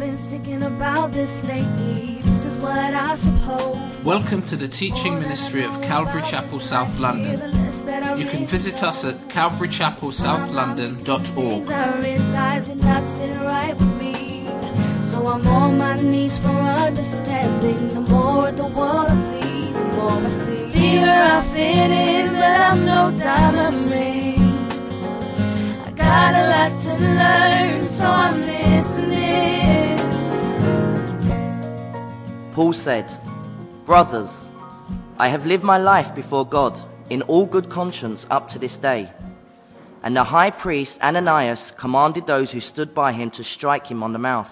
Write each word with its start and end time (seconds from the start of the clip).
been 0.00 0.16
thinking 0.16 0.62
about 0.62 1.12
this 1.12 1.42
lately. 1.44 2.22
This 2.22 2.46
is 2.46 2.58
what 2.58 2.78
I 2.78 3.14
suppose. 3.14 3.76
Welcome 4.02 4.40
to 4.46 4.56
the 4.56 4.66
teaching 4.66 5.20
ministry 5.20 5.62
of 5.62 5.82
Calvary 5.82 6.22
Chapel 6.22 6.58
South 6.58 6.98
London. 6.98 7.38
You 8.18 8.24
can 8.24 8.46
visit 8.46 8.82
us 8.82 9.04
at 9.04 9.16
calvarychapelsouth.london.org. 9.28 11.70
I 11.70 12.00
realize 12.00 12.68
you're 12.68 12.78
not 12.78 13.06
sitting 13.10 13.40
right 13.40 13.76
with 13.76 13.94
me. 14.00 14.46
So 15.02 15.26
I'm 15.26 15.46
on 15.46 15.76
my 15.76 16.00
knees 16.00 16.38
for 16.38 16.48
understanding. 16.48 17.92
The 17.92 18.00
more 18.00 18.50
the 18.52 18.68
world 18.68 19.10
I 19.10 19.14
see, 19.14 19.70
the 19.72 19.84
more 19.84 20.12
I 20.12 20.30
see. 20.30 20.70
Here 20.70 21.06
I 21.06 21.42
fit 21.52 21.90
in, 21.90 22.32
but 22.32 22.60
I'm 22.70 22.86
no 22.86 23.10
diamond 23.18 23.90
ring. 23.90 24.40
I 25.84 25.90
got 25.94 26.34
a 26.34 26.48
lot 26.48 26.80
to 26.84 26.94
learn, 27.04 27.84
so 27.84 28.06
I'm 28.06 28.40
listening. 28.40 29.89
Paul 32.52 32.72
said, 32.72 33.06
Brothers, 33.86 34.48
I 35.18 35.28
have 35.28 35.46
lived 35.46 35.62
my 35.62 35.78
life 35.78 36.14
before 36.14 36.44
God 36.44 36.78
in 37.08 37.22
all 37.22 37.46
good 37.46 37.68
conscience 37.68 38.26
up 38.28 38.48
to 38.48 38.58
this 38.58 38.76
day. 38.76 39.08
And 40.02 40.16
the 40.16 40.24
high 40.24 40.50
priest 40.50 41.00
Ananias 41.00 41.72
commanded 41.76 42.26
those 42.26 42.50
who 42.50 42.58
stood 42.58 42.92
by 42.92 43.12
him 43.12 43.30
to 43.32 43.44
strike 43.44 43.86
him 43.86 44.02
on 44.02 44.12
the 44.12 44.18
mouth. 44.18 44.50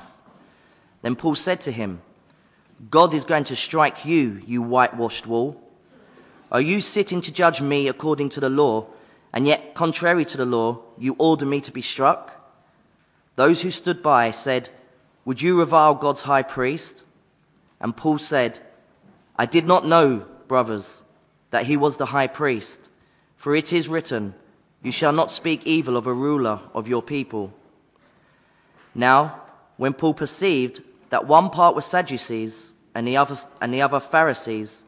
Then 1.02 1.16
Paul 1.16 1.34
said 1.34 1.60
to 1.62 1.72
him, 1.72 2.00
God 2.88 3.14
is 3.14 3.24
going 3.24 3.44
to 3.44 3.56
strike 3.56 4.04
you, 4.04 4.40
you 4.46 4.62
whitewashed 4.62 5.26
wall. 5.26 5.60
Are 6.52 6.60
you 6.60 6.80
sitting 6.80 7.20
to 7.22 7.32
judge 7.32 7.60
me 7.60 7.88
according 7.88 8.28
to 8.30 8.40
the 8.40 8.48
law, 8.48 8.86
and 9.32 9.46
yet, 9.46 9.74
contrary 9.74 10.24
to 10.26 10.36
the 10.36 10.46
law, 10.46 10.80
you 10.98 11.16
order 11.18 11.44
me 11.44 11.60
to 11.62 11.72
be 11.72 11.82
struck? 11.82 12.32
Those 13.34 13.62
who 13.62 13.72
stood 13.72 14.02
by 14.02 14.30
said, 14.30 14.70
Would 15.24 15.42
you 15.42 15.58
revile 15.58 15.94
God's 15.96 16.22
high 16.22 16.42
priest? 16.42 17.02
And 17.80 17.96
Paul 17.96 18.18
said, 18.18 18.60
I 19.36 19.46
did 19.46 19.66
not 19.66 19.86
know, 19.86 20.26
brothers, 20.48 21.04
that 21.50 21.66
he 21.66 21.76
was 21.76 21.96
the 21.96 22.06
high 22.06 22.26
priest, 22.26 22.90
for 23.36 23.54
it 23.54 23.72
is 23.72 23.88
written, 23.88 24.34
You 24.82 24.90
shall 24.90 25.12
not 25.12 25.30
speak 25.30 25.66
evil 25.66 25.96
of 25.96 26.06
a 26.06 26.12
ruler 26.12 26.60
of 26.74 26.88
your 26.88 27.02
people. 27.02 27.52
Now, 28.94 29.42
when 29.76 29.94
Paul 29.94 30.14
perceived 30.14 30.82
that 31.10 31.26
one 31.26 31.50
part 31.50 31.74
was 31.74 31.86
Sadducees 31.86 32.72
and 32.94 33.06
the 33.06 33.16
other, 33.16 33.36
and 33.60 33.72
the 33.72 33.82
other 33.82 34.00
Pharisees, 34.00 34.84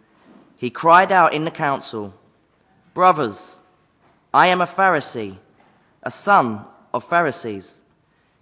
he 0.57 0.69
cried 0.69 1.13
out 1.13 1.33
in 1.33 1.45
the 1.45 1.51
council, 1.51 2.13
Brothers, 2.93 3.59
I 4.35 4.49
am 4.49 4.61
a 4.61 4.67
Pharisee, 4.67 5.39
a 6.03 6.11
son 6.11 6.65
of 6.93 7.05
Pharisees. 7.05 7.81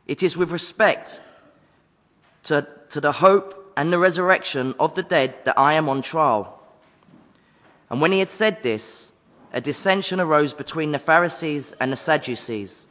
It 0.07 0.23
is 0.23 0.37
with 0.37 0.51
respect 0.51 1.21
to, 2.45 2.67
to 2.91 3.01
the 3.01 3.13
hope 3.13 3.68
and 3.79 3.93
the 3.93 3.99
resurrection 3.99 4.75
of 4.81 4.97
the 4.97 5.05
dead 5.05 5.33
that 5.45 5.57
I 5.57 5.75
am 5.75 5.89
on 5.89 6.03
trial. 6.03 6.61
And 7.89 8.01
when 8.01 8.11
he 8.11 8.19
had 8.19 8.33
said 8.33 8.65
this, 8.65 9.13
a 9.53 9.61
dissension 9.61 10.19
arose 10.19 10.53
between 10.53 10.91
the 10.91 10.99
Pharisees 10.99 11.73
and 11.79 11.93
the 11.93 11.97
Sadducees, 11.97 12.89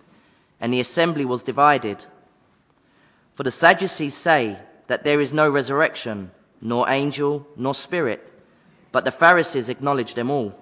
and 0.62 0.72
the 0.72 0.80
assembly 0.80 1.26
was 1.26 1.44
divided. 1.44 2.06
For 3.36 3.44
the 3.44 3.52
Sadducees 3.52 4.16
say 4.16 4.60
that 4.88 5.04
there 5.04 5.20
is 5.20 5.34
no 5.34 5.50
resurrection, 5.50 6.32
nor 6.62 6.90
angel, 6.90 7.46
nor 7.58 7.74
spirit, 7.74 8.32
but 8.94 9.04
the 9.04 9.12
Pharisees 9.12 9.68
acknowledge 9.68 10.14
them 10.14 10.32
all. 10.32 10.58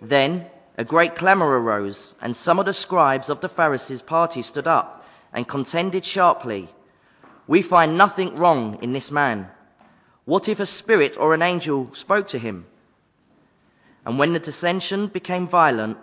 Then 0.00 0.46
a 0.78 0.84
great 0.84 1.16
clamor 1.16 1.60
arose, 1.60 2.14
and 2.22 2.36
some 2.36 2.60
of 2.60 2.66
the 2.66 2.72
scribes 2.72 3.28
of 3.28 3.40
the 3.40 3.48
Pharisees' 3.48 4.00
party 4.00 4.42
stood 4.42 4.68
up 4.68 5.04
and 5.32 5.48
contended 5.48 6.04
sharply. 6.04 6.68
We 7.46 7.62
find 7.62 7.98
nothing 7.98 8.36
wrong 8.36 8.78
in 8.82 8.92
this 8.92 9.10
man. 9.10 9.48
What 10.24 10.48
if 10.48 10.60
a 10.60 10.66
spirit 10.66 11.16
or 11.18 11.34
an 11.34 11.42
angel 11.42 11.90
spoke 11.94 12.28
to 12.28 12.38
him? 12.38 12.66
And 14.04 14.18
when 14.18 14.32
the 14.32 14.38
dissension 14.38 15.08
became 15.08 15.46
violent, 15.46 15.98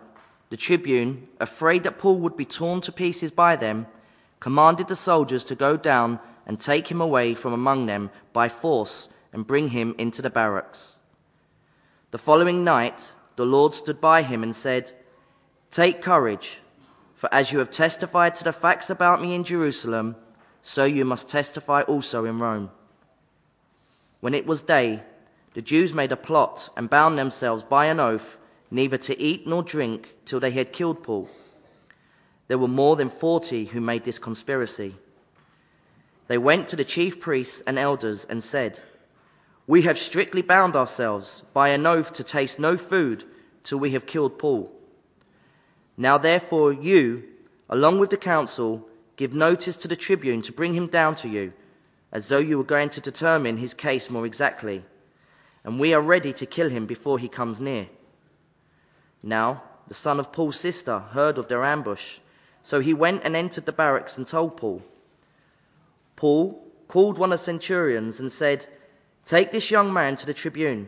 the 0.50 0.58
tribune, 0.58 1.28
afraid 1.40 1.84
that 1.84 2.00
Paul 2.00 2.18
would 2.20 2.36
be 2.36 2.46
torn 2.46 2.82
to 2.82 2.92
pieces 2.92 3.32
by 3.32 3.56
them, 3.56 3.88
commanded 4.40 4.88
the 4.88 4.96
soldiers 4.96 5.44
to 5.46 5.56
go 5.56 5.78
down 5.78 6.20
and 6.46 6.60
take 6.60 6.90
him 6.90 7.02
away 7.02 7.36
from 7.36 7.54
among 7.54 7.86
them 7.86 8.10
by 8.34 8.50
force 8.50 9.10
and 9.32 9.46
bring 9.46 9.70
him 9.70 9.94
into 9.98 10.22
the 10.22 10.30
barracks. 10.30 10.96
The 12.12 12.18
following 12.18 12.64
night, 12.64 13.12
the 13.36 13.46
Lord 13.46 13.74
stood 13.74 14.02
by 14.02 14.24
him 14.24 14.44
and 14.44 14.56
said, 14.56 14.92
Take 15.70 16.02
courage, 16.02 16.60
for 17.14 17.32
as 17.32 17.52
you 17.52 17.60
have 17.60 17.70
testified 17.70 18.34
to 18.36 18.44
the 18.44 18.52
facts 18.52 18.90
about 18.90 19.22
me 19.22 19.36
in 19.36 19.44
Jerusalem, 19.44 20.16
so 20.62 20.84
you 20.86 21.06
must 21.06 21.30
testify 21.30 21.82
also 21.84 22.26
in 22.26 22.40
Rome. 22.40 22.70
When 24.20 24.34
it 24.34 24.46
was 24.46 24.62
day, 24.62 25.04
the 25.54 25.62
Jews 25.62 25.94
made 25.94 26.12
a 26.12 26.18
plot 26.18 26.70
and 26.76 26.90
bound 26.90 27.18
themselves 27.18 27.64
by 27.64 27.86
an 27.86 28.00
oath 28.00 28.38
neither 28.72 28.98
to 28.98 29.20
eat 29.20 29.48
nor 29.48 29.64
drink 29.64 30.16
till 30.26 30.40
they 30.40 30.52
had 30.52 30.74
killed 30.74 31.04
Paul. 31.04 31.30
There 32.48 32.58
were 32.58 32.68
more 32.68 32.96
than 32.96 33.10
forty 33.10 33.66
who 33.66 33.82
made 33.82 34.04
this 34.04 34.20
conspiracy. 34.20 34.96
They 36.28 36.38
went 36.38 36.68
to 36.68 36.76
the 36.76 36.84
chief 36.84 37.20
priests 37.20 37.62
and 37.66 37.80
elders 37.80 38.26
and 38.30 38.44
said, 38.44 38.80
We 39.68 39.84
have 39.84 39.98
strictly 39.98 40.42
bound 40.42 40.76
ourselves 40.76 41.44
by 41.54 41.70
an 41.70 41.86
oath 41.86 42.14
to 42.14 42.24
taste 42.24 42.60
no 42.60 42.78
food 42.78 43.24
till 43.64 43.80
we 43.80 43.92
have 43.92 44.06
killed 44.06 44.38
Paul. 44.38 44.72
Now 45.98 46.18
therefore 46.18 46.72
you, 46.72 47.24
along 47.70 48.00
with 48.00 48.10
the 48.10 48.18
council, 48.18 48.88
give 49.20 49.34
notice 49.34 49.76
to 49.76 49.90
the 49.90 49.98
tribune 49.98 50.42
to 50.42 50.54
bring 50.54 50.74
him 50.74 50.88
down 50.88 51.14
to 51.14 51.28
you, 51.28 51.52
as 52.10 52.30
though 52.30 52.38
you 52.38 52.58
were 52.58 52.64
going 52.64 52.90
to 52.90 53.02
determine 53.02 53.58
his 53.58 53.74
case 53.74 54.10
more 54.10 54.26
exactly. 54.26 54.82
And 55.66 55.78
we 55.78 55.94
are 55.94 56.02
ready 56.02 56.32
to 56.32 56.46
kill 56.46 56.70
him 56.70 56.86
before 56.86 57.20
he 57.20 57.28
comes 57.28 57.60
near. 57.60 57.88
Now 59.22 59.62
the 59.90 59.94
son 59.94 60.22
of 60.22 60.32
Paul's 60.32 60.58
sister 60.58 61.00
heard 61.00 61.38
of 61.38 61.50
their 61.50 61.66
ambush, 61.66 62.20
so 62.64 62.80
he 62.80 62.94
went 62.94 63.24
and 63.26 63.36
entered 63.36 63.66
the 63.66 63.74
barracks 63.74 64.18
and 64.18 64.26
told 64.26 64.56
Paul. 64.56 64.82
Paul 66.16 66.66
called 66.88 67.18
one 67.18 67.34
of 67.34 67.40
the 67.40 67.44
centurions 67.44 68.22
and 68.22 68.32
said, 68.32 68.68
Take 69.26 69.52
this 69.52 69.70
young 69.70 69.92
man 69.92 70.16
to 70.16 70.26
the 70.26 70.34
tribune, 70.34 70.88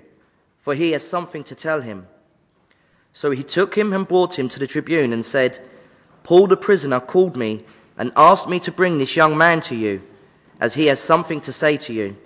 for 0.62 0.74
he 0.74 0.94
has 0.94 1.06
something 1.06 1.44
to 1.44 1.54
tell 1.54 1.82
him. 1.82 2.08
So 3.12 3.32
he 3.32 3.44
took 3.44 3.78
him 3.78 3.92
and 3.92 4.08
brought 4.08 4.40
him 4.40 4.48
to 4.48 4.60
the 4.60 4.68
tribune 4.68 5.12
and 5.12 5.26
said, 5.26 5.60
Paul 6.24 6.48
the 6.48 6.56
prisoner 6.56 7.02
called 7.02 7.36
me 7.36 7.66
and 8.02 8.12
asked 8.16 8.50
me 8.50 8.60
to 8.60 8.72
bring 8.72 8.98
this 8.98 9.16
young 9.16 9.38
man 9.38 9.62
to 9.62 9.76
you, 9.76 10.02
as 10.60 10.74
he 10.74 10.88
has 10.88 11.00
something 11.00 11.40
to 11.40 11.54
say 11.54 11.78
to 11.78 11.94
you. 11.94 12.18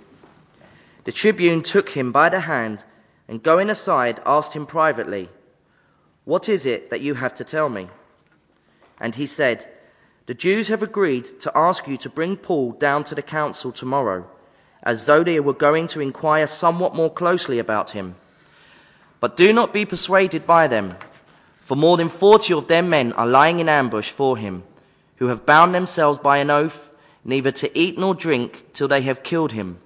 The 1.03 1.11
tribune 1.11 1.63
took 1.63 1.89
him 1.89 2.13
by 2.13 2.29
the 2.29 2.39
hand 2.39 2.85
and 3.27 3.43
going 3.43 3.69
aside 3.69 4.21
asked 4.25 4.53
him 4.53 4.65
privately, 4.65 5.27
What 6.23 6.47
is 6.47 6.65
it 6.65 6.91
that 6.91 7.01
you 7.01 7.15
have 7.15 7.35
to 7.35 7.43
tell 7.43 7.67
me? 7.67 7.89
And 9.01 9.15
he 9.15 9.25
said, 9.25 9.67
The 10.27 10.33
Jews 10.33 10.69
have 10.69 10.81
agreed 10.81 11.41
to 11.41 11.51
ask 11.53 11.89
you 11.89 11.97
to 11.97 12.09
bring 12.09 12.37
Paul 12.37 12.71
down 12.71 13.03
to 13.03 13.15
the 13.15 13.21
council 13.21 13.73
tomorrow, 13.73 14.25
as 14.81 15.03
though 15.03 15.25
they 15.25 15.41
were 15.41 15.53
going 15.67 15.89
to 15.89 15.99
inquire 15.99 16.47
somewhat 16.47 16.95
more 16.95 17.11
closely 17.11 17.59
about 17.59 17.89
him. 17.89 18.15
But 19.19 19.35
do 19.35 19.51
not 19.51 19.73
be 19.73 19.83
persuaded 19.83 20.47
by 20.47 20.69
them, 20.69 20.95
for 21.59 21.75
more 21.75 21.97
than 21.97 22.07
forty 22.07 22.53
of 22.53 22.67
their 22.67 22.83
men 22.83 23.11
are 23.11 23.27
lying 23.27 23.59
in 23.59 23.67
ambush 23.67 24.09
for 24.09 24.37
him, 24.37 24.63
who 25.17 25.27
have 25.27 25.45
bound 25.45 25.73
themselves 25.73 26.19
by 26.19 26.37
an 26.37 26.49
oath 26.49 26.91
neither 27.23 27.51
to 27.51 27.77
eat 27.77 27.97
nor 27.97 28.13
drink 28.13 28.65
till 28.73 28.87
they 28.87 29.01
have 29.01 29.23
killed 29.23 29.51
him. 29.51 29.79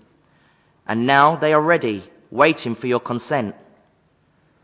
And 0.88 1.06
now 1.06 1.36
they 1.36 1.54
are 1.54 1.62
ready, 1.62 2.04
waiting 2.32 2.76
for 2.76 2.88
your 2.88 3.00
consent. 3.00 3.56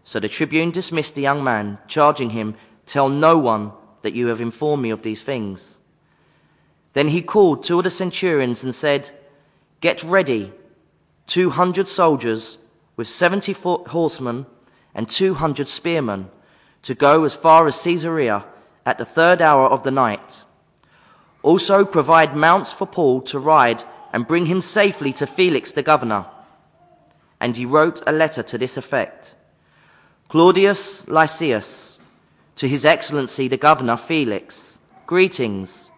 So 0.03 0.19
the 0.19 0.27
tribune 0.27 0.71
dismissed 0.71 1.15
the 1.15 1.21
young 1.21 1.43
man, 1.43 1.79
charging 1.87 2.31
him, 2.31 2.55
Tell 2.85 3.09
no 3.09 3.37
one 3.37 3.71
that 4.03 4.13
you 4.13 4.27
have 4.27 4.41
informed 4.41 4.83
me 4.83 4.91
of 4.91 5.01
these 5.01 5.23
things. 5.23 5.79
Then 6.93 7.07
he 7.07 7.21
called 7.21 7.63
two 7.63 7.79
of 7.79 7.83
the 7.83 7.91
centurions 7.91 8.63
and 8.63 8.73
said, 8.73 9.09
Get 9.81 10.03
ready, 10.03 10.53
two 11.27 11.49
hundred 11.49 11.87
soldiers 11.87 12.57
with 12.95 13.07
seventy 13.07 13.53
horsemen 13.53 14.45
and 14.93 15.09
two 15.09 15.33
hundred 15.33 15.67
spearmen 15.67 16.29
to 16.83 16.95
go 16.95 17.23
as 17.25 17.33
far 17.33 17.67
as 17.67 17.81
Caesarea 17.83 18.45
at 18.85 18.97
the 18.97 19.05
third 19.05 19.41
hour 19.41 19.67
of 19.67 19.83
the 19.83 19.91
night. 19.91 20.43
Also 21.45 21.85
provide 21.85 22.35
mounts 22.35 22.73
for 22.73 22.87
Paul 22.87 23.21
to 23.21 23.37
ride 23.37 23.83
and 24.11 24.25
bring 24.25 24.47
him 24.47 24.61
safely 24.61 25.13
to 25.13 25.27
Felix 25.27 25.73
the 25.73 25.83
governor. 25.83 26.25
And 27.39 27.55
he 27.55 27.67
wrote 27.67 28.01
a 28.07 28.11
letter 28.11 28.41
to 28.41 28.57
this 28.57 28.77
effect 28.77 29.35
Claudius 30.27 31.07
Lysias, 31.07 31.99
to 32.55 32.67
his 32.67 32.83
excellency 32.83 33.47
the 33.47 33.57
governor 33.57 33.95
Felix, 33.95 34.79
greetings. 35.05 35.91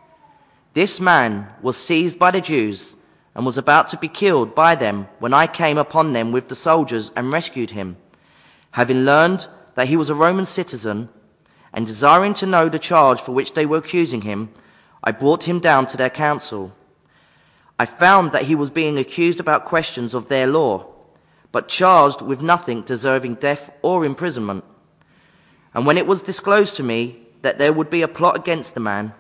This 0.73 0.99
man 0.99 1.47
was 1.61 1.77
seized 1.77 2.19
by 2.19 2.31
the 2.31 2.41
Jews 2.41 2.97
and 3.33 3.45
was 3.45 3.57
about 3.57 3.88
to 3.88 3.97
be 3.97 4.09
killed 4.09 4.53
by 4.53 4.75
them 4.75 5.07
when 5.19 5.33
I 5.33 5.47
came 5.47 5.77
upon 5.77 6.11
them 6.11 6.33
with 6.33 6.49
the 6.49 6.55
soldiers 6.55 7.13
and 7.15 7.31
rescued 7.31 7.71
him. 7.71 7.95
Having 8.71 9.05
learned 9.05 9.47
that 9.75 9.88
he 9.88 9.95
was 9.95 10.09
a 10.09 10.15
Roman 10.15 10.44
citizen 10.44 11.07
and 11.71 11.88
desiring 11.88 12.33
to 12.33 12.45
know 12.45 12.67
the 12.67 12.79
charge 12.79 13.21
for 13.21 13.31
which 13.31 13.53
they 13.53 13.65
were 13.65 13.77
accusing 13.77 14.23
him, 14.23 14.49
I 15.03 15.11
brought 15.11 15.44
him 15.44 15.59
down 15.59 15.85
to 15.88 15.97
their 15.97 16.09
council. 16.09 16.73
I 17.79 17.85
found 17.85 18.31
that 18.31 18.44
he 18.44 18.55
was 18.55 18.69
being 18.69 18.97
accused 18.97 19.39
about 19.39 19.65
questions 19.65 20.13
of 20.13 20.27
their 20.27 20.47
law, 20.47 20.88
but 21.51 21.69
charged 21.69 22.21
with 22.21 22.41
nothing 22.41 22.81
deserving 22.81 23.35
death 23.35 23.71
or 23.81 24.03
imprisonment. 24.03 24.63
And 25.73 25.85
when 25.85 25.97
it 25.97 26.07
was 26.07 26.21
disclosed 26.23 26.75
to 26.77 26.83
me 26.83 27.19
that 27.44 27.59
there 27.59 27.73
would 27.73 27.89
be 27.89 28.01
a 28.01 28.07
plot 28.07 28.35
against 28.35 28.73
the 28.73 28.79
man, 28.79 29.13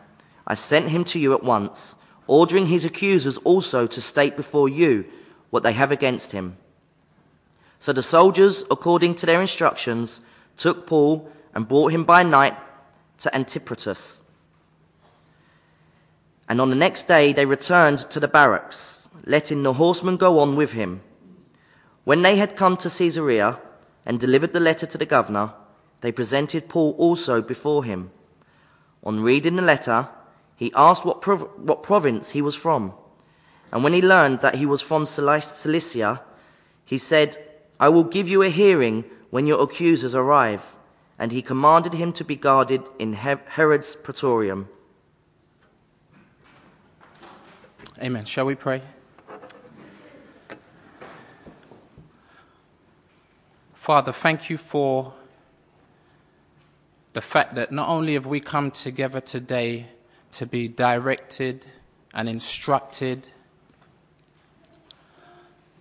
I 0.45 0.55
sent 0.55 0.89
him 0.89 1.03
to 1.05 1.19
you 1.19 1.33
at 1.33 1.43
once, 1.43 1.95
ordering 2.25 2.65
his 2.65 2.83
accusers 2.83 3.37
also 3.39 3.85
to 3.87 4.01
state 4.01 4.35
before 4.35 4.67
you 4.67 5.05
what 5.49 5.63
they 5.63 5.73
have 5.73 5.91
against 5.91 6.31
him. 6.31 6.57
So 7.79 7.93
the 7.93 8.01
soldiers, 8.01 8.65
according 8.71 9.15
to 9.15 9.25
their 9.25 9.39
instructions, 9.39 10.21
took 10.57 10.87
Paul 10.87 11.29
and 11.53 11.67
brought 11.67 11.91
him 11.91 12.03
by 12.03 12.23
night 12.23 12.57
to 13.19 13.29
Antipatris. 13.29 14.21
And 16.49 16.61
on 16.61 16.69
the 16.69 16.75
next 16.75 17.07
day 17.07 17.33
they 17.33 17.45
returned 17.45 17.99
to 18.09 18.19
the 18.19 18.27
barracks, 18.27 19.09
letting 19.25 19.63
the 19.63 19.73
horsemen 19.73 20.17
go 20.17 20.39
on 20.39 20.55
with 20.55 20.71
him. 20.71 21.01
When 22.03 22.21
they 22.21 22.37
had 22.37 22.55
come 22.55 22.77
to 22.77 22.89
Caesarea 22.89 23.59
and 24.05 24.19
delivered 24.19 24.53
the 24.53 24.61
letter 24.61 24.85
to 24.85 24.97
the 24.97 25.05
governor, 25.05 25.53
they 26.01 26.11
presented 26.11 26.69
Paul 26.69 26.95
also 26.97 27.41
before 27.41 27.83
him. 27.83 28.11
On 29.03 29.21
reading 29.21 29.55
the 29.57 29.61
letter, 29.61 30.07
he 30.55 30.71
asked 30.75 31.03
what, 31.05 31.21
prov- 31.21 31.49
what 31.57 31.83
province 31.83 32.31
he 32.31 32.41
was 32.41 32.55
from. 32.55 32.93
And 33.71 33.83
when 33.83 33.93
he 33.93 34.01
learned 34.01 34.39
that 34.41 34.55
he 34.55 34.65
was 34.65 34.81
from 34.81 35.05
Cilicia, 35.05 36.21
he 36.85 36.97
said, 36.97 37.37
I 37.79 37.89
will 37.89 38.03
give 38.03 38.29
you 38.29 38.41
a 38.41 38.49
hearing 38.49 39.03
when 39.29 39.45
your 39.45 39.61
accusers 39.61 40.15
arrive. 40.15 40.63
And 41.19 41.31
he 41.31 41.41
commanded 41.41 41.93
him 41.93 42.13
to 42.13 42.23
be 42.23 42.35
guarded 42.35 42.83
in 42.97 43.13
Herod's 43.13 43.95
praetorium. 43.95 44.69
Amen. 47.99 48.25
Shall 48.25 48.45
we 48.45 48.53
pray? 48.53 48.83
Father, 53.73 54.11
thank 54.11 54.51
you 54.51 54.57
for 54.59 55.13
the 57.13 57.21
fact 57.21 57.55
that 57.55 57.71
not 57.71 57.89
only 57.89 58.13
have 58.13 58.27
we 58.27 58.39
come 58.39 58.69
together 58.69 59.19
today 59.19 59.87
to 60.33 60.45
be 60.45 60.67
directed 60.67 61.65
and 62.13 62.29
instructed, 62.29 63.29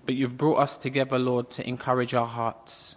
but 0.06 0.14
you've 0.14 0.38
brought 0.38 0.56
us 0.56 0.78
together, 0.78 1.18
Lord, 1.18 1.50
to 1.50 1.68
encourage 1.68 2.14
our 2.14 2.26
hearts. 2.26 2.96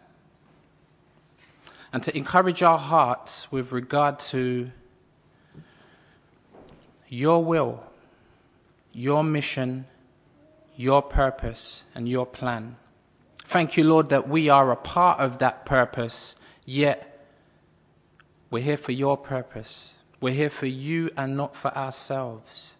And 1.92 2.02
to 2.04 2.16
encourage 2.16 2.64
our 2.64 2.80
hearts 2.80 3.52
with 3.52 3.74
regard 3.74 4.20
to 4.20 4.72
your 7.10 7.44
will, 7.44 7.84
your 8.92 9.24
mission, 9.24 9.86
your 10.76 11.02
purpose, 11.02 11.84
and 11.94 12.08
your 12.08 12.26
plan. 12.26 12.78
Thank 13.46 13.78
you, 13.78 13.84
Lord, 13.84 14.10
that 14.10 14.30
we 14.30 14.50
are 14.50 14.72
a 14.72 14.76
part 14.76 15.20
of 15.20 15.40
that 15.40 15.66
purpose, 15.66 16.36
yet 16.66 17.28
we're 18.52 18.64
here 18.64 18.78
for 18.78 18.92
your 18.92 19.18
purpose. 19.18 19.94
We're 20.22 20.34
here 20.34 20.50
for 20.50 20.66
you 20.66 21.10
and 21.16 21.38
not 21.38 21.56
for 21.56 21.76
ourselves. 21.76 22.76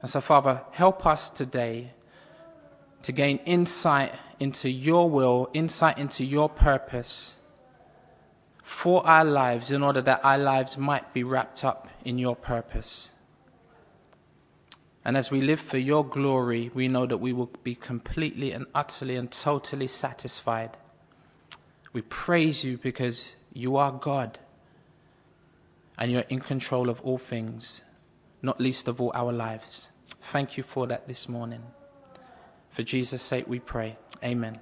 And 0.00 0.10
so, 0.10 0.20
Father, 0.20 0.62
help 0.72 1.06
us 1.06 1.30
today 1.30 1.92
to 3.02 3.12
gain 3.12 3.38
insight 3.38 4.14
into 4.40 4.68
your 4.68 5.08
will, 5.08 5.48
insight 5.54 5.98
into 5.98 6.24
your 6.24 6.48
purpose 6.48 7.38
for 8.62 9.06
our 9.06 9.24
lives 9.24 9.70
in 9.70 9.82
order 9.82 10.02
that 10.02 10.20
our 10.24 10.38
lives 10.38 10.76
might 10.76 11.12
be 11.12 11.22
wrapped 11.22 11.64
up 11.64 11.88
in 12.04 12.18
your 12.18 12.34
purpose. 12.34 13.11
And 15.04 15.16
as 15.16 15.30
we 15.30 15.40
live 15.40 15.60
for 15.60 15.78
your 15.78 16.04
glory, 16.04 16.70
we 16.74 16.86
know 16.86 17.06
that 17.06 17.16
we 17.16 17.32
will 17.32 17.50
be 17.64 17.74
completely 17.74 18.52
and 18.52 18.66
utterly 18.74 19.16
and 19.16 19.30
totally 19.30 19.88
satisfied. 19.88 20.76
We 21.92 22.02
praise 22.02 22.62
you 22.62 22.78
because 22.78 23.34
you 23.52 23.76
are 23.76 23.92
God 23.92 24.38
and 25.98 26.10
you're 26.10 26.24
in 26.28 26.40
control 26.40 26.88
of 26.88 27.00
all 27.00 27.18
things, 27.18 27.82
not 28.42 28.60
least 28.60 28.86
of 28.88 29.00
all 29.00 29.10
our 29.14 29.32
lives. 29.32 29.90
Thank 30.30 30.56
you 30.56 30.62
for 30.62 30.86
that 30.86 31.08
this 31.08 31.28
morning. 31.28 31.62
For 32.70 32.82
Jesus' 32.82 33.22
sake 33.22 33.46
we 33.48 33.58
pray. 33.58 33.96
Amen. 34.22 34.58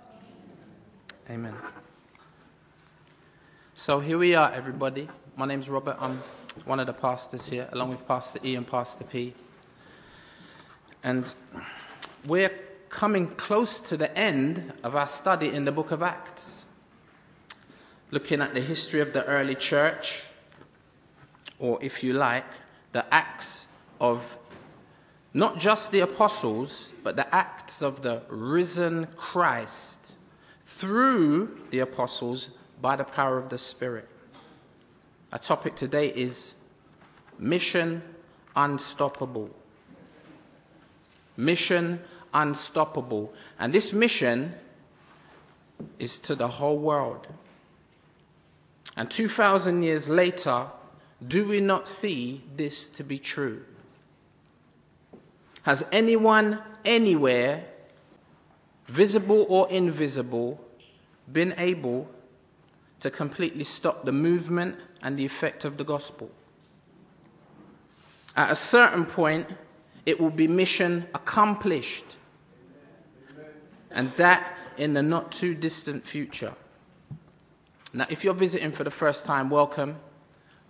Amen. 1.29 1.55
So 3.75 4.01
here 4.01 4.19
we 4.19 4.35
are, 4.35 4.51
everybody. 4.53 5.09
My 5.37 5.47
name's 5.47 5.69
Robert. 5.69 5.97
I'm 6.01 6.23
one 6.65 6.81
of 6.81 6.87
the 6.87 6.93
pastors 6.93 7.47
here, 7.47 7.69
along 7.73 7.91
with 7.91 8.07
Pastor 8.09 8.41
E 8.45 8.57
and 8.57 8.67
Pastor 8.67 9.05
P. 9.05 9.35
And 11.03 11.35
we're 12.27 12.53
coming 12.89 13.29
close 13.29 13.81
to 13.81 13.97
the 13.97 14.17
end 14.19 14.73
of 14.83 14.97
our 14.97 15.07
study 15.07 15.49
in 15.49 15.65
the 15.65 15.73
book 15.73 15.91
of 15.91 16.03
Acts 16.03 16.65
looking 18.11 18.41
at 18.41 18.55
the 18.55 18.61
history 18.61 19.01
of 19.01 19.13
the 19.13 19.25
early 19.25 19.55
church, 19.55 20.23
or 21.59 21.79
if 21.83 22.03
you 22.03 22.13
like, 22.13 22.45
the 22.93 23.15
acts 23.15 23.67
of 24.01 24.25
not 25.33 25.59
just 25.59 25.93
the 25.93 26.01
apostles, 26.01 26.93
but 27.05 27.15
the 27.15 27.33
acts 27.35 27.83
of 27.83 28.03
the 28.03 28.23
risen 28.29 29.07
Christ 29.17 30.17
through 30.65 31.61
the 31.71 31.81
apostles 31.81 32.51
by 32.81 32.97
the 32.97 33.05
power 33.05 33.39
of 33.39 33.49
the 33.49 33.59
Spirit. 33.59 34.09
Our 35.33 35.39
topic 35.39 35.77
today 35.77 36.09
is 36.09 36.55
Mission 37.39 38.03
Unstoppable. 38.57 39.51
Mission 41.45 42.01
Unstoppable. 42.33 43.33
And 43.59 43.73
this 43.73 43.93
mission 43.93 44.55
is 45.99 46.19
to 46.19 46.37
the 46.37 46.47
whole 46.47 46.79
world. 46.79 47.27
And 48.97 49.11
2,000 49.11 49.83
years 49.83 50.09
later, 50.09 50.67
do 51.27 51.47
we 51.47 51.61
not 51.61 51.89
see 51.89 52.45
this 52.57 52.87
to 52.91 53.03
be 53.03 53.19
true? 53.19 53.63
Has 55.63 55.85
anyone 55.93 56.61
anywhere, 56.85 57.65
visible 58.87 59.47
or 59.49 59.69
invisible, 59.71 60.61
been 61.33 61.55
able 61.59 62.09
to 63.01 63.11
completely 63.11 63.65
stop 63.65 64.05
the 64.05 64.13
movement 64.13 64.77
and 65.03 65.19
the 65.19 65.25
effect 65.25 65.65
of 65.65 65.77
the 65.77 65.85
gospel? 65.85 66.31
At 68.37 68.51
a 68.51 68.57
certain 68.57 69.05
point, 69.05 69.49
it 70.07 70.21
will 70.21 70.31
be 70.31 70.49
mission 70.49 71.07
accomplished. 71.15 72.17
And 73.91 74.13
that 74.17 74.57
in 74.77 74.95
the 74.95 75.03
not 75.03 75.33
too 75.33 75.55
distant 75.55 76.07
future. 76.07 76.55
Now, 77.93 78.07
if 78.09 78.25
you're 78.25 78.35
visiting 78.35 78.73
for 78.73 78.85
the 78.85 78.91
first 78.91 79.25
time, 79.25 79.51
welcome. 79.51 79.97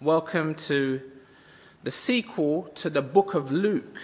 Welcome 0.01 0.55
to 0.55 1.01
the 1.83 1.91
sequel 1.91 2.65
to 2.77 2.91
the 2.91 3.03
book 3.03 3.35
of 3.35 3.53
Luke, 3.53 3.99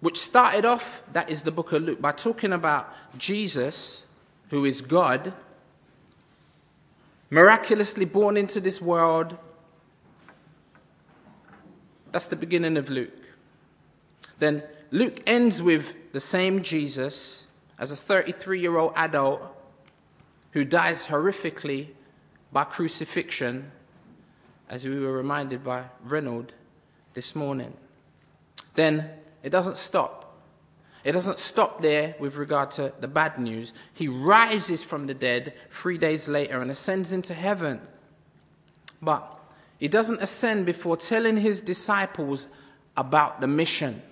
which 0.00 0.18
started 0.18 0.64
off, 0.64 1.02
that 1.12 1.30
is 1.30 1.42
the 1.42 1.50
book 1.50 1.72
of 1.72 1.82
Luke, 1.82 2.00
by 2.00 2.12
talking 2.12 2.52
about 2.52 2.92
Jesus, 3.16 4.04
who 4.50 4.64
is 4.64 4.80
God, 4.80 5.32
miraculously 7.30 8.04
born 8.04 8.36
into 8.36 8.60
this 8.60 8.80
world. 8.80 9.36
That's 12.12 12.28
the 12.28 12.36
beginning 12.36 12.76
of 12.76 12.88
Luke. 12.88 13.17
Then 14.38 14.62
Luke 14.90 15.20
ends 15.26 15.60
with 15.62 15.92
the 16.12 16.20
same 16.20 16.62
Jesus 16.62 17.44
as 17.78 17.92
a 17.92 17.96
33 17.96 18.60
year 18.60 18.76
old 18.76 18.92
adult 18.96 19.42
who 20.52 20.64
dies 20.64 21.06
horrifically 21.06 21.88
by 22.52 22.64
crucifixion, 22.64 23.70
as 24.68 24.84
we 24.84 24.98
were 24.98 25.12
reminded 25.12 25.62
by 25.62 25.84
Reynold 26.04 26.52
this 27.14 27.34
morning. 27.34 27.74
Then 28.74 29.10
it 29.42 29.50
doesn't 29.50 29.76
stop. 29.76 30.24
It 31.04 31.12
doesn't 31.12 31.38
stop 31.38 31.80
there 31.80 32.14
with 32.18 32.36
regard 32.36 32.70
to 32.72 32.92
the 33.00 33.08
bad 33.08 33.38
news. 33.38 33.72
He 33.94 34.08
rises 34.08 34.82
from 34.82 35.06
the 35.06 35.14
dead 35.14 35.54
three 35.70 35.98
days 35.98 36.28
later 36.28 36.60
and 36.60 36.70
ascends 36.70 37.12
into 37.12 37.34
heaven. 37.34 37.80
But 39.00 39.38
he 39.78 39.88
doesn't 39.88 40.22
ascend 40.22 40.66
before 40.66 40.96
telling 40.96 41.36
his 41.36 41.60
disciples 41.60 42.48
about 42.96 43.40
the 43.40 43.46
mission. 43.46 44.02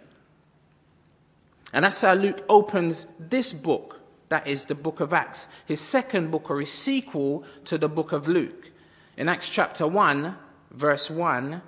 And 1.77 1.85
that's 1.85 2.01
how 2.01 2.15
Luke 2.15 2.43
opens 2.49 3.05
this 3.19 3.53
book 3.53 4.01
that 4.31 4.47
is 4.47 4.65
the 4.65 4.75
book 4.75 5.01
of 5.01 5.13
Acts, 5.13 5.47
his 5.67 5.79
second 5.79 6.31
book 6.31 6.49
or 6.49 6.59
his 6.59 6.73
sequel 6.73 7.45
to 7.67 7.77
the 7.77 7.87
book 7.87 8.13
of 8.13 8.29
Luke. 8.29 8.71
In 9.19 9.29
Acts 9.29 9.51
chapter 9.51 9.87
1, 9.87 10.35
verse 10.71 11.11
1, 11.11 11.61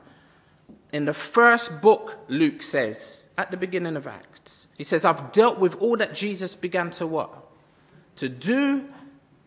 in 0.95 1.05
the 1.05 1.13
first 1.13 1.83
book, 1.83 2.17
Luke 2.29 2.63
says, 2.63 3.23
at 3.37 3.51
the 3.51 3.59
beginning 3.59 3.97
of 3.97 4.07
Acts, 4.07 4.69
he 4.79 4.83
says, 4.83 5.05
I've 5.05 5.31
dealt 5.31 5.59
with 5.59 5.75
all 5.75 5.99
that 5.99 6.15
Jesus 6.15 6.57
began 6.57 6.91
to 6.93 7.07
what? 7.07 7.47
To 8.17 8.31
do 8.31 8.89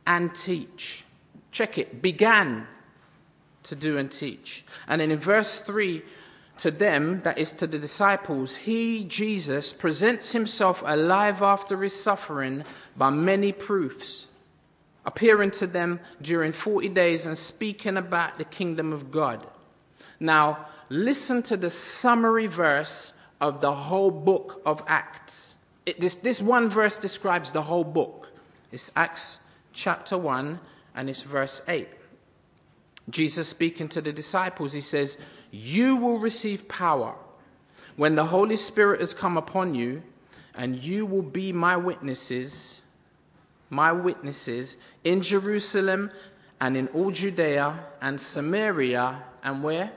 and 0.06 0.34
teach. 0.36 1.06
Check 1.50 1.80
it, 1.80 2.04
began 2.04 2.68
to 3.64 3.76
do 3.76 3.98
and 3.98 4.12
teach. 4.12 4.64
And 4.88 5.02
then 5.02 5.10
in 5.10 5.18
verse 5.18 5.60
3, 5.60 6.04
to 6.62 6.70
them, 6.70 7.22
that 7.24 7.40
is 7.40 7.52
to 7.54 7.66
the 7.66 7.80
disciples, 7.80 8.56
he, 8.56 9.04
Jesus, 9.06 9.74
presents 9.74 10.32
himself 10.32 10.84
alive 10.86 11.42
after 11.42 11.82
his 11.82 12.00
suffering 12.00 12.64
by 12.96 13.10
many 13.10 13.52
proofs, 13.52 14.28
appearing 15.04 15.50
to 15.50 15.66
them 15.66 16.00
during 16.22 16.52
40 16.52 16.90
days 16.90 17.26
and 17.26 17.36
speaking 17.36 17.98
about 17.98 18.38
the 18.38 18.44
kingdom 18.44 18.94
of 18.94 19.10
God. 19.10 19.48
Now, 20.20 20.68
listen 20.90 21.42
to 21.44 21.58
the 21.58 21.72
summary 21.72 22.46
verse 22.46 23.14
of 23.40 23.60
the 23.60 23.74
whole 23.74 24.12
book 24.12 24.62
of 24.64 24.84
Acts. 24.86 25.58
It, 25.88 26.00
this, 26.00 26.14
this 26.14 26.44
one 26.44 26.70
verse 26.70 27.00
describes 27.00 27.52
the 27.52 27.64
whole 27.64 27.84
book. 27.84 28.28
It's 28.72 28.92
Acts 28.96 29.40
chapter 29.74 30.16
1 30.16 30.60
and 30.94 31.10
it's 31.10 31.24
verse 31.24 31.64
8. 31.68 31.88
Jesus 33.10 33.48
speaking 33.48 33.88
to 33.90 34.02
the 34.02 34.14
disciples, 34.14 34.74
he 34.74 34.82
says, 34.82 35.18
You 35.52 35.98
will 35.98 36.18
receive 36.18 36.68
power 36.68 37.14
when 37.98 38.16
the 38.16 38.26
Holy 38.26 38.58
Spirit 38.58 39.02
has 39.02 39.14
come 39.14 39.38
upon 39.38 39.76
you, 39.76 40.02
and 40.56 40.82
you 40.82 41.06
will 41.06 41.22
be 41.22 41.52
my 41.54 41.78
witnesses, 41.78 42.82
my 43.70 43.92
witnesses 43.92 44.78
in 45.04 45.22
Jerusalem 45.22 46.12
and 46.62 46.78
in 46.78 46.88
all 46.90 47.12
Judea 47.12 47.80
and 48.02 48.20
Samaria, 48.20 49.24
and 49.44 49.64
where? 49.64 49.92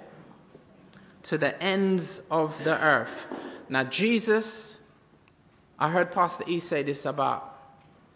To 1.25 1.39
the 1.39 1.61
ends 1.63 2.21
of 2.31 2.55
the 2.65 2.81
earth. 2.83 3.27
Now, 3.69 3.85
Jesus, 3.85 4.77
I 5.79 5.91
heard 5.91 6.11
Pastor 6.11 6.45
E 6.47 6.59
say 6.59 6.83
this 6.83 7.07
about 7.07 7.59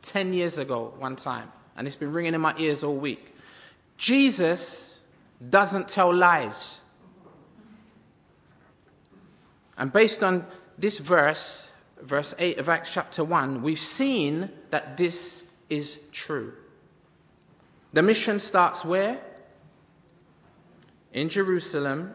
10 0.02 0.32
years 0.32 0.58
ago, 0.58 0.94
one 0.98 1.16
time, 1.16 1.50
and 1.76 1.86
it's 1.86 1.96
been 1.96 2.12
ringing 2.12 2.34
in 2.34 2.40
my 2.40 2.54
ears 2.58 2.82
all 2.82 2.96
week. 2.96 3.34
Jesus 3.96 4.98
doesn't 5.50 5.88
tell 5.88 6.14
lies. 6.14 6.80
And 9.78 9.92
based 9.92 10.22
on 10.22 10.44
this 10.76 10.98
verse, 10.98 11.70
verse 12.02 12.34
8 12.38 12.58
of 12.58 12.68
Acts 12.68 12.92
chapter 12.92 13.24
1, 13.24 13.62
we've 13.62 13.78
seen 13.78 14.50
that 14.70 14.96
this 14.96 15.44
is 15.70 16.00
true. 16.12 16.52
The 17.92 18.02
mission 18.02 18.38
starts 18.40 18.84
where? 18.84 19.20
In 21.12 21.28
Jerusalem. 21.28 22.12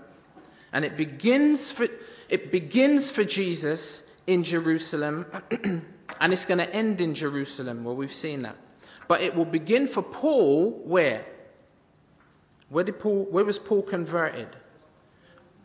And 0.73 0.83
it 0.83 0.97
begins 0.97 1.71
for, 1.71 1.87
it 2.29 2.51
begins 2.51 3.09
for 3.09 3.23
Jesus 3.23 4.03
in 4.27 4.43
Jerusalem. 4.43 5.25
and 6.19 6.33
it's 6.33 6.45
going 6.45 6.57
to 6.57 6.69
end 6.73 6.99
in 6.99 7.15
Jerusalem. 7.15 7.83
Well, 7.83 7.95
we've 7.95 8.13
seen 8.13 8.41
that. 8.43 8.57
But 9.07 9.21
it 9.21 9.35
will 9.35 9.45
begin 9.45 9.87
for 9.87 10.01
Paul 10.01 10.71
where? 10.83 11.25
Where, 12.69 12.83
did 12.83 12.99
Paul, 12.99 13.27
where 13.29 13.45
was 13.45 13.59
Paul 13.59 13.83
converted? 13.83 14.47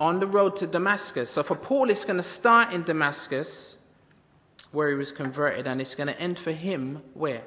On 0.01 0.21
the 0.21 0.27
road 0.27 0.57
to 0.57 0.67
Damascus. 0.67 1.29
So 1.31 1.43
for 1.43 1.57
Paul, 1.57 1.91
it's 1.91 2.05
going 2.05 2.19
to 2.19 2.23
start 2.23 2.73
in 2.73 2.85
Damascus, 2.85 3.79
where 4.71 4.91
he 4.91 4.95
was 4.95 5.11
converted, 5.11 5.67
and 5.67 5.81
it's 5.81 5.95
going 5.95 6.07
to 6.07 6.21
end 6.21 6.39
for 6.39 6.53
him 6.53 7.03
where? 7.15 7.43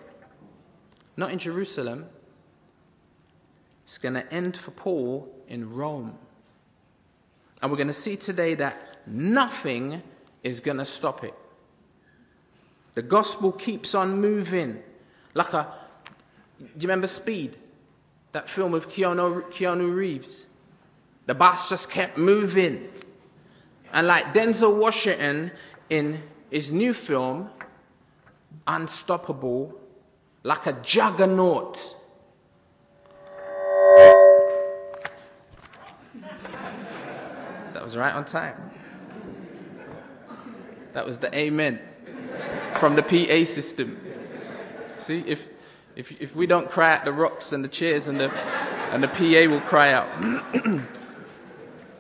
Not 1.16 1.32
in 1.32 1.40
Jerusalem. 1.40 2.08
It's 3.86 3.98
going 3.98 4.16
to 4.16 4.34
end 4.34 4.58
for 4.58 4.72
Paul 4.72 5.34
in 5.48 5.74
Rome. 5.74 6.18
And 7.62 7.72
we're 7.72 7.78
going 7.78 7.88
to 7.88 7.94
see 7.94 8.18
today 8.18 8.56
that 8.56 9.02
nothing 9.08 10.02
is 10.44 10.60
going 10.60 10.78
to 10.78 10.86
stop 10.86 11.24
it. 11.24 11.34
The 12.96 13.02
gospel 13.02 13.52
keeps 13.52 13.96
on 13.96 14.20
moving. 14.20 14.82
Like 15.34 15.54
a, 15.54 15.74
do 16.60 16.66
you 16.66 16.82
remember 16.82 17.08
Speed? 17.08 17.56
That 18.34 18.50
film 18.50 18.72
with 18.72 18.90
Keanu, 18.90 19.44
Keanu 19.52 19.94
Reeves. 19.94 20.46
The 21.32 21.36
bus 21.36 21.70
just 21.70 21.90
kept 21.90 22.18
moving. 22.18 22.90
And 23.94 24.06
like 24.06 24.34
Denzel 24.34 24.76
Washington 24.76 25.52
in 25.90 26.22
his 26.50 26.74
new 26.74 26.94
film, 26.94 27.50
Unstoppable, 28.68 29.74
like 30.44 30.68
a 30.68 30.74
juggernaut. 30.84 31.96
That 37.72 37.82
was 37.82 37.96
right 37.96 38.14
on 38.14 38.26
time. 38.26 38.70
That 40.92 41.06
was 41.06 41.18
the 41.18 41.34
amen 41.34 41.80
from 42.78 42.98
the 42.98 43.04
PA 43.04 43.46
system. 43.46 43.98
See, 44.98 45.24
if 45.26 45.48
if, 45.96 46.12
if 46.22 46.36
we 46.36 46.46
don't 46.46 46.70
cry 46.70 46.98
out, 46.98 47.06
the 47.06 47.14
rocks 47.14 47.54
and 47.54 47.64
the 47.64 47.70
chairs 47.70 48.10
and 48.10 48.20
the, 48.20 48.30
and 48.92 49.02
the 49.02 49.08
PA 49.08 49.50
will 49.50 49.62
cry 49.62 49.94
out. 49.94 50.10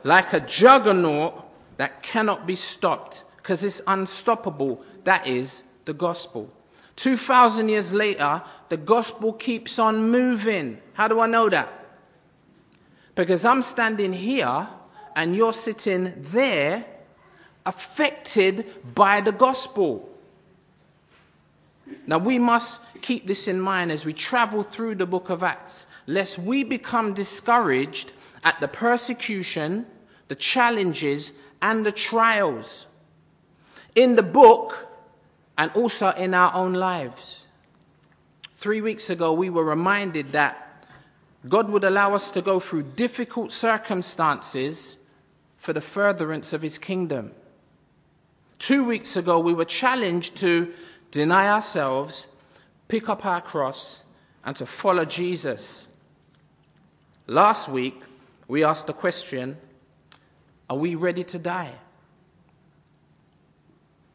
like 0.03 0.33
a 0.33 0.39
juggernaut 0.39 1.45
that 1.77 2.03
cannot 2.03 2.45
be 2.45 2.55
stopped 2.55 3.23
because 3.37 3.63
it's 3.63 3.81
unstoppable. 3.87 4.83
That 5.03 5.27
is 5.27 5.63
the 5.85 5.93
gospel. 5.93 6.49
2,000 6.95 7.69
years 7.69 7.93
later, 7.93 8.41
the 8.69 8.77
gospel 8.77 9.33
keeps 9.33 9.79
on 9.79 10.09
moving. 10.09 10.79
How 10.93 11.07
do 11.07 11.19
I 11.19 11.25
know 11.25 11.49
that? 11.49 11.69
Because 13.15 13.45
I'm 13.45 13.61
standing 13.61 14.13
here 14.13 14.67
and 15.15 15.35
you're 15.35 15.53
sitting 15.53 16.13
there 16.31 16.85
affected 17.65 18.65
by 18.95 19.21
the 19.21 19.31
gospel. 19.31 20.07
Now, 22.07 22.17
we 22.19 22.39
must 22.39 22.81
keep 23.01 23.27
this 23.27 23.47
in 23.47 23.59
mind 23.59 23.91
as 23.91 24.05
we 24.05 24.13
travel 24.13 24.63
through 24.63 24.95
the 24.95 25.05
book 25.05 25.29
of 25.29 25.43
Acts, 25.43 25.85
lest 26.07 26.39
we 26.39 26.63
become 26.63 27.13
discouraged 27.13 28.13
at 28.43 28.59
the 28.59 28.67
persecution, 28.67 29.85
the 30.31 30.35
challenges, 30.35 31.33
and 31.61 31.85
the 31.85 31.91
trials 31.91 32.87
in 33.95 34.15
the 34.15 34.23
book 34.23 34.87
and 35.57 35.69
also 35.73 36.11
in 36.11 36.33
our 36.33 36.53
own 36.53 36.73
lives. 36.73 37.47
Three 38.55 38.79
weeks 38.79 39.09
ago, 39.09 39.33
we 39.33 39.49
were 39.49 39.65
reminded 39.65 40.31
that 40.31 40.85
God 41.49 41.69
would 41.69 41.83
allow 41.83 42.15
us 42.15 42.29
to 42.29 42.41
go 42.41 42.61
through 42.61 42.83
difficult 42.83 43.51
circumstances 43.51 44.95
for 45.57 45.73
the 45.73 45.81
furtherance 45.81 46.53
of 46.53 46.61
His 46.61 46.77
kingdom. 46.77 47.33
Two 48.57 48.85
weeks 48.85 49.17
ago, 49.17 49.37
we 49.37 49.53
were 49.53 49.65
challenged 49.65 50.37
to 50.37 50.73
deny 51.11 51.49
ourselves, 51.49 52.29
pick 52.87 53.09
up 53.09 53.25
our 53.25 53.41
cross, 53.41 54.05
and 54.45 54.55
to 54.55 54.65
follow 54.65 55.03
Jesus. 55.03 55.89
Last 57.27 57.67
week, 57.67 58.01
we 58.47 58.63
asked 58.63 58.87
the 58.87 58.93
question 58.93 59.57
Are 60.71 60.77
we 60.77 60.95
ready 60.95 61.25
to 61.25 61.37
die? 61.37 61.73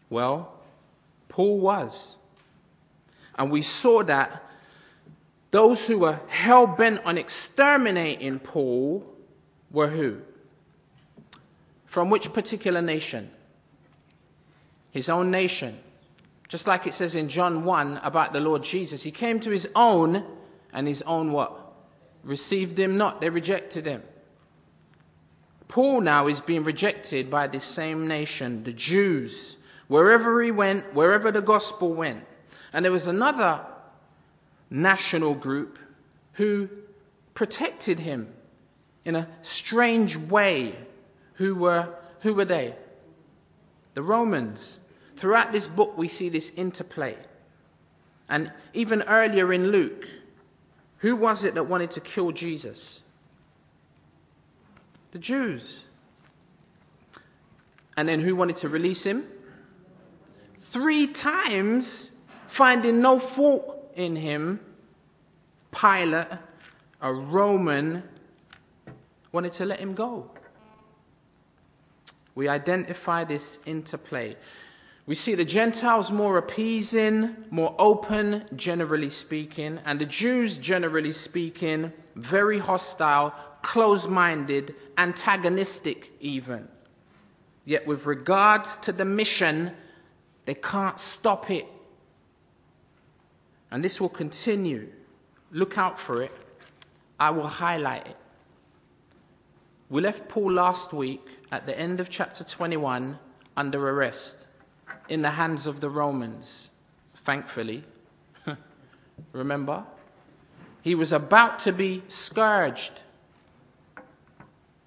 Well, 0.09 0.55
Paul 1.29 1.61
was. 1.61 2.17
And 3.39 3.51
we 3.51 3.61
saw 3.61 4.03
that 4.05 4.43
those 5.51 5.87
who 5.87 5.99
were 5.99 6.19
hell 6.29 6.67
bent 6.67 7.05
on 7.05 7.19
exterminating 7.19 8.39
Paul 8.39 9.05
were 9.71 9.89
who? 9.89 10.23
From 11.85 12.09
which 12.09 12.33
particular 12.33 12.81
nation? 12.81 13.31
His 14.93 15.11
own 15.11 15.31
nation. 15.31 15.79
Just 16.49 16.67
like 16.67 16.87
it 16.87 16.95
says 16.95 17.17
in 17.17 17.29
John 17.29 17.67
1 17.67 18.01
about 18.03 18.33
the 18.33 18.41
Lord 18.41 18.63
Jesus. 18.63 19.03
He 19.03 19.11
came 19.11 19.41
to 19.41 19.51
his 19.51 19.69
own, 19.75 20.25
and 20.73 20.89
his 20.89 21.03
own 21.03 21.33
what? 21.33 21.75
Received 22.25 22.79
him 22.79 22.97
not. 22.97 23.21
They 23.21 23.29
rejected 23.29 23.85
him. 23.85 24.03
Paul 25.69 26.01
now 26.01 26.29
is 26.29 26.41
being 26.41 26.65
rejected 26.65 27.31
by 27.31 27.47
this 27.47 27.65
same 27.65 28.07
nation, 28.07 28.63
the 28.63 28.73
Jews, 28.73 29.57
wherever 29.89 30.43
he 30.43 30.51
went, 30.51 30.95
wherever 30.95 31.31
the 31.33 31.43
gospel 31.43 31.93
went. 31.93 32.25
And 32.73 32.85
there 32.85 32.93
was 32.93 33.07
another 33.07 33.65
national 34.71 35.35
group 35.35 35.79
who 36.33 36.69
protected 37.35 37.99
him 37.99 38.29
in 39.05 39.17
a 39.17 39.29
strange 39.43 40.17
way. 40.17 40.77
Who 41.35 41.55
were, 41.55 41.89
who 42.21 42.35
were 42.35 42.45
they? 42.45 42.75
The 43.95 44.03
Romans. 44.03 44.81
Throughout 45.17 45.53
this 45.53 45.67
book, 45.67 45.97
we 45.97 46.09
see 46.09 46.29
this 46.29 46.51
interplay. 46.57 47.17
And 48.29 48.53
even 48.75 49.03
earlier 49.03 49.53
in 49.53 49.69
Luke, 49.69 50.05
who 50.99 51.17
was 51.17 51.45
it 51.45 51.55
that 51.55 51.67
wanted 51.67 51.91
to 51.93 52.01
kill 52.01 52.33
Jesus? 52.33 53.03
The 55.17 55.23
Jews. 55.23 55.85
And 57.97 58.07
then 58.07 58.21
who 58.21 58.37
wanted 58.37 58.57
to 58.57 58.69
release 58.69 59.03
him? 59.03 59.27
Three 60.59 61.07
times, 61.07 62.11
finding 62.49 63.01
no 63.01 63.19
fault 63.19 63.91
in 63.95 64.15
him, 64.15 64.61
Pilate, 65.71 66.27
a 67.01 67.15
Roman, 67.15 68.03
wanted 69.33 69.53
to 69.53 69.65
let 69.65 69.81
him 69.81 69.95
go. 69.95 70.31
We 72.35 72.49
identify 72.49 73.25
this 73.25 73.59
interplay. 73.65 74.37
We 75.07 75.15
see 75.15 75.37
the 75.37 75.45
Gentiles 75.45 76.11
more 76.11 76.37
appeasing, 76.37 77.37
more 77.51 77.77
open, 77.79 78.45
generally 78.57 79.11
speaking, 79.11 79.79
and 79.85 80.01
the 80.01 80.05
Jews, 80.05 80.59
generally 80.59 81.13
speaking, 81.13 81.93
very 82.17 82.59
hostile, 82.59 83.33
close 83.63 84.09
minded, 84.09 84.75
antagonistic, 84.99 86.11
even. 86.21 86.67
Yet, 87.65 87.87
with 87.87 88.07
regards 88.07 88.77
to 88.79 88.93
the 88.93 89.05
mission, 89.05 89.71
they 90.45 90.55
can't 90.55 90.99
stop 90.99 91.51
it. 91.51 91.67
And 93.71 93.85
this 93.85 94.01
will 94.01 94.09
continue. 94.09 94.89
Look 95.53 95.79
out 95.79 96.01
for 96.01 96.23
it. 96.23 96.33
I 97.21 97.31
will 97.31 97.47
highlight 97.47 98.09
it. 98.09 98.17
We 99.89 100.03
left 100.03 100.29
Paul 100.29 100.51
last 100.53 100.93
week 100.93 101.25
at 101.53 101.65
the 101.65 101.79
end 101.79 102.01
of 102.01 102.11
chapter 102.11 102.43
21 102.43 103.17
under 103.57 103.89
arrest 103.89 104.46
in 105.09 105.23
the 105.23 105.31
hands 105.31 105.67
of 105.67 105.81
the 105.81 105.91
Romans, 105.91 106.71
thankfully. 107.17 107.85
Remember? 109.33 109.85
He 110.83 110.95
was 110.95 111.13
about 111.13 111.59
to 111.61 111.73
be 111.73 112.03
scourged 112.09 113.03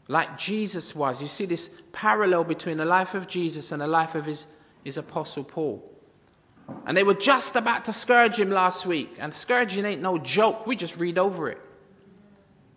like 0.08 0.38
Jesus 0.38 0.96
was. 0.96 1.22
You 1.22 1.28
see 1.28 1.46
this 1.46 1.70
parallel 1.92 2.44
between 2.44 2.78
the 2.78 2.86
life 2.86 3.14
of 3.14 3.28
Jesus 3.28 3.72
and 3.72 3.82
the 3.82 3.88
life 3.88 4.16
of 4.16 4.26
his, 4.26 4.48
his 4.84 4.98
apostle 4.98 5.44
Paul. 5.44 5.84
And 6.86 6.96
they 6.96 7.04
were 7.04 7.14
just 7.14 7.56
about 7.56 7.86
to 7.86 7.94
scourge 7.94 8.40
him 8.40 8.50
last 8.50 8.86
week. 8.86 9.16
And 9.20 9.34
scourging 9.34 9.86
ain't 9.86 10.02
no 10.02 10.18
joke. 10.18 10.66
We 10.68 10.76
just 10.76 10.98
read 10.98 11.18
over 11.18 11.50
it. 11.50 11.60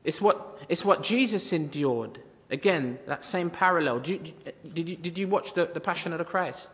It's 0.05 0.21
what, 0.21 0.61
it's 0.69 0.85
what 0.85 1.03
Jesus 1.03 1.53
endured. 1.53 2.19
Again, 2.51 2.99
that 3.07 3.25
same 3.25 3.51
parallel. 3.51 4.01
Did 4.01 4.29
you, 4.29 4.53
did 4.75 4.89
you, 4.89 4.97
did 4.97 5.19
you 5.19 5.29
watch 5.29 5.55
the, 5.55 5.71
the 5.73 5.81
Passion 5.81 6.13
of 6.13 6.19
the 6.19 6.25
Christ? 6.25 6.71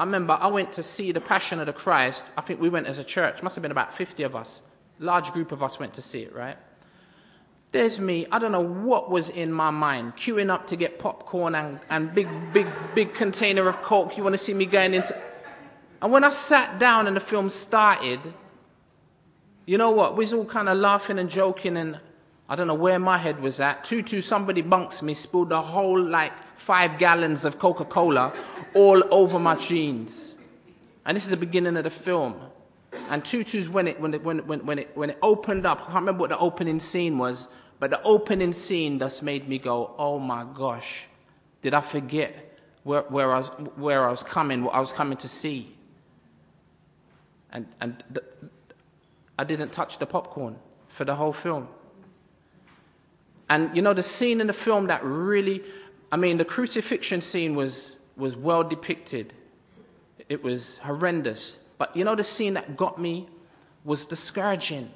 I 0.00 0.04
remember 0.04 0.32
I 0.40 0.46
went 0.46 0.72
to 0.72 0.82
see 0.82 1.12
the 1.12 1.20
Passion 1.20 1.60
of 1.60 1.66
the 1.66 1.74
Christ. 1.74 2.26
I 2.34 2.40
think 2.40 2.58
we 2.58 2.70
went 2.70 2.86
as 2.86 2.96
a 2.96 3.04
church. 3.04 3.42
Must 3.42 3.54
have 3.54 3.60
been 3.60 3.70
about 3.70 3.94
50 3.94 4.22
of 4.22 4.34
us. 4.34 4.62
Large 4.98 5.30
group 5.32 5.52
of 5.52 5.62
us 5.62 5.78
went 5.78 5.92
to 5.92 6.00
see 6.00 6.22
it, 6.22 6.34
right? 6.34 6.56
There's 7.72 8.00
me. 8.00 8.26
I 8.32 8.38
don't 8.38 8.50
know 8.50 8.64
what 8.64 9.10
was 9.10 9.28
in 9.28 9.52
my 9.52 9.68
mind, 9.68 10.16
queuing 10.16 10.48
up 10.48 10.66
to 10.68 10.76
get 10.76 10.98
popcorn 10.98 11.54
and, 11.54 11.80
and 11.90 12.14
big, 12.14 12.28
big, 12.54 12.66
big 12.94 13.12
container 13.12 13.68
of 13.68 13.82
Coke. 13.82 14.16
You 14.16 14.22
want 14.22 14.32
to 14.32 14.38
see 14.38 14.54
me 14.54 14.64
going 14.64 14.94
into. 14.94 15.14
And 16.00 16.10
when 16.10 16.24
I 16.24 16.30
sat 16.30 16.78
down 16.78 17.06
and 17.06 17.14
the 17.14 17.20
film 17.20 17.50
started, 17.50 18.20
you 19.66 19.76
know 19.76 19.90
what? 19.90 20.16
We 20.16 20.22
was 20.22 20.32
all 20.32 20.46
kind 20.46 20.70
of 20.70 20.78
laughing 20.78 21.18
and 21.18 21.28
joking, 21.28 21.76
and 21.76 22.00
I 22.50 22.56
don't 22.56 22.66
know 22.66 22.74
where 22.74 22.98
my 22.98 23.16
head 23.16 23.40
was 23.40 23.60
at. 23.60 23.84
Tutu, 23.84 24.20
somebody 24.20 24.60
bunks 24.60 25.02
me, 25.02 25.14
spilled 25.14 25.52
a 25.52 25.62
whole 25.62 26.02
like 26.02 26.32
five 26.58 26.98
gallons 26.98 27.44
of 27.44 27.60
Coca 27.60 27.84
Cola 27.84 28.34
all 28.74 29.04
over 29.14 29.38
my 29.38 29.54
jeans. 29.54 30.34
And 31.06 31.14
this 31.16 31.22
is 31.22 31.30
the 31.30 31.36
beginning 31.36 31.76
of 31.76 31.84
the 31.84 31.90
film. 31.90 32.40
And 33.08 33.24
Tutu's 33.24 33.68
when 33.68 33.86
it, 33.86 34.00
when 34.00 34.14
it, 34.14 34.24
when 34.24 34.40
it, 34.40 34.46
when 34.46 34.78
it, 34.80 34.90
when 34.96 35.10
it 35.10 35.18
opened 35.22 35.64
up, 35.64 35.82
I 35.82 35.84
can't 35.84 35.94
remember 35.96 36.22
what 36.22 36.30
the 36.30 36.38
opening 36.38 36.80
scene 36.80 37.18
was, 37.18 37.46
but 37.78 37.90
the 37.90 38.02
opening 38.02 38.52
scene 38.52 38.98
just 38.98 39.22
made 39.22 39.48
me 39.48 39.56
go, 39.56 39.94
oh 39.96 40.18
my 40.18 40.44
gosh, 40.52 41.04
did 41.62 41.72
I 41.72 41.80
forget 41.80 42.58
where, 42.82 43.02
where, 43.02 43.32
I, 43.32 43.38
was, 43.38 43.48
where 43.76 44.08
I 44.08 44.10
was 44.10 44.24
coming, 44.24 44.64
what 44.64 44.74
I 44.74 44.80
was 44.80 44.90
coming 44.90 45.16
to 45.18 45.28
see? 45.28 45.76
And, 47.52 47.68
and 47.80 48.02
the, 48.10 48.24
I 49.38 49.44
didn't 49.44 49.70
touch 49.70 49.98
the 49.98 50.06
popcorn 50.06 50.56
for 50.88 51.04
the 51.04 51.14
whole 51.14 51.32
film. 51.32 51.68
And 53.50 53.74
you 53.76 53.82
know, 53.82 53.92
the 53.92 54.02
scene 54.02 54.40
in 54.40 54.46
the 54.46 54.52
film 54.52 54.86
that 54.86 55.04
really, 55.04 55.62
I 56.12 56.16
mean, 56.16 56.38
the 56.38 56.44
crucifixion 56.44 57.20
scene 57.20 57.54
was, 57.54 57.96
was 58.16 58.36
well 58.36 58.62
depicted, 58.62 59.34
it 60.28 60.42
was 60.42 60.78
horrendous. 60.78 61.58
But 61.76 61.94
you 61.96 62.04
know, 62.04 62.14
the 62.14 62.24
scene 62.24 62.54
that 62.54 62.76
got 62.76 63.00
me 63.00 63.28
was 63.84 64.06
the 64.06 64.16
scourging 64.16 64.90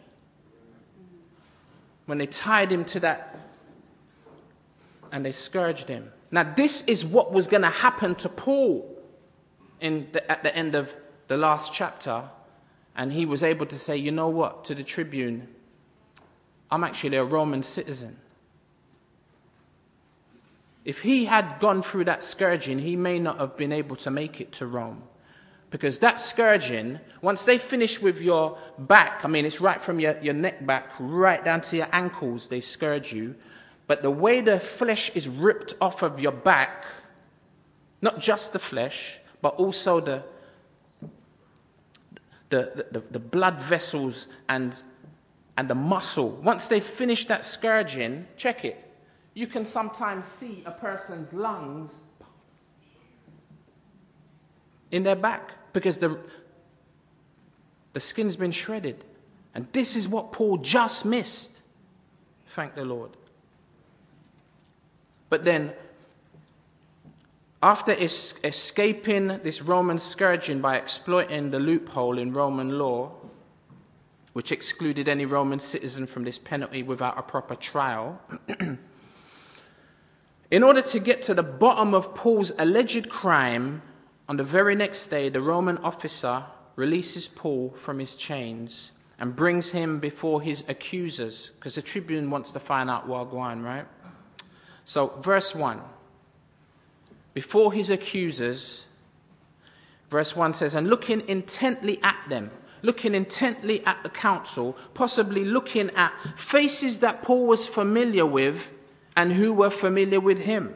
when 2.06 2.18
they 2.18 2.26
tied 2.26 2.70
him 2.70 2.84
to 2.84 3.00
that 3.00 3.38
and 5.10 5.24
they 5.24 5.32
scourged 5.32 5.88
him. 5.88 6.12
Now, 6.30 6.52
this 6.54 6.82
is 6.86 7.04
what 7.04 7.32
was 7.32 7.48
going 7.48 7.62
to 7.62 7.70
happen 7.70 8.14
to 8.16 8.28
Paul 8.28 8.88
in 9.80 10.06
the, 10.12 10.30
at 10.30 10.42
the 10.42 10.54
end 10.54 10.74
of 10.74 10.94
the 11.28 11.36
last 11.36 11.72
chapter. 11.72 12.22
And 12.96 13.12
he 13.12 13.24
was 13.26 13.42
able 13.42 13.66
to 13.66 13.78
say, 13.78 13.96
you 13.96 14.10
know 14.10 14.28
what, 14.28 14.64
to 14.66 14.74
the 14.74 14.84
tribune, 14.84 15.48
I'm 16.70 16.84
actually 16.84 17.16
a 17.16 17.24
Roman 17.24 17.62
citizen. 17.62 18.16
If 20.84 21.00
he 21.00 21.24
had 21.24 21.58
gone 21.60 21.80
through 21.82 22.04
that 22.04 22.22
scourging, 22.22 22.78
he 22.78 22.94
may 22.94 23.18
not 23.18 23.38
have 23.38 23.56
been 23.56 23.72
able 23.72 23.96
to 23.96 24.10
make 24.10 24.40
it 24.40 24.52
to 24.52 24.66
Rome. 24.66 25.02
Because 25.70 25.98
that 26.00 26.20
scourging, 26.20 27.00
once 27.22 27.44
they 27.44 27.58
finish 27.58 28.00
with 28.00 28.20
your 28.20 28.58
back, 28.80 29.24
I 29.24 29.28
mean, 29.28 29.44
it's 29.44 29.60
right 29.60 29.80
from 29.80 29.98
your, 29.98 30.16
your 30.20 30.34
neck 30.34 30.64
back 30.64 30.92
right 31.00 31.44
down 31.44 31.62
to 31.62 31.76
your 31.76 31.88
ankles, 31.92 32.48
they 32.48 32.60
scourge 32.60 33.12
you. 33.12 33.34
But 33.86 34.02
the 34.02 34.10
way 34.10 34.40
the 34.40 34.60
flesh 34.60 35.10
is 35.14 35.26
ripped 35.26 35.74
off 35.80 36.02
of 36.02 36.20
your 36.20 36.32
back, 36.32 36.84
not 38.02 38.20
just 38.20 38.52
the 38.52 38.58
flesh, 38.58 39.18
but 39.42 39.56
also 39.56 40.00
the, 40.00 40.22
the, 42.50 42.86
the, 42.92 43.02
the 43.10 43.18
blood 43.18 43.58
vessels 43.60 44.28
and, 44.48 44.80
and 45.56 45.68
the 45.68 45.74
muscle. 45.74 46.30
Once 46.30 46.68
they 46.68 46.80
finish 46.80 47.26
that 47.26 47.44
scourging, 47.44 48.26
check 48.36 48.64
it. 48.64 48.83
You 49.34 49.48
can 49.48 49.64
sometimes 49.64 50.24
see 50.24 50.62
a 50.64 50.70
person's 50.70 51.32
lungs 51.32 51.90
in 54.92 55.02
their 55.02 55.16
back 55.16 55.50
because 55.72 55.98
the, 55.98 56.18
the 57.92 58.00
skin's 58.00 58.36
been 58.36 58.52
shredded. 58.52 59.04
And 59.54 59.66
this 59.72 59.96
is 59.96 60.08
what 60.08 60.32
Paul 60.32 60.58
just 60.58 61.04
missed. 61.04 61.60
Thank 62.54 62.76
the 62.76 62.84
Lord. 62.84 63.10
But 65.28 65.44
then, 65.44 65.72
after 67.60 67.92
es- 67.92 68.34
escaping 68.44 69.40
this 69.42 69.62
Roman 69.62 69.98
scourging 69.98 70.60
by 70.60 70.76
exploiting 70.76 71.50
the 71.50 71.58
loophole 71.58 72.18
in 72.18 72.32
Roman 72.32 72.78
law, 72.78 73.10
which 74.32 74.52
excluded 74.52 75.08
any 75.08 75.24
Roman 75.24 75.58
citizen 75.58 76.06
from 76.06 76.22
this 76.22 76.38
penalty 76.38 76.84
without 76.84 77.18
a 77.18 77.22
proper 77.22 77.56
trial, 77.56 78.20
in 80.54 80.62
order 80.62 80.80
to 80.80 81.00
get 81.00 81.20
to 81.20 81.34
the 81.34 81.42
bottom 81.42 81.94
of 81.94 82.14
Paul's 82.14 82.52
alleged 82.58 83.08
crime, 83.08 83.82
on 84.28 84.36
the 84.36 84.44
very 84.44 84.76
next 84.76 85.08
day, 85.08 85.28
the 85.28 85.40
Roman 85.40 85.78
officer 85.78 86.44
releases 86.76 87.26
Paul 87.26 87.74
from 87.76 87.98
his 87.98 88.14
chains 88.14 88.92
and 89.18 89.34
brings 89.34 89.72
him 89.72 89.98
before 89.98 90.40
his 90.40 90.62
accusers, 90.68 91.50
because 91.56 91.74
the 91.74 91.82
tribune 91.82 92.30
wants 92.30 92.52
to 92.52 92.60
find 92.60 92.88
out 92.88 93.08
what 93.08 93.32
going, 93.32 93.62
right? 93.62 93.84
So, 94.84 95.18
verse 95.22 95.56
1. 95.56 95.80
Before 97.32 97.72
his 97.72 97.90
accusers, 97.90 98.84
verse 100.08 100.36
1 100.36 100.54
says, 100.54 100.76
And 100.76 100.86
looking 100.86 101.28
intently 101.28 101.98
at 102.04 102.28
them, 102.28 102.52
looking 102.82 103.16
intently 103.16 103.84
at 103.86 104.04
the 104.04 104.08
council, 104.08 104.76
possibly 104.94 105.44
looking 105.44 105.90
at 105.96 106.12
faces 106.36 107.00
that 107.00 107.22
Paul 107.22 107.44
was 107.44 107.66
familiar 107.66 108.24
with 108.24 108.64
and 109.16 109.32
who 109.32 109.52
were 109.52 109.70
familiar 109.70 110.20
with 110.20 110.38
him. 110.38 110.74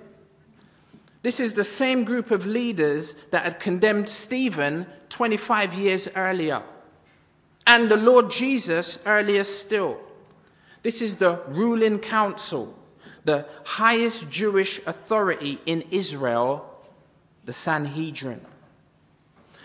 This 1.23 1.41
is 1.41 1.55
the 1.55 1.65
same 1.65 2.05
group 2.05 2.31
of 2.31 2.47
leaders 2.47 3.17
that 3.31 3.45
had 3.45 3.61
condemned 3.61 4.09
Stephen 4.09 4.87
25 5.09 5.75
years 5.75 6.09
earlier, 6.15 6.63
and 7.67 7.91
the 7.91 7.97
Lord 7.97 8.31
Jesus 8.31 8.99
earlier 9.05 9.45
still. 9.45 9.99
This 10.83 11.03
is 11.03 11.17
the 11.17 11.41
ruling 11.49 11.99
council, 11.99 12.75
the 13.25 13.47
highest 13.65 14.31
Jewish 14.31 14.81
authority 14.87 15.61
in 15.67 15.83
Israel, 15.91 16.65
the 17.45 17.53
Sanhedrin. 17.53 18.41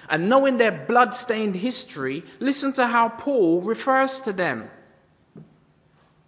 And 0.10 0.28
knowing 0.28 0.58
their 0.58 0.72
blood-stained 0.72 1.56
history, 1.56 2.26
listen 2.40 2.74
to 2.74 2.88
how 2.88 3.10
Paul 3.10 3.62
refers 3.62 4.20
to 4.22 4.34
them. 4.34 4.70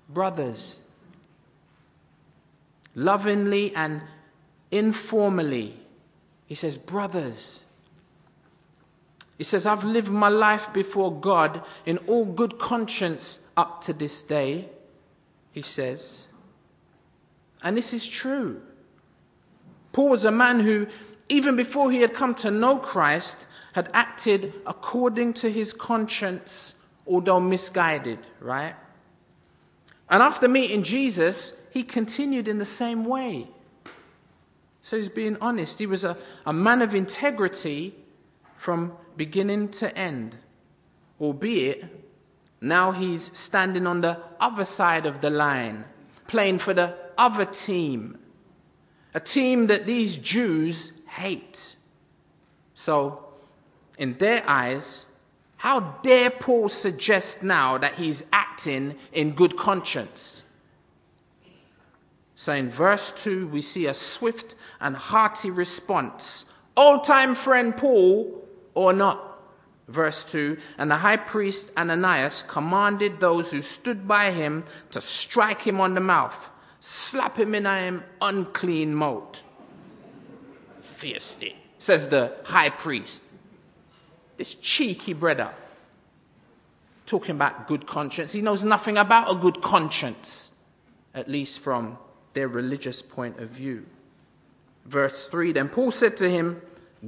Brothers, 0.07 0.77
lovingly 2.95 3.75
and 3.75 4.01
informally. 4.71 5.77
He 6.47 6.55
says, 6.55 6.75
Brothers, 6.75 7.63
he 9.37 9.43
says, 9.43 9.65
I've 9.65 9.83
lived 9.83 10.09
my 10.09 10.29
life 10.29 10.71
before 10.73 11.13
God 11.13 11.63
in 11.85 11.97
all 11.99 12.25
good 12.25 12.57
conscience 12.57 13.39
up 13.57 13.81
to 13.81 13.93
this 13.93 14.23
day, 14.23 14.69
he 15.51 15.61
says. 15.61 16.25
And 17.61 17.75
this 17.75 17.93
is 17.93 18.07
true. 18.07 18.61
Paul 19.91 20.09
was 20.09 20.25
a 20.25 20.31
man 20.31 20.59
who, 20.59 20.87
even 21.29 21.55
before 21.55 21.91
he 21.91 21.99
had 21.99 22.13
come 22.13 22.35
to 22.35 22.51
know 22.51 22.77
Christ, 22.77 23.45
had 23.73 23.89
acted 23.93 24.53
according 24.65 25.33
to 25.33 25.51
his 25.51 25.73
conscience, 25.73 26.75
although 27.07 27.39
misguided, 27.39 28.19
right? 28.39 28.75
And 30.09 30.21
after 30.21 30.47
meeting 30.47 30.83
Jesus, 30.83 31.53
he 31.75 31.83
continued 31.83 32.47
in 32.47 32.57
the 32.57 32.63
same 32.63 33.03
way. 33.03 33.45
So 34.81 34.95
he's 34.95 35.09
being 35.09 35.35
honest. 35.41 35.77
He 35.77 35.85
was 35.85 36.05
a, 36.05 36.15
a 36.45 36.53
man 36.53 36.81
of 36.81 36.95
integrity 36.95 37.93
from 38.55 38.93
beginning 39.17 39.71
to 39.71 39.97
end, 39.97 40.37
albeit 41.19 41.83
now 42.61 42.93
he's 42.93 43.29
standing 43.33 43.85
on 43.85 43.99
the 43.99 44.17
other 44.39 44.63
side 44.63 45.05
of 45.05 45.19
the 45.19 45.29
line, 45.29 45.83
playing 46.27 46.59
for 46.59 46.73
the 46.73 46.95
other 47.17 47.43
team. 47.43 48.19
a 49.13 49.19
team 49.19 49.67
that 49.67 49.85
these 49.85 50.15
Jews 50.15 50.93
hate. 51.09 51.75
So, 52.73 53.25
in 53.97 54.17
their 54.17 54.49
eyes, 54.49 55.05
how 55.57 55.81
dare 56.03 56.29
Paul 56.29 56.69
suggest 56.69 57.43
now 57.43 57.77
that 57.79 57.95
he's 57.95 58.23
acting 58.31 58.95
in 59.11 59.31
good 59.31 59.57
conscience? 59.57 60.44
So, 62.35 62.53
in 62.53 62.69
verse 62.69 63.11
2, 63.23 63.47
we 63.47 63.61
see 63.61 63.85
a 63.85 63.93
swift 63.93 64.55
and 64.81 64.95
hearty 64.95 65.51
response. 65.51 66.45
Old 66.75 67.05
time 67.05 67.33
friend 67.33 67.75
Paul, 67.75 68.45
or 68.73 68.91
not? 68.91 69.39
Verse 69.87 70.25
2 70.25 70.57
And 70.77 70.91
the 70.91 70.97
high 70.97 71.17
priest 71.17 71.71
Ananias 71.77 72.43
commanded 72.47 73.19
those 73.19 73.51
who 73.51 73.61
stood 73.61 74.07
by 74.07 74.31
him 74.31 74.65
to 74.91 74.99
strike 74.99 75.61
him 75.61 75.79
on 75.79 75.93
the 75.93 76.01
mouth, 76.01 76.49
slap 76.81 77.37
him 77.37 77.55
in 77.55 77.65
an 77.65 78.03
unclean 78.21 78.93
mouth. 78.93 79.39
Fierce 80.81 81.37
says 81.77 82.09
the 82.09 82.35
high 82.43 82.69
priest. 82.69 83.23
This 84.37 84.55
cheeky 84.55 85.13
brother, 85.13 85.51
talking 87.05 87.35
about 87.35 87.67
good 87.67 87.87
conscience. 87.87 88.33
He 88.33 88.41
knows 88.41 88.65
nothing 88.65 88.97
about 88.97 89.31
a 89.31 89.35
good 89.35 89.61
conscience, 89.61 90.51
at 91.13 91.29
least 91.29 91.59
from 91.59 91.97
their 92.35 92.47
religious 92.47 93.01
point 93.01 93.39
of 93.39 93.49
view. 93.49 93.85
Verse 94.85 95.25
3 95.25 95.53
Then 95.53 95.69
Paul 95.69 95.89
said 95.89 96.17
to 96.17 96.29
him, 96.29 96.61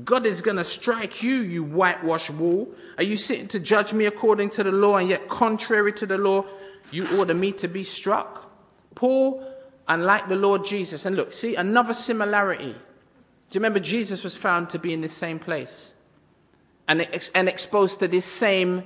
God 0.04 0.26
is 0.26 0.42
going 0.42 0.58
to 0.58 0.64
strike 0.64 1.22
you, 1.22 1.36
you 1.36 1.64
whitewashed 1.64 2.32
wall. 2.32 2.68
Are 2.98 3.04
you 3.04 3.18
sitting 3.18 3.48
to 3.50 3.60
judge 3.60 3.94
me 3.94 4.06
according 4.06 4.50
to 4.52 4.64
the 4.64 4.72
law, 4.72 4.98
and 4.98 5.10
yet 5.10 5.30
contrary 5.30 5.94
to 5.94 6.06
the 6.06 6.18
law, 6.18 6.46
you 6.92 7.08
order 7.18 7.34
me 7.34 7.52
to 7.54 7.68
be 7.68 7.84
struck? 7.84 8.52
Paul, 8.96 9.48
unlike 9.88 10.28
the 10.28 10.36
Lord 10.36 10.66
Jesus, 10.66 11.06
and 11.06 11.16
look, 11.16 11.34
see 11.34 11.56
another 11.56 11.94
similarity. 11.94 12.74
Do 12.74 13.58
you 13.58 13.60
remember 13.60 13.80
Jesus 13.80 14.24
was 14.24 14.36
found 14.36 14.72
to 14.72 14.80
be 14.80 14.94
in 14.94 15.02
this 15.02 15.14
same 15.14 15.40
place 15.40 15.94
and, 16.88 17.02
ex- 17.02 17.32
and 17.36 17.48
exposed 17.48 18.00
to 18.00 18.08
this 18.08 18.26
same. 18.26 18.84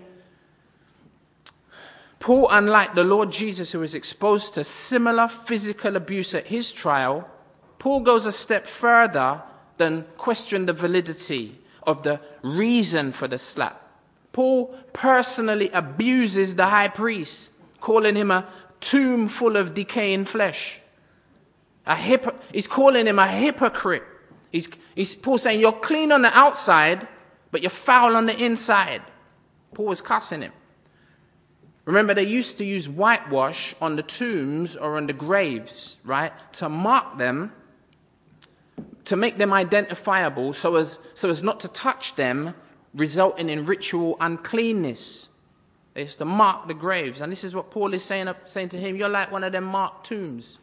Paul, 2.22 2.50
unlike 2.52 2.94
the 2.94 3.04
Lord 3.04 3.32
Jesus, 3.32 3.72
who 3.72 3.80
was 3.80 3.96
exposed 3.96 4.54
to 4.54 4.64
similar 4.64 5.28
physical 5.28 5.96
abuse 5.96 6.36
at 6.36 6.46
his 6.46 6.72
trial, 6.72 7.28
Paul 7.80 8.02
goes 8.02 8.28
a 8.28 8.32
step 8.32 8.68
further 8.68 9.42
than 9.78 10.06
question 10.18 10.68
the 10.68 10.74
validity 10.74 11.58
of 11.82 12.04
the 12.04 12.20
reason 12.44 13.12
for 13.12 13.28
the 13.28 13.40
slap. 13.40 13.82
Paul 14.34 14.68
personally 14.94 15.72
abuses 15.74 16.54
the 16.54 16.68
high 16.68 16.90
priest, 16.90 17.50
calling 17.82 18.16
him 18.16 18.30
a 18.30 18.48
tomb 18.80 19.28
full 19.28 19.58
of 19.58 19.74
decaying 19.74 20.26
flesh. 20.26 20.80
A 21.88 21.96
he's 22.54 22.68
calling 22.68 23.08
him 23.08 23.18
a 23.18 23.28
hypocrite. 23.28 24.04
He's, 24.52 24.70
he's 24.94 25.16
Paul 25.16 25.40
saying, 25.40 25.60
You're 25.60 25.72
clean 25.72 26.12
on 26.12 26.22
the 26.22 26.38
outside, 26.38 27.08
but 27.50 27.64
you're 27.64 27.72
foul 27.72 28.16
on 28.16 28.28
the 28.28 28.38
inside. 28.38 29.02
Paul 29.74 29.88
was 29.88 30.02
cussing 30.02 30.44
him. 30.44 30.54
Remember, 31.86 32.13
they 32.13 32.28
used 32.28 32.58
to 32.60 32.65
use 32.65 32.88
whitewash 32.88 33.74
on 33.82 33.96
the 33.96 34.04
tombs 34.04 34.76
or 34.76 34.98
on 34.98 35.08
the 35.08 35.13
graves, 35.13 35.98
right, 36.06 36.32
to 36.54 36.70
mark 36.70 37.17
them 37.17 37.52
to 39.06 39.15
make 39.15 39.38
them 39.38 39.54
identifiable 39.54 40.54
so 40.54 40.76
as, 40.76 41.00
so 41.13 41.30
as 41.30 41.44
not 41.44 41.60
to 41.62 41.67
touch 41.70 42.15
them, 42.15 42.54
resulting 42.94 43.50
in 43.50 43.65
ritual 43.65 44.17
uncleanness. 44.20 45.30
They 45.94 46.04
used 46.04 46.20
to 46.20 46.26
mark 46.26 46.67
the 46.67 46.74
graves. 46.74 47.22
And 47.22 47.32
this 47.32 47.44
is 47.44 47.54
what 47.54 47.72
Paul 47.72 47.94
is 47.94 48.04
saying, 48.04 48.30
saying 48.46 48.70
to 48.70 48.78
him 48.78 48.96
You're 48.96 49.10
like 49.10 49.32
one 49.32 49.44
of 49.44 49.52
them 49.52 49.65
marked 49.65 50.08
tombs, 50.08 50.60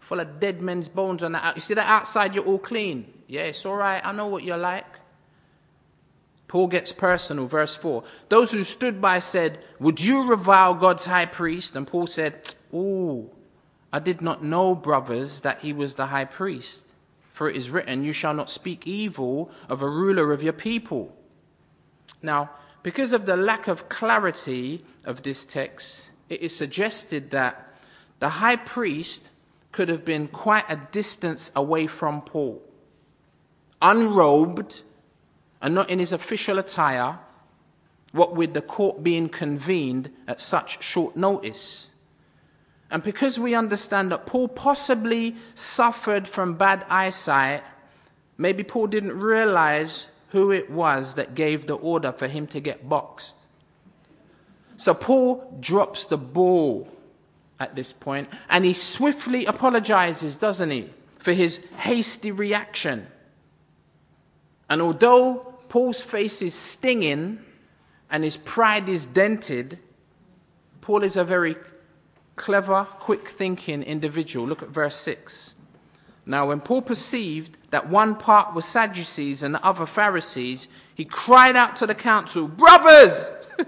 full 0.00 0.20
of 0.20 0.40
dead 0.40 0.60
men's 0.60 0.88
bones 0.88 1.22
on 1.22 1.32
the. 1.32 1.52
You 1.54 1.60
see 1.60 1.74
that 1.74 1.88
outside, 1.88 2.34
you're 2.34 2.44
all 2.44 2.58
clean. 2.58 3.06
Yeah, 3.28 3.42
it's 3.42 3.64
all 3.64 3.76
right. 3.76 4.04
I 4.04 4.12
know 4.12 4.26
what 4.26 4.42
you're 4.42 4.56
like. 4.56 4.86
Paul 6.54 6.68
gets 6.68 6.92
personal, 6.92 7.48
verse 7.48 7.74
4. 7.74 8.04
Those 8.28 8.52
who 8.52 8.62
stood 8.62 9.00
by 9.00 9.18
said, 9.18 9.58
Would 9.80 10.00
you 10.00 10.28
revile 10.28 10.74
God's 10.74 11.04
high 11.04 11.26
priest? 11.26 11.74
And 11.74 11.84
Paul 11.84 12.06
said, 12.06 12.54
Oh, 12.72 13.28
I 13.92 13.98
did 13.98 14.22
not 14.22 14.44
know, 14.44 14.76
brothers, 14.76 15.40
that 15.40 15.62
he 15.62 15.72
was 15.72 15.96
the 15.96 16.06
high 16.06 16.26
priest. 16.26 16.86
For 17.32 17.50
it 17.50 17.56
is 17.56 17.70
written, 17.70 18.04
You 18.04 18.12
shall 18.12 18.34
not 18.34 18.48
speak 18.50 18.86
evil 18.86 19.50
of 19.68 19.82
a 19.82 19.88
ruler 19.88 20.30
of 20.30 20.44
your 20.44 20.52
people. 20.52 21.12
Now, 22.22 22.50
because 22.84 23.12
of 23.12 23.26
the 23.26 23.36
lack 23.36 23.66
of 23.66 23.88
clarity 23.88 24.84
of 25.04 25.24
this 25.24 25.44
text, 25.44 26.04
it 26.28 26.40
is 26.40 26.54
suggested 26.54 27.32
that 27.32 27.74
the 28.20 28.28
high 28.28 28.54
priest 28.54 29.28
could 29.72 29.88
have 29.88 30.04
been 30.04 30.28
quite 30.28 30.66
a 30.68 30.76
distance 30.92 31.50
away 31.56 31.88
from 31.88 32.22
Paul, 32.22 32.62
unrobed 33.82 34.82
and 35.64 35.74
not 35.74 35.88
in 35.88 35.98
his 35.98 36.12
official 36.12 36.58
attire, 36.58 37.18
what 38.12 38.36
with 38.36 38.52
the 38.52 38.60
court 38.60 39.02
being 39.02 39.30
convened 39.30 40.10
at 40.28 40.38
such 40.38 40.84
short 40.84 41.16
notice. 41.16 41.88
And 42.90 43.02
because 43.02 43.38
we 43.38 43.54
understand 43.54 44.12
that 44.12 44.26
Paul 44.26 44.48
possibly 44.48 45.34
suffered 45.54 46.28
from 46.28 46.52
bad 46.58 46.84
eyesight, 46.90 47.62
maybe 48.36 48.62
Paul 48.62 48.88
didn't 48.88 49.18
realize 49.18 50.08
who 50.28 50.50
it 50.50 50.68
was 50.68 51.14
that 51.14 51.34
gave 51.34 51.66
the 51.66 51.76
order 51.76 52.12
for 52.12 52.28
him 52.28 52.46
to 52.48 52.60
get 52.60 52.86
boxed. 52.86 53.36
So 54.76 54.92
Paul 54.92 55.56
drops 55.60 56.08
the 56.08 56.18
ball 56.18 56.86
at 57.58 57.74
this 57.74 57.90
point 57.90 58.28
and 58.50 58.66
he 58.66 58.74
swiftly 58.74 59.46
apologizes, 59.46 60.36
doesn't 60.36 60.70
he, 60.70 60.90
for 61.16 61.32
his 61.32 61.62
hasty 61.78 62.32
reaction. 62.32 63.06
And 64.68 64.82
although 64.82 65.53
Paul's 65.74 66.00
face 66.00 66.40
is 66.40 66.54
stinging 66.54 67.40
and 68.08 68.22
his 68.22 68.36
pride 68.36 68.88
is 68.88 69.06
dented, 69.06 69.76
Paul 70.80 71.02
is 71.02 71.16
a 71.16 71.24
very 71.24 71.56
clever, 72.36 72.86
quick 73.00 73.28
thinking 73.28 73.82
individual. 73.82 74.46
Look 74.46 74.62
at 74.62 74.68
verse 74.68 74.94
6. 74.94 75.56
Now, 76.26 76.46
when 76.46 76.60
Paul 76.60 76.80
perceived 76.80 77.58
that 77.70 77.90
one 77.90 78.14
part 78.14 78.54
was 78.54 78.64
Sadducees 78.64 79.42
and 79.42 79.52
the 79.52 79.66
other 79.66 79.84
Pharisees, 79.84 80.68
he 80.94 81.04
cried 81.04 81.56
out 81.56 81.74
to 81.78 81.88
the 81.88 81.94
council, 81.96 82.46
Brothers! 82.46 83.32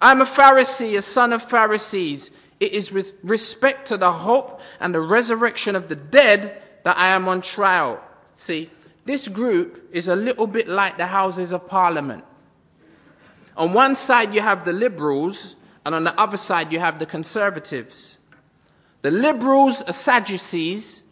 I'm 0.00 0.22
a 0.22 0.24
Pharisee, 0.24 0.96
a 0.96 1.02
son 1.02 1.34
of 1.34 1.42
Pharisees. 1.42 2.30
It 2.58 2.72
is 2.72 2.90
with 2.90 3.16
respect 3.22 3.88
to 3.88 3.98
the 3.98 4.12
hope 4.12 4.62
and 4.80 4.94
the 4.94 5.02
resurrection 5.02 5.76
of 5.76 5.88
the 5.88 5.96
dead 5.96 6.62
that 6.84 6.96
I 6.96 7.14
am 7.14 7.28
on 7.28 7.42
trial. 7.42 8.02
See, 8.36 8.70
this 9.06 9.28
group 9.28 9.88
is 9.92 10.08
a 10.08 10.16
little 10.16 10.46
bit 10.46 10.68
like 10.68 10.96
the 10.96 11.06
Houses 11.06 11.52
of 11.52 11.66
Parliament. 11.68 12.24
On 13.56 13.72
one 13.72 13.94
side, 13.94 14.34
you 14.34 14.42
have 14.42 14.64
the 14.64 14.72
liberals, 14.72 15.54
and 15.86 15.94
on 15.94 16.04
the 16.04 16.20
other 16.20 16.36
side, 16.36 16.72
you 16.72 16.80
have 16.80 16.98
the 16.98 17.06
conservatives. 17.06 18.18
The 19.02 19.10
liberals 19.12 19.80
are 19.82 19.92
Sadducees, 19.92 21.02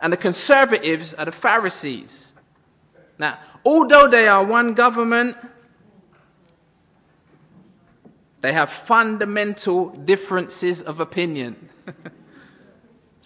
and 0.00 0.12
the 0.12 0.16
conservatives 0.16 1.12
are 1.14 1.26
the 1.26 1.32
Pharisees. 1.32 2.32
Now, 3.18 3.38
although 3.64 4.08
they 4.08 4.26
are 4.26 4.42
one 4.42 4.72
government, 4.72 5.36
they 8.40 8.52
have 8.52 8.70
fundamental 8.70 9.90
differences 9.90 10.82
of 10.82 11.00
opinion. 11.00 11.68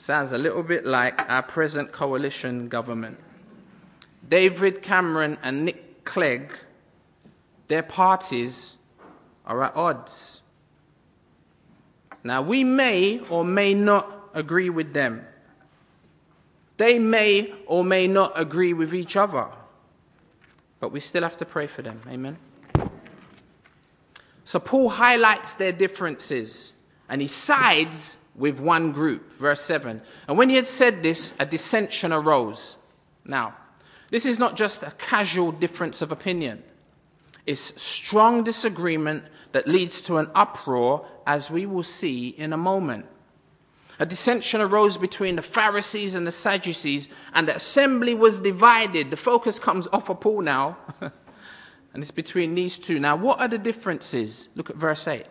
Sounds 0.01 0.33
a 0.33 0.39
little 0.39 0.63
bit 0.63 0.87
like 0.87 1.29
our 1.29 1.43
present 1.43 1.93
coalition 1.93 2.71
government. 2.71 3.19
David 4.31 4.81
Cameron 4.81 5.37
and 5.43 5.67
Nick 5.67 6.07
Clegg, 6.07 6.53
their 7.69 7.83
parties 7.83 8.79
are 9.45 9.63
at 9.63 9.77
odds. 9.77 10.41
Now, 12.25 12.41
we 12.41 12.65
may 12.65 13.21
or 13.29 13.45
may 13.45 13.75
not 13.75 14.31
agree 14.33 14.71
with 14.71 14.95
them. 14.95 15.23
They 16.79 16.99
may 16.99 17.53
or 17.67 17.85
may 17.85 18.07
not 18.07 18.33
agree 18.41 18.73
with 18.73 18.95
each 18.95 19.17
other. 19.17 19.49
But 20.81 20.93
we 20.93 21.01
still 21.01 21.25
have 21.25 21.37
to 21.37 21.45
pray 21.45 21.67
for 21.67 21.83
them. 21.83 22.01
Amen. 22.09 22.39
So, 24.45 24.61
Paul 24.61 24.89
highlights 24.89 25.57
their 25.57 25.73
differences 25.73 26.73
and 27.11 27.21
he 27.21 27.27
sides 27.27 28.17
with 28.41 28.59
one 28.59 28.91
group. 28.91 29.39
Verse 29.39 29.61
7. 29.61 30.03
And 30.27 30.37
when 30.37 30.49
he 30.49 30.57
had 30.57 30.67
said 30.67 31.03
this, 31.03 31.33
a 31.39 31.47
dissension 31.47 32.13
arose. 32.13 32.77
Now, 33.25 33.55
this 34.11 34.27
is 34.27 34.41
not 34.41 34.57
just 34.57 34.83
a 34.83 34.91
casual 34.99 35.53
difference 35.53 36.03
of 36.03 36.11
opinion 36.11 36.65
it's 37.47 37.83
strong 37.83 38.45
disagreement 38.45 39.25
that 39.53 39.67
leads 39.67 40.03
to 40.03 40.19
an 40.19 40.31
uproar, 40.35 41.07
as 41.27 41.51
we 41.51 41.67
will 41.67 41.83
see 41.83 42.29
in 42.29 42.53
a 42.53 42.57
moment. 42.57 43.07
A 43.99 44.07
dissension 44.07 44.61
arose 44.61 44.97
between 44.97 45.37
the 45.37 45.43
Pharisees 45.43 46.15
and 46.15 46.27
the 46.27 46.31
Sadducees, 46.31 47.09
and 47.35 47.49
the 47.49 47.57
assembly 47.57 48.15
was 48.15 48.41
divided. 48.41 49.11
The 49.11 49.17
focus 49.17 49.59
comes 49.59 49.89
off 49.93 50.09
of 50.09 50.21
Paul 50.21 50.43
now, 50.43 50.77
and 51.01 51.13
it's 52.03 52.11
between 52.11 52.55
these 52.55 52.79
two. 52.79 53.01
Now, 53.01 53.17
what 53.17 53.41
are 53.41 53.49
the 53.49 53.59
differences? 53.59 54.49
Look 54.55 54.71
at 54.71 54.77
verse 54.77 55.09
8. 55.09 55.27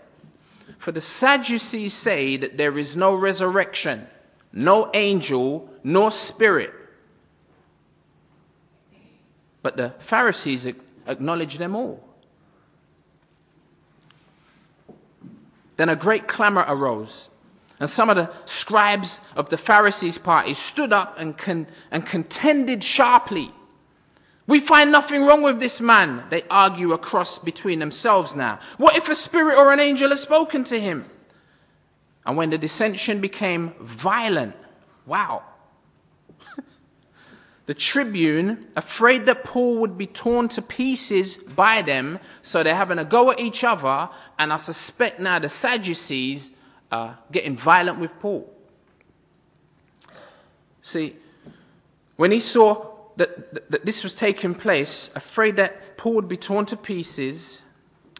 For 0.78 0.92
the 0.92 1.02
Sadducees 1.02 1.94
say 1.94 2.38
that 2.38 2.58
there 2.58 2.78
is 2.78 2.96
no 2.96 3.16
resurrection. 3.16 4.08
no 4.52 4.90
angel, 4.94 5.70
nor 5.84 6.10
spirit. 6.12 6.74
But 9.62 9.78
the 9.78 9.94
Pharisees 10.00 10.66
acknowledge 11.08 11.58
them 11.58 11.76
all. 11.76 12.04
Then 15.78 15.90
a 15.90 15.96
great 15.96 16.28
clamor 16.28 16.66
arose, 16.68 17.30
and 17.80 17.90
some 17.90 18.10
of 18.10 18.18
the 18.18 18.30
scribes 18.46 19.22
of 19.36 19.50
the 19.50 19.58
Pharisees' 19.58 20.18
party 20.18 20.54
stood 20.54 20.92
up 20.92 21.18
and, 21.18 21.38
con- 21.38 21.68
and 21.92 22.06
contended 22.06 22.84
sharply. 22.84 23.54
We 24.50 24.60
find 24.60 24.92
nothing 24.92 25.28
wrong 25.28 25.44
with 25.44 25.60
this 25.60 25.80
man, 25.80 26.24
they 26.32 26.42
argue 26.50 26.94
across 26.94 27.38
between 27.38 27.78
themselves 27.78 28.36
now. 28.36 28.58
What 28.78 28.98
if 28.98 29.08
a 29.08 29.14
spirit 29.14 29.56
or 29.56 29.72
an 29.72 29.80
angel 29.80 30.10
has 30.10 30.22
spoken 30.22 30.64
to 30.64 30.80
him? 30.80 31.06
And 32.26 32.36
when 32.36 32.50
the 32.50 32.58
dissension 32.58 33.22
became 33.22 33.76
violent, 33.80 34.56
wow, 35.06 35.44
the 37.68 37.76
tribune, 37.76 38.66
afraid 38.76 39.28
that 39.28 39.44
Paul 39.44 39.78
would 39.82 40.00
be 40.00 40.08
torn 40.08 40.48
to 40.48 40.64
pieces 40.64 41.38
by 41.38 41.84
them, 41.84 42.18
so 42.42 42.64
they're 42.64 42.74
having 42.74 42.98
a 42.98 43.06
go 43.06 43.30
at 43.30 43.40
each 43.40 43.64
other, 43.64 44.10
and 44.40 44.52
I 44.52 44.58
suspect 44.58 45.20
now 45.20 45.38
the 45.38 45.48
Sadducees 45.48 46.50
are 46.92 47.20
getting 47.32 47.56
violent 47.56 48.00
with 48.00 48.20
Paul. 48.20 48.52
See, 50.82 51.18
when 52.16 52.32
he 52.32 52.40
saw 52.40 52.99
that, 53.18 53.72
that 53.72 53.86
this 53.86 54.04
was 54.04 54.16
taking 54.16 54.56
place, 54.56 55.10
afraid 55.16 55.56
that 55.58 55.98
Paul 55.98 56.14
would 56.14 56.30
be 56.30 56.38
torn 56.38 56.66
to 56.68 56.78
pieces, 56.78 57.64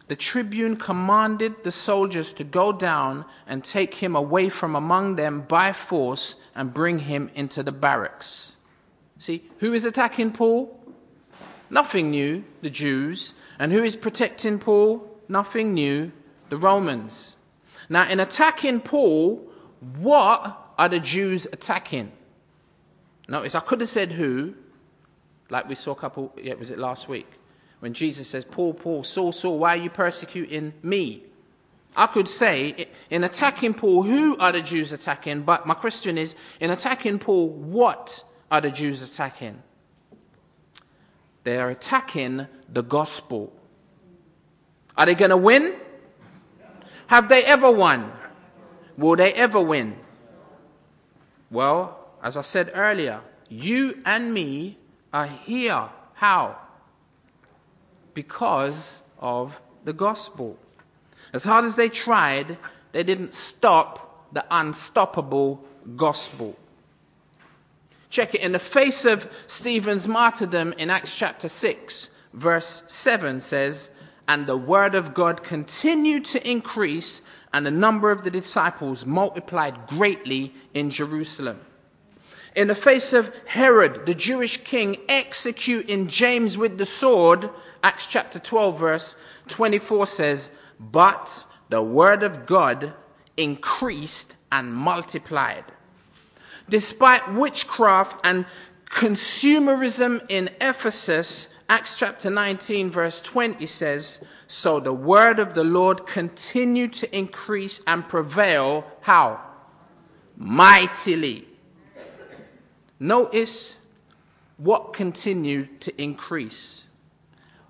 the 0.08 0.16
tribune 0.16 0.76
commanded 0.76 1.62
the 1.62 1.70
soldiers 1.70 2.32
to 2.32 2.42
go 2.44 2.72
down 2.72 3.24
and 3.46 3.62
take 3.62 3.94
him 3.94 4.16
away 4.16 4.48
from 4.48 4.74
among 4.74 5.14
them 5.14 5.42
by 5.42 5.72
force 5.72 6.34
and 6.56 6.74
bring 6.74 6.98
him 6.98 7.30
into 7.36 7.62
the 7.62 7.70
barracks. 7.70 8.56
See, 9.18 9.44
who 9.58 9.72
is 9.72 9.84
attacking 9.84 10.32
Paul? 10.32 10.76
Nothing 11.70 12.10
new, 12.10 12.42
the 12.60 12.70
Jews. 12.70 13.34
And 13.60 13.70
who 13.70 13.84
is 13.84 13.94
protecting 13.94 14.58
Paul? 14.58 15.06
Nothing 15.28 15.74
new, 15.74 16.10
the 16.48 16.56
Romans. 16.56 17.36
Now, 17.88 18.08
in 18.08 18.18
attacking 18.18 18.80
Paul, 18.80 19.36
what 20.00 20.72
are 20.76 20.88
the 20.88 20.98
Jews 20.98 21.46
attacking? 21.52 22.10
Notice, 23.28 23.54
I 23.54 23.60
could 23.60 23.80
have 23.80 23.88
said 23.88 24.10
who, 24.10 24.54
like 25.50 25.68
we 25.68 25.74
saw 25.74 25.92
a 25.92 25.96
couple, 25.96 26.32
yeah, 26.40 26.54
was 26.54 26.70
it 26.70 26.78
last 26.78 27.08
week? 27.08 27.28
When 27.80 27.94
Jesus 27.94 28.28
says, 28.28 28.44
Paul, 28.44 28.74
Paul, 28.74 29.04
Saul, 29.04 29.32
Saul, 29.32 29.58
why 29.58 29.74
are 29.74 29.82
you 29.82 29.90
persecuting 29.90 30.72
me? 30.82 31.24
I 31.96 32.06
could 32.06 32.28
say, 32.28 32.88
in 33.10 33.24
attacking 33.24 33.74
Paul, 33.74 34.02
who 34.02 34.36
are 34.38 34.52
the 34.52 34.60
Jews 34.60 34.92
attacking? 34.92 35.42
But 35.42 35.66
my 35.66 35.74
question 35.74 36.18
is, 36.18 36.36
in 36.60 36.70
attacking 36.70 37.18
Paul, 37.18 37.48
what 37.48 38.22
are 38.50 38.60
the 38.60 38.70
Jews 38.70 39.02
attacking? 39.02 39.60
They 41.42 41.56
are 41.56 41.70
attacking 41.70 42.46
the 42.68 42.82
gospel. 42.82 43.52
Are 44.96 45.06
they 45.06 45.14
going 45.14 45.30
to 45.30 45.36
win? 45.36 45.74
Have 47.06 47.28
they 47.28 47.42
ever 47.44 47.70
won? 47.70 48.12
Will 48.96 49.16
they 49.16 49.32
ever 49.32 49.60
win? 49.60 49.96
Well, 51.50 51.98
as 52.22 52.36
I 52.36 52.42
said 52.42 52.70
earlier, 52.74 53.22
you 53.48 54.00
and 54.04 54.32
me 54.32 54.78
are 55.12 55.26
here. 55.26 55.88
How? 56.14 56.56
Because 58.14 59.02
of 59.18 59.60
the 59.84 59.92
gospel. 59.92 60.56
As 61.32 61.44
hard 61.44 61.64
as 61.64 61.76
they 61.76 61.88
tried, 61.88 62.58
they 62.92 63.02
didn't 63.02 63.34
stop 63.34 64.32
the 64.32 64.44
unstoppable 64.50 65.64
gospel. 65.96 66.56
Check 68.08 68.34
it. 68.34 68.40
In 68.40 68.52
the 68.52 68.58
face 68.58 69.04
of 69.04 69.30
Stephen's 69.46 70.08
martyrdom 70.08 70.72
in 70.74 70.90
Acts 70.90 71.14
chapter 71.14 71.48
6, 71.48 72.10
verse 72.34 72.82
7 72.88 73.40
says, 73.40 73.90
And 74.26 74.46
the 74.46 74.56
word 74.56 74.94
of 74.94 75.14
God 75.14 75.44
continued 75.44 76.24
to 76.26 76.48
increase, 76.48 77.22
and 77.52 77.64
the 77.64 77.70
number 77.70 78.10
of 78.10 78.24
the 78.24 78.30
disciples 78.30 79.06
multiplied 79.06 79.86
greatly 79.86 80.52
in 80.74 80.90
Jerusalem. 80.90 81.60
In 82.56 82.68
the 82.68 82.74
face 82.74 83.12
of 83.12 83.32
Herod, 83.46 84.06
the 84.06 84.14
Jewish 84.14 84.58
king, 84.58 84.98
executing 85.08 86.08
James 86.08 86.56
with 86.56 86.78
the 86.78 86.84
sword, 86.84 87.50
Acts 87.82 88.06
chapter 88.06 88.38
12, 88.38 88.78
verse 88.78 89.16
24 89.48 90.06
says, 90.06 90.50
But 90.78 91.44
the 91.68 91.82
word 91.82 92.22
of 92.22 92.46
God 92.46 92.92
increased 93.36 94.36
and 94.50 94.74
multiplied 94.74 95.64
despite 96.70 97.34
witchcraft 97.34 98.20
and 98.24 98.46
consumerism 98.86 100.24
in 100.28 100.48
Ephesus, 100.60 101.48
Acts 101.68 101.94
chapter 101.94 102.30
19, 102.30 102.90
verse 102.90 103.20
20 103.20 103.66
says, 103.66 104.20
So 104.46 104.80
the 104.80 104.92
word 104.92 105.38
of 105.38 105.54
the 105.54 105.62
Lord 105.62 106.06
continued 106.06 106.92
to 106.94 107.16
increase 107.16 107.80
and 107.86 108.08
prevail. 108.08 108.90
How? 109.02 109.40
Mightily. 110.36 111.46
Notice 113.00 113.76
what 114.58 114.92
continued 114.92 115.80
to 115.80 116.00
increase. 116.00 116.84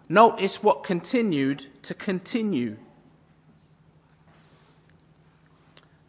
Notice 0.09 0.61
what 0.61 0.83
continued 0.83 1.67
to 1.85 1.95
continue. 1.95 2.77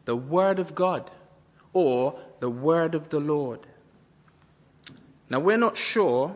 The 0.05 0.15
word 0.15 0.57
of 0.57 0.73
God, 0.73 1.11
or 1.71 2.19
the 2.39 2.49
word 2.49 2.95
of 2.95 3.09
the 3.09 3.19
Lord. 3.19 3.67
Now, 5.29 5.39
we're 5.39 5.57
not 5.57 5.77
sure, 5.77 6.35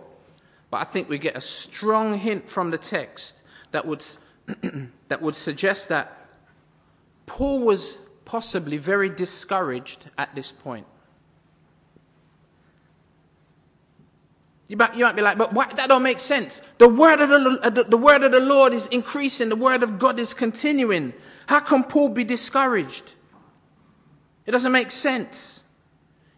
but 0.69 0.77
I 0.77 0.83
think 0.83 1.09
we 1.09 1.17
get 1.17 1.35
a 1.35 1.41
strong 1.41 2.19
hint 2.19 2.47
from 2.47 2.69
the 2.69 2.77
text 2.77 3.41
that 3.71 3.87
would, 3.87 4.05
that 5.07 5.23
would 5.23 5.35
suggest 5.35 5.89
that 5.89 6.27
Paul 7.25 7.61
was 7.61 7.97
possibly 8.25 8.77
very 8.77 9.09
discouraged 9.09 10.07
at 10.19 10.35
this 10.35 10.51
point. 10.51 10.85
You 14.67 14.77
might, 14.77 14.95
you 14.95 15.05
might 15.05 15.15
be 15.15 15.21
like, 15.21 15.37
but 15.37 15.53
why, 15.53 15.71
that 15.73 15.89
don't 15.89 16.01
make 16.03 16.19
sense. 16.19 16.61
The 16.79 16.87
word, 16.89 17.21
of 17.21 17.29
uh, 17.29 17.69
the, 17.69 17.83
the 17.83 17.97
word 17.97 18.23
of 18.23 18.31
the 18.31 18.39
Lord 18.39 18.73
is 18.73 18.87
increasing, 18.87 19.49
the 19.49 19.55
word 19.55 19.83
of 19.83 19.99
God 19.99 20.19
is 20.19 20.33
continuing. 20.33 21.13
How 21.47 21.59
can 21.59 21.83
Paul 21.83 22.09
be 22.09 22.23
discouraged? 22.23 23.13
It 24.45 24.51
doesn't 24.51 24.71
make 24.71 24.91
sense 24.91 25.63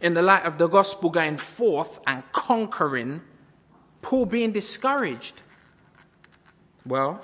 in 0.01 0.13
the 0.13 0.21
light 0.21 0.43
of 0.43 0.57
the 0.57 0.67
gospel 0.67 1.09
going 1.09 1.37
forth 1.37 1.99
and 2.05 2.23
conquering, 2.31 3.21
Paul 4.01 4.25
being 4.25 4.51
discouraged? 4.51 5.41
Well, 6.85 7.21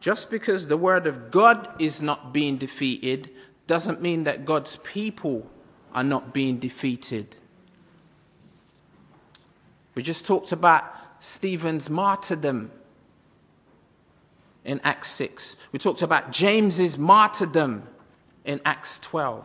just 0.00 0.30
because 0.30 0.66
the 0.66 0.76
word 0.76 1.06
of 1.06 1.30
God 1.30 1.68
is 1.78 2.00
not 2.00 2.32
being 2.32 2.56
defeated 2.56 3.30
doesn't 3.66 4.00
mean 4.00 4.24
that 4.24 4.44
God's 4.44 4.76
people 4.78 5.48
are 5.92 6.02
not 6.02 6.32
being 6.32 6.58
defeated. 6.58 7.36
We 9.94 10.02
just 10.02 10.26
talked 10.26 10.52
about 10.52 10.84
Stephen's 11.20 11.90
martyrdom 11.90 12.70
in 14.64 14.80
Acts 14.84 15.10
6. 15.12 15.56
We 15.72 15.78
talked 15.78 16.02
about 16.02 16.30
James's 16.32 16.96
martyrdom 16.96 17.82
in 18.44 18.60
Acts 18.64 18.98
12. 19.00 19.44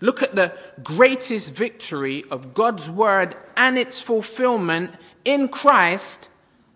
Look 0.00 0.22
at 0.22 0.34
the 0.34 0.56
greatest 0.82 1.52
victory 1.52 2.24
of 2.30 2.54
God's 2.54 2.88
word 2.88 3.36
and 3.56 3.76
its 3.76 4.00
fulfillment 4.00 4.94
in 5.24 5.48
Christ 5.48 6.28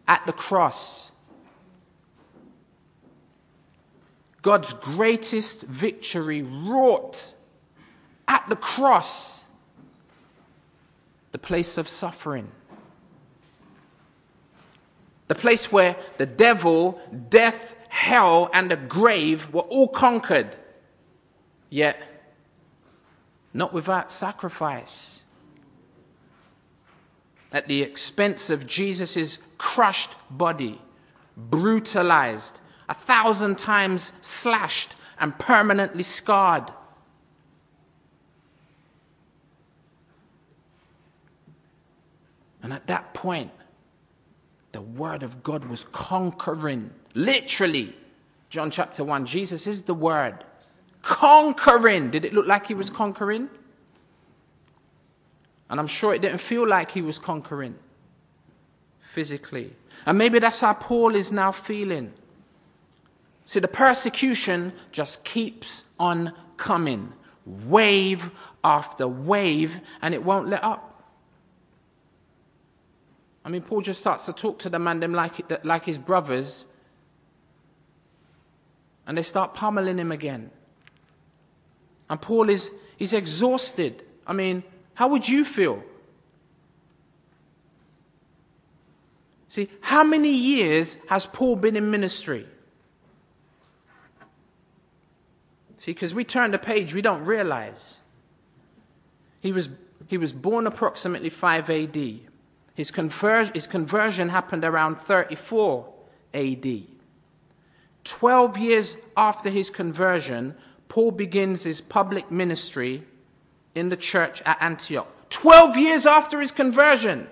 at 0.08 0.26
the 0.26 0.32
cross. 0.32 1.12
God's 4.42 4.72
greatest 4.72 5.62
victory 5.62 6.42
wrought 6.42 7.34
at 8.26 8.44
the 8.48 8.56
cross, 8.56 9.41
the 11.32 11.38
place 11.38 11.78
of 11.78 11.88
suffering. 11.88 12.50
The 15.28 15.34
place 15.34 15.72
where 15.72 15.96
the 16.18 16.26
devil, 16.26 17.00
death, 17.30 17.74
hell, 17.88 18.50
and 18.52 18.70
the 18.70 18.76
grave 18.76 19.52
were 19.52 19.62
all 19.62 19.88
conquered. 19.88 20.54
Yet, 21.70 21.96
not 23.54 23.72
without 23.72 24.10
sacrifice. 24.10 25.22
At 27.50 27.66
the 27.66 27.82
expense 27.82 28.50
of 28.50 28.66
Jesus' 28.66 29.38
crushed 29.58 30.12
body, 30.30 30.80
brutalized, 31.36 32.60
a 32.88 32.94
thousand 32.94 33.56
times 33.56 34.12
slashed, 34.20 34.96
and 35.18 35.38
permanently 35.38 36.02
scarred. 36.02 36.70
And 42.72 42.80
at 42.80 42.86
that 42.86 43.12
point, 43.12 43.50
the 44.72 44.80
Word 44.80 45.22
of 45.22 45.42
God 45.42 45.66
was 45.66 45.84
conquering, 45.92 46.90
literally. 47.12 47.94
John 48.48 48.70
chapter 48.70 49.04
1, 49.04 49.26
Jesus 49.26 49.66
is 49.66 49.82
the 49.82 49.92
Word 49.92 50.42
conquering. 51.02 52.10
Did 52.10 52.24
it 52.24 52.32
look 52.32 52.46
like 52.46 52.66
he 52.66 52.72
was 52.72 52.88
conquering? 52.88 53.50
And 55.68 55.78
I'm 55.78 55.86
sure 55.86 56.14
it 56.14 56.22
didn't 56.22 56.38
feel 56.38 56.66
like 56.66 56.90
he 56.90 57.02
was 57.02 57.18
conquering 57.18 57.74
physically. 59.12 59.76
And 60.06 60.16
maybe 60.16 60.38
that's 60.38 60.60
how 60.60 60.72
Paul 60.72 61.14
is 61.14 61.30
now 61.30 61.52
feeling. 61.52 62.10
See, 63.44 63.60
the 63.60 63.68
persecution 63.68 64.72
just 64.92 65.24
keeps 65.24 65.84
on 65.98 66.32
coming, 66.56 67.12
wave 67.44 68.30
after 68.64 69.06
wave, 69.06 69.78
and 70.00 70.14
it 70.14 70.24
won't 70.24 70.48
let 70.48 70.64
up. 70.64 70.88
I 73.44 73.48
mean, 73.48 73.62
Paul 73.62 73.80
just 73.80 74.00
starts 74.00 74.26
to 74.26 74.32
talk 74.32 74.60
to 74.60 74.70
the 74.70 74.78
man 74.78 75.00
them 75.00 75.12
like, 75.12 75.64
like 75.64 75.84
his 75.84 75.98
brothers, 75.98 76.64
and 79.06 79.18
they 79.18 79.22
start 79.22 79.54
pummeling 79.54 79.98
him 79.98 80.12
again. 80.12 80.50
And 82.08 82.20
Paul 82.20 82.48
is 82.50 82.70
he's 82.96 83.12
exhausted. 83.12 84.04
I 84.26 84.32
mean, 84.32 84.62
how 84.94 85.08
would 85.08 85.28
you 85.28 85.44
feel? 85.44 85.82
See, 89.48 89.68
how 89.80 90.02
many 90.04 90.34
years 90.34 90.96
has 91.08 91.26
Paul 91.26 91.56
been 91.56 91.76
in 91.76 91.90
ministry? 91.90 92.46
See, 95.78 95.92
because 95.92 96.14
we 96.14 96.24
turn 96.24 96.52
the 96.52 96.58
page, 96.58 96.94
we 96.94 97.02
don't 97.02 97.24
realize. 97.24 97.98
He 99.40 99.52
was, 99.52 99.68
he 100.06 100.16
was 100.16 100.32
born 100.32 100.66
approximately 100.66 101.28
5 101.28 101.70
AD. 101.70 102.31
His, 102.74 102.90
conver- 102.90 103.52
his 103.54 103.66
conversion 103.66 104.28
happened 104.28 104.64
around 104.64 104.96
34 104.96 105.92
AD. 106.34 106.82
Twelve 108.04 108.58
years 108.58 108.96
after 109.16 109.48
his 109.48 109.70
conversion, 109.70 110.54
Paul 110.88 111.12
begins 111.12 111.62
his 111.62 111.80
public 111.80 112.30
ministry 112.30 113.04
in 113.74 113.88
the 113.88 113.96
church 113.96 114.42
at 114.44 114.58
Antioch. 114.60 115.08
Twelve 115.30 115.76
years 115.76 116.04
after 116.04 116.40
his 116.40 116.50
conversion. 116.50 117.28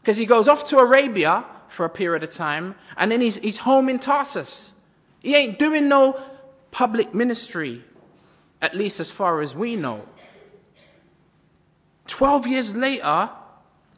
Because 0.00 0.16
he 0.16 0.26
goes 0.26 0.48
off 0.48 0.64
to 0.64 0.78
Arabia 0.78 1.44
for 1.68 1.84
a 1.84 1.90
period 1.90 2.22
of 2.22 2.30
time, 2.30 2.74
and 2.96 3.10
then 3.10 3.20
he's, 3.20 3.36
he's 3.36 3.58
home 3.58 3.88
in 3.88 3.98
Tarsus. 3.98 4.72
He 5.20 5.34
ain't 5.34 5.58
doing 5.58 5.88
no 5.88 6.20
public 6.70 7.14
ministry, 7.14 7.84
at 8.60 8.74
least 8.74 9.00
as 9.00 9.10
far 9.10 9.40
as 9.42 9.54
we 9.54 9.76
know. 9.76 10.02
Twelve 12.06 12.46
years 12.46 12.74
later, 12.74 13.30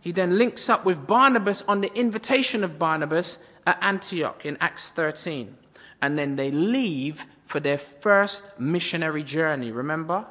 he 0.01 0.13
then 0.13 0.39
links 0.39 0.69
up 0.69 0.85
with 0.85 1.07
Barnabas 1.07 1.63
on 1.69 1.81
the 1.81 1.93
invitation 1.95 2.65
of 2.65 2.79
Barnabas 2.79 3.39
at 3.67 3.79
Antioch 3.83 4.47
in 4.47 4.57
Acts 4.61 4.91
13. 4.91 5.57
And 6.03 6.19
then 6.19 6.37
they 6.37 6.51
leave 6.51 7.27
for 7.45 7.61
their 7.61 7.79
first 7.79 8.45
missionary 8.59 9.23
journey, 9.23 9.71
remember? 9.71 10.25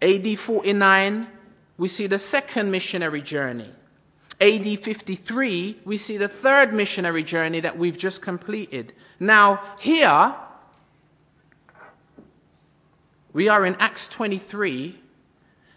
AD 0.00 0.38
49, 0.38 1.26
we 1.78 1.88
see 1.88 2.06
the 2.06 2.18
second 2.18 2.70
missionary 2.70 3.22
journey. 3.22 3.70
AD 4.40 4.78
53, 4.84 5.80
we 5.84 5.96
see 5.96 6.18
the 6.18 6.28
third 6.28 6.74
missionary 6.74 7.22
journey 7.22 7.60
that 7.60 7.76
we've 7.76 7.96
just 7.96 8.20
completed. 8.20 8.92
Now, 9.18 9.62
here, 9.80 10.34
we 13.32 13.48
are 13.48 13.64
in 13.64 13.76
Acts 13.76 14.08
23, 14.08 15.00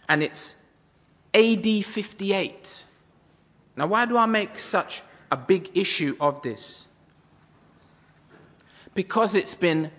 and 0.09 0.21
it's 0.21 0.55
AD 1.33 1.85
58. 1.85 2.83
Now, 3.75 3.87
why 3.87 4.05
do 4.05 4.17
I 4.17 4.25
make 4.25 4.59
such 4.59 5.03
a 5.31 5.37
big 5.37 5.69
issue 5.75 6.15
of 6.19 6.41
this? 6.41 6.85
Because 8.93 9.35
it's 9.35 9.55
been 9.55 9.91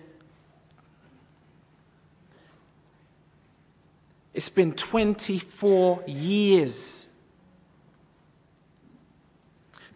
it's 4.33 4.49
been 4.49 4.71
24 4.73 6.03
years 6.07 7.07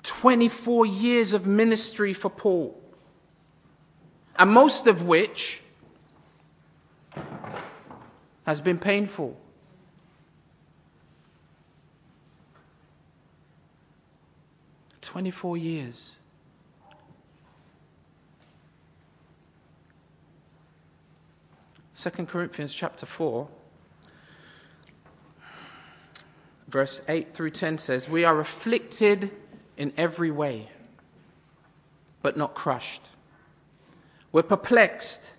24 0.03 0.85
years 0.85 1.33
of 1.33 1.47
ministry 1.47 2.13
for 2.13 2.29
Paul 2.29 2.79
and 4.37 4.51
most 4.51 4.87
of 4.87 5.03
which 5.03 5.61
has 8.45 8.59
been 8.59 8.77
painful 8.77 9.39
24 15.05 15.57
years. 15.57 16.17
Second 21.93 22.27
Corinthians 22.27 22.73
chapter 22.73 23.05
4, 23.05 23.47
verse 26.67 27.01
8 27.07 27.33
through 27.33 27.51
10 27.51 27.77
says, 27.77 28.09
We 28.09 28.25
are 28.25 28.39
afflicted 28.39 29.31
in 29.77 29.93
every 29.95 30.31
way, 30.31 30.69
but 32.21 32.35
not 32.35 32.53
crushed. 32.53 33.03
We're 34.31 34.43
perplexed, 34.43 35.31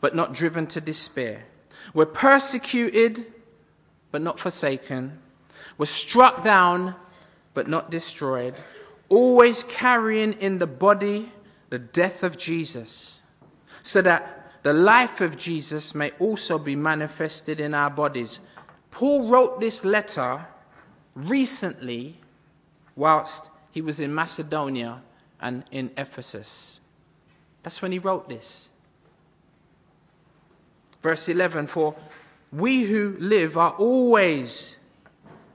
but 0.00 0.14
not 0.16 0.32
driven 0.32 0.66
to 0.68 0.80
despair. 0.80 1.44
We're 1.94 2.06
persecuted, 2.06 3.26
but 4.10 4.22
not 4.22 4.40
forsaken. 4.40 5.18
We're 5.78 5.86
struck 5.86 6.42
down, 6.42 6.96
but 7.54 7.68
not 7.68 7.90
destroyed 7.90 8.56
always 9.12 9.62
carrying 9.64 10.32
in 10.34 10.58
the 10.58 10.66
body 10.66 11.30
the 11.68 11.78
death 11.78 12.22
of 12.22 12.38
Jesus, 12.38 13.20
so 13.82 14.00
that 14.02 14.50
the 14.62 14.72
life 14.72 15.20
of 15.20 15.36
Jesus 15.36 15.94
may 15.94 16.10
also 16.18 16.58
be 16.58 16.74
manifested 16.74 17.60
in 17.60 17.74
our 17.74 17.90
bodies. 17.90 18.40
Paul 18.90 19.28
wrote 19.28 19.60
this 19.60 19.84
letter 19.84 20.46
recently 21.14 22.16
whilst 22.96 23.50
he 23.70 23.82
was 23.82 24.00
in 24.00 24.14
Macedonia 24.14 25.02
and 25.40 25.64
in 25.70 25.90
Ephesus. 25.96 26.80
That's 27.62 27.82
when 27.82 27.92
he 27.92 27.98
wrote 27.98 28.28
this. 28.28 28.68
Verse 31.02 31.28
11 31.28 31.66
For 31.66 31.94
we 32.50 32.84
who 32.84 33.16
live 33.18 33.58
are 33.58 33.72
always 33.72 34.76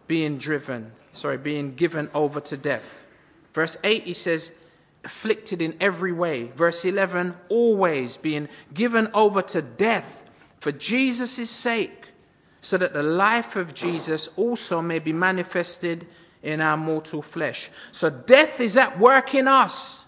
being 0.08 0.38
driven, 0.38 0.92
sorry, 1.12 1.38
being 1.38 1.76
given 1.76 2.10
over 2.14 2.40
to 2.40 2.58
death 2.58 2.84
Verse 3.58 3.76
8, 3.84 4.04
he 4.04 4.14
says, 4.14 4.52
afflicted 5.04 5.64
in 5.64 5.76
every 5.82 6.12
way. 6.12 6.44
Verse 6.44 6.86
11, 6.86 7.34
always 7.50 8.16
being 8.16 8.50
given 8.72 9.10
over 9.16 9.42
to 9.42 9.64
death 9.64 10.22
for 10.60 10.72
Jesus' 10.72 11.50
sake, 11.50 12.10
so 12.62 12.78
that 12.78 12.94
the 12.94 13.02
life 13.02 13.56
of 13.56 13.74
Jesus 13.74 14.30
also 14.36 14.80
may 14.80 15.00
be 15.00 15.12
manifested 15.12 16.06
in 16.44 16.62
our 16.62 16.78
mortal 16.78 17.24
flesh. 17.24 17.72
So 17.92 18.12
death 18.12 18.62
is 18.62 18.78
at 18.78 19.00
work 19.00 19.34
in 19.34 19.48
us, 19.48 20.06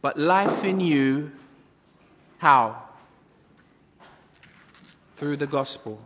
but 0.00 0.18
life 0.18 0.64
in 0.64 0.80
you, 0.80 1.32
how? 2.38 2.84
Through 5.18 5.36
the 5.36 5.46
gospel. 5.46 6.02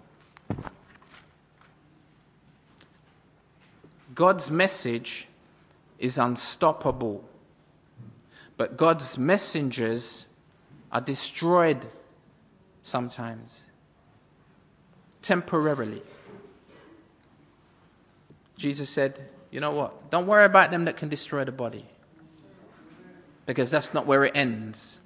God's 4.16 4.50
message 4.50 5.28
is 6.04 6.18
unstoppable. 6.18 7.24
But 8.58 8.76
God's 8.76 9.16
messengers 9.16 10.26
are 10.92 11.00
destroyed 11.00 11.86
sometimes, 12.82 13.64
temporarily. 15.22 16.02
Jesus 18.58 18.90
said, 18.90 19.28
You 19.50 19.60
know 19.60 19.70
what? 19.70 20.10
Don't 20.10 20.26
worry 20.26 20.44
about 20.44 20.70
them 20.70 20.84
that 20.84 20.98
can 20.98 21.08
destroy 21.08 21.42
the 21.42 21.52
body, 21.52 21.86
because 23.46 23.70
that's 23.70 23.94
not 23.94 24.06
where 24.06 24.24
it 24.24 24.36
ends. 24.36 25.00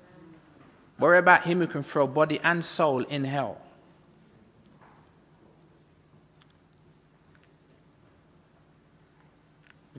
Worry 0.98 1.18
about 1.18 1.44
him 1.44 1.60
who 1.60 1.68
can 1.68 1.84
throw 1.84 2.08
body 2.08 2.40
and 2.42 2.64
soul 2.64 3.04
in 3.04 3.22
hell. 3.22 3.60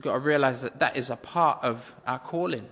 We've 0.00 0.04
got 0.04 0.12
to 0.14 0.20
realize 0.20 0.62
that 0.62 0.78
that 0.78 0.96
is 0.96 1.10
a 1.10 1.16
part 1.16 1.58
of 1.62 1.94
our 2.06 2.18
calling. 2.18 2.66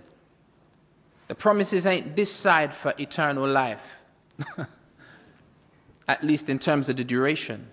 The 1.26 1.34
promises 1.34 1.84
ain't 1.84 2.16
this 2.16 2.32
side 2.32 2.72
for 2.72 2.94
eternal 2.98 3.46
life, 3.46 3.82
at 6.08 6.24
least 6.24 6.48
in 6.48 6.58
terms 6.58 6.88
of 6.88 6.96
the 6.96 7.04
duration. 7.04 7.68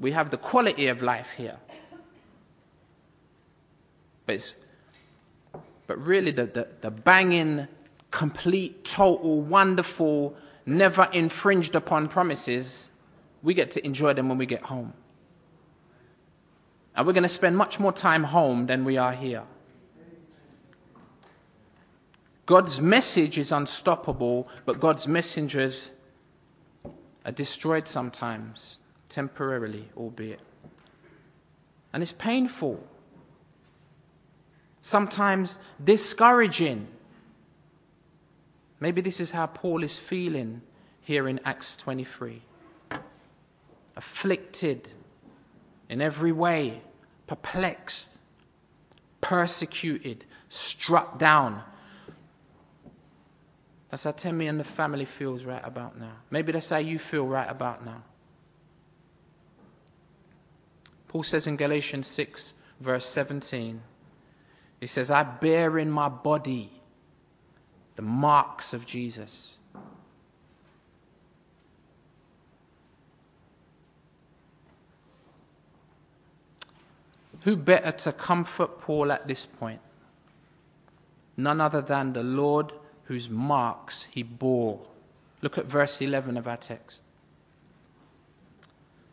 We 0.00 0.12
have 0.12 0.30
the 0.30 0.38
quality 0.38 0.86
of 0.86 1.02
life 1.02 1.28
here. 1.36 1.58
But, 4.24 4.54
but 5.86 5.98
really, 5.98 6.30
the, 6.30 6.46
the, 6.46 6.68
the 6.80 6.90
banging, 6.90 7.68
complete, 8.10 8.86
total, 8.86 9.42
wonderful, 9.42 10.34
never 10.64 11.06
infringed 11.12 11.74
upon 11.74 12.08
promises, 12.08 12.88
we 13.42 13.52
get 13.52 13.70
to 13.72 13.84
enjoy 13.84 14.14
them 14.14 14.30
when 14.30 14.38
we 14.38 14.46
get 14.46 14.62
home. 14.62 14.94
And 16.98 17.06
we're 17.06 17.12
going 17.12 17.22
to 17.22 17.28
spend 17.28 17.56
much 17.56 17.78
more 17.78 17.92
time 17.92 18.24
home 18.24 18.66
than 18.66 18.84
we 18.84 18.96
are 18.96 19.12
here. 19.12 19.44
God's 22.44 22.80
message 22.80 23.38
is 23.38 23.52
unstoppable, 23.52 24.48
but 24.64 24.80
God's 24.80 25.06
messengers 25.06 25.92
are 27.24 27.30
destroyed 27.30 27.86
sometimes, 27.86 28.80
temporarily, 29.08 29.88
albeit. 29.96 30.40
And 31.92 32.02
it's 32.02 32.10
painful, 32.10 32.82
sometimes 34.80 35.58
discouraging. 35.84 36.88
Maybe 38.80 39.02
this 39.02 39.20
is 39.20 39.30
how 39.30 39.46
Paul 39.46 39.84
is 39.84 39.96
feeling 39.96 40.62
here 41.02 41.28
in 41.28 41.38
Acts 41.44 41.76
23 41.76 42.42
afflicted 43.96 44.88
in 45.88 46.00
every 46.00 46.32
way, 46.32 46.80
perplexed, 47.28 48.18
persecuted, 49.20 50.24
struck 50.48 51.18
down. 51.18 51.62
That's 53.90 54.04
how 54.04 54.10
Timmy 54.10 54.48
and 54.48 54.58
the 54.58 54.64
family 54.64 55.04
feels 55.04 55.44
right 55.44 55.62
about 55.64 55.98
now. 55.98 56.14
Maybe 56.30 56.50
that's 56.50 56.70
how 56.70 56.78
you 56.78 56.98
feel 56.98 57.26
right 57.26 57.48
about 57.48 57.84
now. 57.84 58.02
Paul 61.06 61.22
says 61.22 61.46
in 61.46 61.56
Galatians 61.56 62.06
6, 62.06 62.54
verse 62.80 63.06
17, 63.06 63.80
he 64.80 64.86
says, 64.86 65.10
I 65.10 65.22
bear 65.22 65.78
in 65.78 65.90
my 65.90 66.08
body 66.08 66.72
the 67.96 68.02
marks 68.02 68.72
of 68.72 68.86
Jesus. 68.86 69.57
Who 77.48 77.56
better 77.56 77.92
to 77.92 78.12
comfort 78.12 78.78
Paul 78.82 79.10
at 79.10 79.26
this 79.26 79.46
point? 79.46 79.80
None 81.38 81.62
other 81.62 81.80
than 81.80 82.12
the 82.12 82.22
Lord 82.22 82.74
whose 83.04 83.30
marks 83.30 84.06
he 84.10 84.22
bore. 84.22 84.78
Look 85.40 85.56
at 85.56 85.64
verse 85.64 86.02
11 86.02 86.36
of 86.36 86.46
our 86.46 86.58
text. 86.58 87.00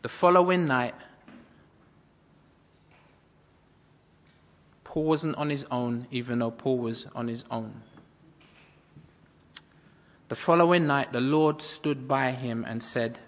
The 0.02 0.10
following 0.10 0.66
night, 0.66 0.94
Paul 4.84 5.04
wasn't 5.04 5.36
on 5.36 5.48
his 5.48 5.64
own, 5.70 6.06
even 6.10 6.40
though 6.40 6.50
Paul 6.50 6.76
was 6.76 7.06
on 7.14 7.28
his 7.28 7.42
own. 7.50 7.80
The 10.28 10.36
following 10.36 10.86
night, 10.86 11.10
the 11.10 11.22
Lord 11.22 11.62
stood 11.62 12.06
by 12.06 12.32
him 12.32 12.66
and 12.68 12.82
said, 12.82 13.18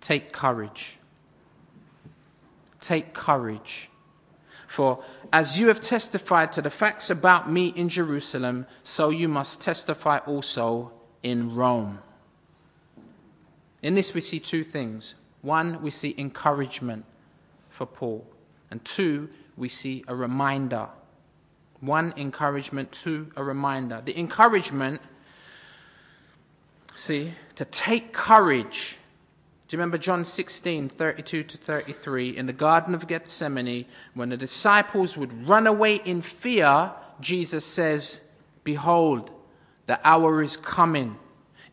Take 0.00 0.32
courage. 0.32 0.96
Take 2.80 3.12
courage. 3.12 3.90
For 4.76 5.02
as 5.32 5.58
you 5.58 5.68
have 5.68 5.80
testified 5.80 6.52
to 6.52 6.60
the 6.60 6.68
facts 6.68 7.08
about 7.08 7.50
me 7.50 7.68
in 7.68 7.88
Jerusalem, 7.88 8.66
so 8.82 9.08
you 9.08 9.26
must 9.26 9.58
testify 9.58 10.18
also 10.18 10.92
in 11.22 11.54
Rome. 11.54 11.98
In 13.80 13.94
this, 13.94 14.12
we 14.12 14.20
see 14.20 14.38
two 14.38 14.62
things. 14.62 15.14
One, 15.40 15.80
we 15.80 15.88
see 15.88 16.14
encouragement 16.18 17.06
for 17.70 17.86
Paul. 17.86 18.26
And 18.70 18.84
two, 18.84 19.30
we 19.56 19.70
see 19.70 20.04
a 20.08 20.14
reminder. 20.14 20.88
One, 21.80 22.12
encouragement. 22.18 22.92
Two, 22.92 23.32
a 23.34 23.42
reminder. 23.42 24.02
The 24.04 24.18
encouragement, 24.18 25.00
see, 26.96 27.32
to 27.54 27.64
take 27.64 28.12
courage 28.12 28.98
do 29.68 29.76
you 29.76 29.80
remember 29.80 29.98
John 29.98 30.24
16, 30.24 30.90
32 30.90 31.42
to 31.42 31.58
33? 31.58 32.36
In 32.36 32.46
the 32.46 32.52
Garden 32.52 32.94
of 32.94 33.08
Gethsemane, 33.08 33.86
when 34.14 34.28
the 34.28 34.36
disciples 34.36 35.16
would 35.16 35.48
run 35.48 35.66
away 35.66 35.96
in 35.96 36.22
fear, 36.22 36.92
Jesus 37.20 37.64
says, 37.64 38.20
Behold, 38.62 39.32
the 39.86 39.98
hour 40.06 40.40
is 40.40 40.56
coming. 40.56 41.16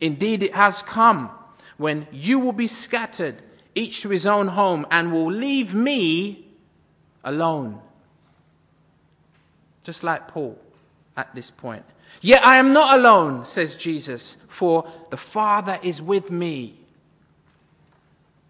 Indeed, 0.01 0.41
it 0.41 0.55
has 0.55 0.81
come 0.81 1.29
when 1.77 2.07
you 2.11 2.39
will 2.39 2.51
be 2.53 2.65
scattered, 2.65 3.43
each 3.75 4.01
to 4.01 4.09
his 4.09 4.25
own 4.25 4.47
home, 4.47 4.87
and 4.89 5.11
will 5.11 5.31
leave 5.31 5.75
me 5.75 6.47
alone. 7.23 7.79
Just 9.83 10.01
like 10.01 10.27
Paul 10.27 10.57
at 11.15 11.33
this 11.35 11.51
point. 11.51 11.85
Yet 12.21 12.43
I 12.43 12.57
am 12.57 12.73
not 12.73 12.97
alone, 12.97 13.45
says 13.45 13.75
Jesus, 13.75 14.37
for 14.47 14.91
the 15.11 15.17
Father 15.17 15.79
is 15.83 16.01
with 16.01 16.31
me. 16.31 16.79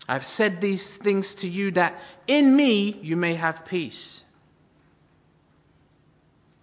I've 0.08 0.26
said 0.26 0.60
these 0.60 0.98
things 0.98 1.34
to 1.36 1.48
you 1.48 1.72
that 1.72 2.00
in 2.28 2.56
me 2.56 3.00
you 3.02 3.16
may 3.16 3.36
have 3.36 3.66
peace. 3.66 4.24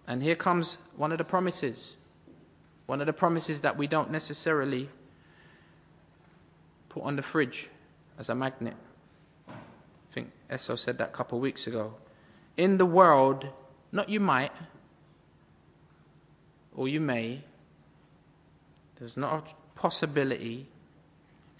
And 0.07 0.21
here 0.21 0.35
comes 0.35 0.77
one 0.95 1.11
of 1.11 1.17
the 1.17 1.23
promises. 1.23 1.97
One 2.85 2.99
of 3.01 3.07
the 3.07 3.13
promises 3.13 3.61
that 3.61 3.77
we 3.77 3.87
don't 3.87 4.11
necessarily 4.11 4.89
put 6.89 7.03
on 7.03 7.15
the 7.15 7.21
fridge 7.21 7.69
as 8.19 8.29
a 8.29 8.35
magnet. 8.35 8.75
I 9.47 9.53
think 10.13 10.31
Esso 10.49 10.77
said 10.77 10.97
that 10.97 11.09
a 11.09 11.11
couple 11.11 11.37
of 11.37 11.41
weeks 11.41 11.67
ago. 11.67 11.93
In 12.57 12.77
the 12.77 12.85
world, 12.85 13.47
not 13.91 14.09
you 14.09 14.19
might, 14.19 14.51
or 16.75 16.87
you 16.87 16.99
may, 16.99 17.43
there's 18.99 19.17
not 19.17 19.47
a 19.47 19.79
possibility 19.79 20.67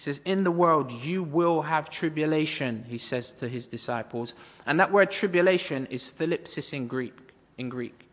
he 0.02 0.06
says, 0.06 0.22
In 0.26 0.44
the 0.44 0.50
world 0.50 0.92
you 0.92 1.22
will 1.22 1.62
have 1.62 1.88
tribulation, 1.88 2.84
he 2.90 2.98
says 2.98 3.32
to 3.34 3.48
his 3.48 3.68
disciples. 3.68 4.34
And 4.66 4.80
that 4.80 4.92
word 4.92 5.12
tribulation 5.12 5.86
is 5.92 6.12
thlipsis 6.18 6.74
in 6.74 6.88
Greek. 6.88 7.16
In 7.60 7.70
Greek. 7.70 8.08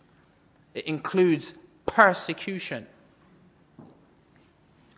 It 0.75 0.85
includes 0.85 1.55
persecution. 1.87 2.87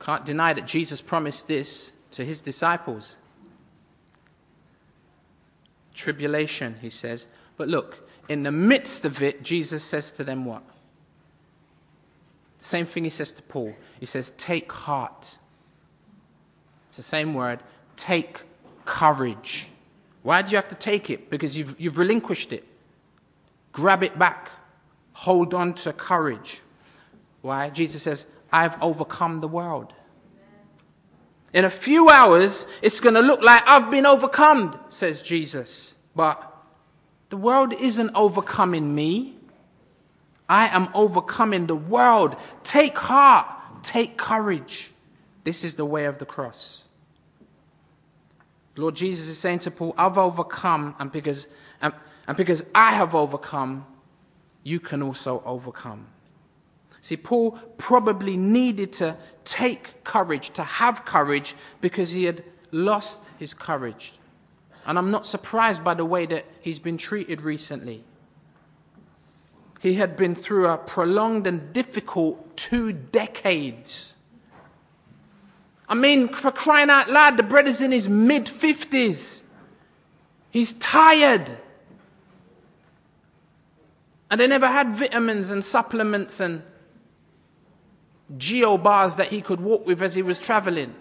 Can't 0.01 0.24
deny 0.24 0.53
that 0.53 0.66
Jesus 0.66 1.01
promised 1.01 1.47
this 1.47 1.93
to 2.11 2.24
his 2.24 2.41
disciples. 2.41 3.18
Tribulation, 5.95 6.74
he 6.82 6.91
says. 6.91 7.28
But 7.57 7.68
look, 7.68 8.09
in 8.28 8.43
the 8.43 8.51
midst 8.51 9.05
of 9.05 9.22
it, 9.22 9.45
Jesus 9.45 9.84
says 9.84 10.11
to 10.11 10.24
them 10.24 10.45
what? 10.45 10.64
Same 12.59 12.84
thing 12.84 13.05
he 13.05 13.11
says 13.11 13.32
to 13.34 13.43
Paul. 13.43 13.76
He 14.01 14.07
says, 14.07 14.32
Take 14.36 14.72
heart. 14.72 15.36
It's 16.91 16.97
the 16.97 17.03
same 17.05 17.34
word. 17.34 17.61
Take 17.97 18.41
courage. 18.84 19.68
Why 20.24 20.43
do 20.43 20.51
you 20.51 20.57
have 20.57 20.68
to 20.70 20.74
take 20.74 21.09
it? 21.09 21.30
Because 21.30 21.57
you've, 21.57 21.80
you've 21.80 21.97
relinquished 21.97 22.53
it. 22.53 22.64
Grab 23.72 24.03
it 24.03 24.18
back. 24.18 24.51
Hold 25.12 25.55
on 25.55 25.74
to 25.74 25.93
courage. 25.93 26.61
Why? 27.43 27.70
Jesus 27.70 28.03
says, 28.03 28.26
I've 28.53 28.80
overcome 28.82 29.41
the 29.41 29.47
world. 29.47 29.93
In 31.53 31.64
a 31.64 31.70
few 31.70 32.09
hours, 32.09 32.66
it's 32.82 32.99
going 32.99 33.14
to 33.14 33.20
look 33.20 33.41
like 33.41 33.62
I've 33.66 33.88
been 33.91 34.07
overcome, 34.07 34.78
says 34.88 35.22
Jesus. 35.22 35.95
But 36.16 36.53
the 37.28 37.36
world 37.36 37.72
isn't 37.72 38.11
overcoming 38.16 38.93
me. 38.93 39.36
I 40.49 40.68
am 40.74 40.88
overcoming 40.95 41.66
the 41.66 41.76
world. 41.76 42.34
Take 42.64 42.99
heart, 42.99 43.47
take 43.84 44.16
courage. 44.16 44.91
This 45.45 45.64
is 45.64 45.76
the 45.76 45.84
way 45.84 46.05
of 46.05 46.18
the 46.18 46.26
cross. 46.26 46.84
Lord 48.76 48.95
Jesus 48.95 49.28
is 49.28 49.38
saying 49.38 49.61
to 49.61 49.70
Paul, 49.70 49.95
I've 49.99 50.18
overcome, 50.18 50.95
and 50.99 51.11
because, 51.11 51.49
and, 51.82 51.93
and 52.26 52.36
because 52.36 52.64
I 52.74 52.95
have 52.95 53.14
overcome, 53.14 53.84
you 54.62 54.80
can 54.80 55.03
also 55.03 55.43
overcome. 55.45 56.07
See, 57.03 57.16
Paul 57.16 57.53
probably 57.78 58.36
needed 58.36 58.93
to 58.95 59.16
take 59.45 60.05
courage, 60.05 60.51
to 60.51 60.62
have 60.62 61.05
courage, 61.05 61.57
because 61.80 62.11
he 62.11 62.24
had 62.24 62.45
lost 62.72 63.30
his 63.38 63.55
courage. 63.55 64.12
And 64.86 64.99
I'm 64.99 65.11
not 65.11 65.26
surprised 65.26 65.82
by 65.82 65.95
the 65.95 66.05
way 66.05 66.26
that 66.26 66.45
he's 66.61 66.78
been 66.78 66.99
treated 66.99 67.41
recently. 67.43 68.05
He 69.80 69.95
had 69.95 70.16
been 70.16 70.34
through 70.34 70.68
a 70.68 70.76
prolonged 70.76 71.47
and 71.47 71.72
difficult 71.72 72.57
two 72.57 72.93
decades 72.93 74.14
I 75.91 75.95
mean, 75.95 76.28
for 76.28 76.53
crying 76.53 76.88
out 76.88 77.11
loud, 77.11 77.36
the 77.36 77.43
brother's 77.43 77.80
in 77.80 77.91
his 77.91 78.09
mid 78.09 78.47
50s. 78.47 79.43
He's 80.51 80.72
tired. 80.74 81.59
And 84.30 84.41
they 84.41 84.47
never 84.47 84.68
had 84.68 84.95
vitamins 84.95 85.51
and 85.51 85.64
supplements 85.64 86.38
and 86.38 86.62
geo 88.38 88.78
bars 88.78 89.16
that 89.16 89.26
he 89.26 89.43
could 89.43 89.61
walk 89.61 89.84
with 89.84 90.01
as 90.01 90.14
he 90.14 90.22
was 90.22 90.38
traveling. 90.38 90.95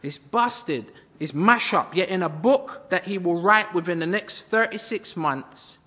He's 0.00 0.16
busted. 0.16 0.92
He's 1.18 1.34
mash 1.34 1.74
up. 1.74 1.96
Yet 1.96 2.08
in 2.08 2.22
a 2.22 2.28
book 2.28 2.88
that 2.90 3.04
he 3.04 3.18
will 3.18 3.42
write 3.42 3.74
within 3.74 3.98
the 3.98 4.06
next 4.06 4.42
36 4.42 5.16
months, 5.16 5.78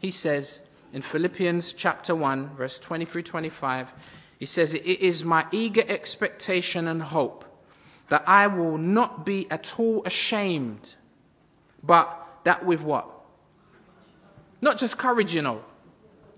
he 0.00 0.10
says, 0.10 0.62
in 0.92 1.02
Philippians 1.02 1.72
chapter 1.72 2.14
1, 2.14 2.50
verse 2.56 2.78
23 2.78 3.22
25, 3.22 3.92
he 4.38 4.46
says, 4.46 4.74
It 4.74 4.84
is 4.84 5.24
my 5.24 5.46
eager 5.52 5.84
expectation 5.88 6.88
and 6.88 7.02
hope 7.02 7.44
that 8.08 8.24
I 8.26 8.46
will 8.46 8.76
not 8.76 9.24
be 9.24 9.46
at 9.50 9.78
all 9.78 10.02
ashamed, 10.04 10.94
but 11.82 12.28
that 12.44 12.66
with 12.66 12.82
what? 12.82 13.08
Not 14.60 14.78
just 14.78 14.98
courage, 14.98 15.34
you 15.34 15.42
know. 15.42 15.64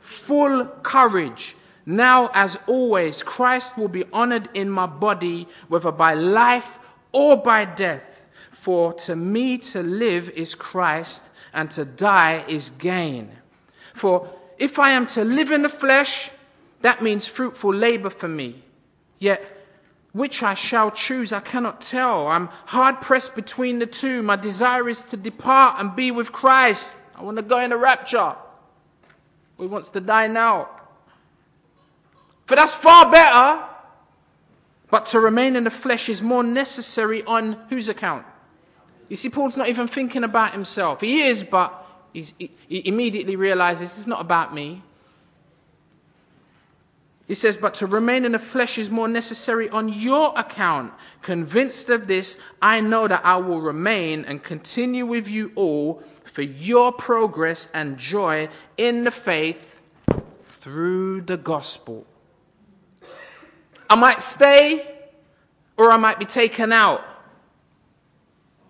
Full 0.01 0.67
courage. 0.83 1.57
Now, 1.87 2.31
as 2.33 2.57
always, 2.67 3.23
Christ 3.23 3.77
will 3.77 3.89
be 3.89 4.05
honored 4.13 4.49
in 4.55 4.71
my 4.71 4.87
body, 4.87 5.49
whether 5.69 5.91
by 5.91 6.15
life 6.15 6.79
or 7.13 7.37
by 7.37 7.65
death. 7.65 8.23
For 8.53 8.95
to 8.95 9.17
me 9.17 9.59
to 9.59 9.83
live 9.83 10.31
is 10.31 10.55
Christ, 10.55 11.29
and 11.53 11.71
to 11.73 11.85
die 11.85 12.45
is 12.49 12.71
gain. 12.71 13.31
For 13.95 14.29
if 14.59 14.79
I 14.79 14.91
am 14.93 15.07
to 15.09 15.25
live 15.25 15.51
in 15.51 15.63
the 15.63 15.69
flesh, 15.69 16.31
that 16.83 17.03
means 17.03 17.27
fruitful 17.27 17.75
labor 17.75 18.11
for 18.11 18.29
me. 18.29 18.63
Yet, 19.19 19.43
which 20.13 20.43
I 20.43 20.55
shall 20.55 20.91
choose, 20.91 21.33
I 21.33 21.41
cannot 21.41 21.81
tell. 21.81 22.29
I'm 22.29 22.49
hard 22.67 23.01
pressed 23.01 23.35
between 23.35 23.79
the 23.79 23.87
two. 23.87 24.23
My 24.23 24.37
desire 24.37 24.89
is 24.89 25.03
to 25.05 25.17
depart 25.17 25.81
and 25.81 25.97
be 25.97 26.11
with 26.11 26.31
Christ. 26.31 26.95
I 27.17 27.23
want 27.23 27.37
to 27.37 27.43
go 27.43 27.59
in 27.59 27.73
a 27.73 27.77
rapture. 27.77 28.35
He 29.59 29.67
wants 29.67 29.91
to 29.91 30.01
die 30.01 30.27
now. 30.27 30.69
For 32.47 32.57
that's 32.57 32.75
far 32.75 33.11
better. 33.11 33.65
But 34.91 35.07
to 35.07 35.21
remain 35.21 35.57
in 35.57 35.65
the 35.65 35.71
flesh 35.71 36.09
is 36.09 36.23
more 36.23 36.45
necessary 36.45 37.25
on 37.25 37.55
whose 37.69 37.89
account? 37.89 38.25
You 39.09 39.17
see, 39.17 39.29
Paul's 39.29 39.57
not 39.57 39.69
even 39.69 39.89
thinking 39.89 40.23
about 40.23 40.53
himself. 40.53 41.01
He 41.01 41.23
is, 41.23 41.43
but 41.43 41.84
he, 42.15 42.51
he 42.69 42.89
immediately 42.89 43.37
realizes 43.37 43.99
it's 43.99 44.07
not 44.07 44.21
about 44.21 44.55
me. 44.55 44.83
He 47.27 47.35
says, 47.35 47.57
But 47.57 47.75
to 47.75 47.87
remain 47.87 48.25
in 48.25 48.33
the 48.33 48.39
flesh 48.39 48.79
is 48.79 48.91
more 48.91 49.09
necessary 49.09 49.69
on 49.71 49.89
your 49.89 50.33
account. 50.39 50.93
Convinced 51.23 51.91
of 51.91 52.07
this, 52.07 52.37
I 52.63 52.81
know 52.81 53.09
that 53.09 53.25
I 53.25 53.37
will 53.37 53.61
remain 53.61 54.25
and 54.27 54.43
continue 54.43 55.07
with 55.07 55.29
you 55.29 55.53
all 55.55 56.03
for 56.25 56.43
your 56.43 56.93
progress 56.93 57.69
and 57.75 57.99
joy 57.99 58.49
in 58.77 59.05
the 59.05 59.11
faith 59.11 59.81
through 60.61 61.23
the 61.23 61.37
gospel. 61.37 62.07
I 63.89 63.97
might 63.97 64.23
stay 64.23 64.91
or 65.77 65.91
I 65.91 65.97
might 65.97 66.19
be 66.19 66.25
taken 66.25 66.73
out. 66.73 67.03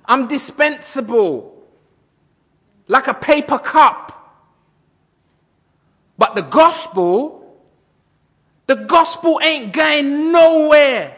I'm 0.07 0.27
dispensable, 0.27 1.54
like 2.87 3.07
a 3.07 3.15
paper 3.15 3.59
cup. 3.59 4.11
But 6.17 6.35
the 6.35 6.43
gospel 6.43 7.45
the 8.67 8.77
gospel 8.77 9.41
ain't 9.43 9.73
going 9.73 10.33
nowhere. 10.33 11.17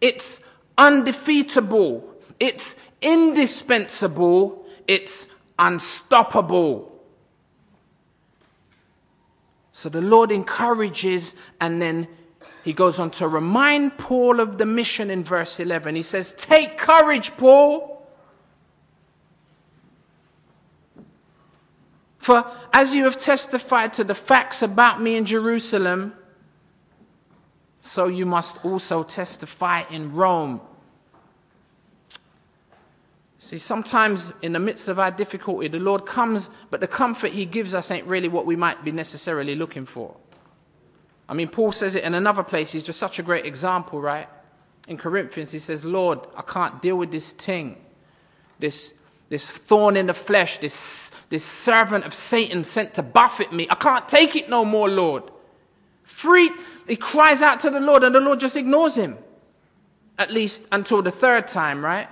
It's 0.00 0.40
undefeatable. 0.78 2.04
It's 2.38 2.76
indispensable. 3.02 4.64
It's 4.86 5.26
unstoppable. 5.58 6.86
So 9.72 9.88
the 9.88 10.00
Lord 10.00 10.30
encourages, 10.30 11.34
and 11.60 11.80
then 11.80 12.06
he 12.64 12.72
goes 12.72 13.00
on 13.00 13.10
to 13.12 13.26
remind 13.26 13.98
Paul 13.98 14.38
of 14.38 14.58
the 14.58 14.66
mission 14.66 15.10
in 15.10 15.24
verse 15.24 15.58
11. 15.58 15.96
He 15.96 16.02
says, 16.02 16.32
Take 16.36 16.78
courage, 16.78 17.36
Paul. 17.36 17.99
For 22.20 22.44
as 22.72 22.94
you 22.94 23.04
have 23.04 23.18
testified 23.18 23.94
to 23.94 24.04
the 24.04 24.14
facts 24.14 24.62
about 24.62 25.02
me 25.02 25.16
in 25.16 25.24
Jerusalem, 25.24 26.12
so 27.80 28.06
you 28.06 28.26
must 28.26 28.62
also 28.64 29.02
testify 29.02 29.84
in 29.90 30.14
Rome. 30.14 30.60
See, 33.38 33.56
sometimes 33.56 34.34
in 34.42 34.52
the 34.52 34.58
midst 34.58 34.88
of 34.88 34.98
our 34.98 35.10
difficulty, 35.10 35.66
the 35.68 35.78
Lord 35.78 36.04
comes, 36.04 36.50
but 36.68 36.80
the 36.80 36.86
comfort 36.86 37.32
He 37.32 37.46
gives 37.46 37.74
us 37.74 37.90
ain't 37.90 38.06
really 38.06 38.28
what 38.28 38.44
we 38.44 38.54
might 38.54 38.84
be 38.84 38.92
necessarily 38.92 39.54
looking 39.54 39.86
for. 39.86 40.14
I 41.26 41.32
mean, 41.32 41.48
Paul 41.48 41.72
says 41.72 41.94
it 41.94 42.04
in 42.04 42.12
another 42.12 42.42
place. 42.42 42.70
He's 42.70 42.84
just 42.84 42.98
such 42.98 43.18
a 43.18 43.22
great 43.22 43.46
example, 43.46 43.98
right? 43.98 44.28
In 44.88 44.98
Corinthians, 44.98 45.52
he 45.52 45.58
says, 45.58 45.86
Lord, 45.86 46.18
I 46.36 46.42
can't 46.42 46.82
deal 46.82 46.96
with 46.96 47.10
this 47.10 47.32
thing, 47.32 47.78
this, 48.58 48.92
this 49.30 49.48
thorn 49.48 49.96
in 49.96 50.08
the 50.08 50.14
flesh, 50.14 50.58
this, 50.58 51.09
this 51.30 51.44
servant 51.44 52.04
of 52.04 52.12
Satan 52.12 52.64
sent 52.64 52.94
to 52.94 53.02
buffet 53.02 53.52
me. 53.52 53.66
I 53.70 53.76
can't 53.76 54.06
take 54.06 54.36
it 54.36 54.50
no 54.50 54.64
more, 54.64 54.88
Lord. 54.88 55.22
Free, 56.02 56.50
he 56.88 56.96
cries 56.96 57.40
out 57.40 57.60
to 57.60 57.70
the 57.70 57.80
Lord, 57.80 58.02
and 58.02 58.14
the 58.14 58.20
Lord 58.20 58.40
just 58.40 58.56
ignores 58.56 58.96
him. 58.96 59.16
At 60.18 60.32
least 60.32 60.66
until 60.72 61.02
the 61.02 61.10
third 61.12 61.46
time, 61.46 61.82
right? 61.82 62.08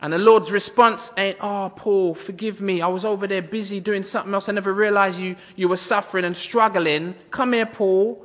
And 0.00 0.12
the 0.12 0.18
Lord's 0.18 0.50
response 0.50 1.12
ain't, 1.18 1.36
Oh, 1.40 1.70
Paul, 1.76 2.14
forgive 2.14 2.60
me. 2.60 2.80
I 2.80 2.86
was 2.86 3.04
over 3.04 3.26
there 3.26 3.42
busy 3.42 3.80
doing 3.80 4.02
something 4.02 4.32
else. 4.34 4.48
I 4.48 4.52
never 4.52 4.72
realized 4.72 5.20
you, 5.20 5.36
you 5.54 5.68
were 5.68 5.76
suffering 5.76 6.24
and 6.24 6.36
struggling. 6.36 7.14
Come 7.30 7.52
here, 7.52 7.66
Paul. 7.66 8.24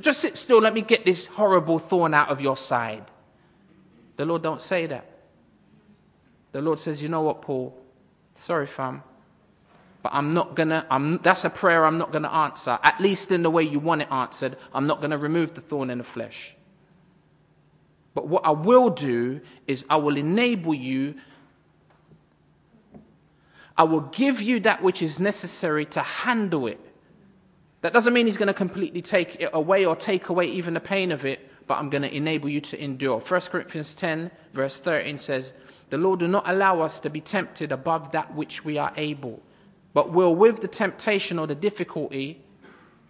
Just 0.00 0.20
sit 0.20 0.36
still. 0.36 0.60
Let 0.60 0.74
me 0.74 0.82
get 0.82 1.04
this 1.04 1.26
horrible 1.26 1.78
thorn 1.78 2.14
out 2.14 2.28
of 2.28 2.40
your 2.40 2.56
side. 2.56 3.04
The 4.16 4.26
Lord 4.26 4.42
don't 4.42 4.62
say 4.62 4.86
that. 4.86 5.06
The 6.52 6.60
Lord 6.60 6.78
says, 6.78 7.02
You 7.02 7.08
know 7.08 7.22
what, 7.22 7.42
Paul? 7.42 7.81
Sorry, 8.34 8.66
fam 8.66 9.02
but 10.02 10.12
I'm 10.12 10.30
not 10.30 10.56
gonna, 10.56 10.84
I'm, 10.90 11.18
that's 11.18 11.44
a 11.44 11.50
prayer 11.50 11.86
I'm 11.86 11.96
not 11.96 12.12
gonna 12.12 12.28
answer, 12.28 12.78
at 12.82 13.00
least 13.00 13.30
in 13.30 13.42
the 13.42 13.50
way 13.50 13.62
you 13.62 13.78
want 13.78 14.02
it 14.02 14.08
answered. 14.10 14.56
I'm 14.74 14.86
not 14.86 15.00
gonna 15.00 15.18
remove 15.18 15.54
the 15.54 15.60
thorn 15.60 15.90
in 15.90 15.98
the 15.98 16.04
flesh. 16.04 16.56
But 18.14 18.28
what 18.28 18.44
I 18.44 18.50
will 18.50 18.90
do 18.90 19.40
is 19.66 19.84
I 19.88 19.96
will 19.96 20.16
enable 20.16 20.74
you, 20.74 21.14
I 23.76 23.84
will 23.84 24.00
give 24.00 24.42
you 24.42 24.60
that 24.60 24.82
which 24.82 25.00
is 25.00 25.18
necessary 25.18 25.86
to 25.86 26.00
handle 26.00 26.66
it. 26.66 26.80
That 27.80 27.92
doesn't 27.92 28.12
mean 28.12 28.26
he's 28.26 28.36
going 28.36 28.48
to 28.48 28.54
completely 28.54 29.02
take 29.02 29.40
it 29.40 29.50
away 29.52 29.86
or 29.86 29.96
take 29.96 30.28
away 30.28 30.46
even 30.46 30.74
the 30.74 30.80
pain 30.80 31.10
of 31.10 31.24
it, 31.24 31.40
but 31.72 31.78
I'm 31.78 31.88
going 31.88 32.02
to 32.02 32.14
enable 32.14 32.50
you 32.50 32.60
to 32.60 32.78
endure. 32.78 33.18
1 33.18 33.40
Corinthians 33.50 33.94
10, 33.94 34.30
verse 34.52 34.78
13 34.78 35.16
says, 35.16 35.54
The 35.88 35.96
Lord 35.96 36.20
will 36.20 36.28
not 36.28 36.44
allow 36.46 36.82
us 36.82 37.00
to 37.00 37.08
be 37.08 37.22
tempted 37.22 37.72
above 37.72 38.12
that 38.12 38.34
which 38.34 38.62
we 38.62 38.76
are 38.76 38.92
able 38.94 39.40
but 39.94 40.12
will, 40.12 40.34
with 40.34 40.60
the 40.60 40.68
temptation 40.68 41.38
or 41.38 41.46
the 41.46 41.54
difficulty, 41.54 42.40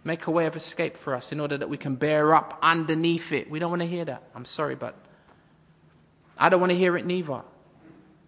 make 0.05 0.27
a 0.27 0.31
way 0.31 0.47
of 0.47 0.57
escape 0.57 0.97
for 0.97 1.15
us 1.15 1.31
in 1.31 1.39
order 1.39 1.57
that 1.57 1.69
we 1.69 1.77
can 1.77 1.95
bear 1.95 2.35
up 2.35 2.59
underneath 2.63 3.31
it. 3.33 3.51
We 3.51 3.59
don't 3.59 3.71
want 3.71 3.83
to 3.83 3.89
hear 3.89 4.05
that. 4.05 4.25
I'm 4.35 4.45
sorry, 4.45 4.75
but 4.75 4.97
I 6.37 6.49
don't 6.49 6.61
want 6.61 6.73
to 6.73 6.79
hear 6.79 6.97
it 6.97 7.07
neither. 7.07 7.43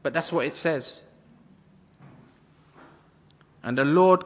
But 0.02 0.12
that's 0.12 0.30
what 0.30 0.46
it 0.46 0.54
says. 0.54 1.02
And 3.62 3.76
the 3.76 3.84
Lord, 3.84 4.22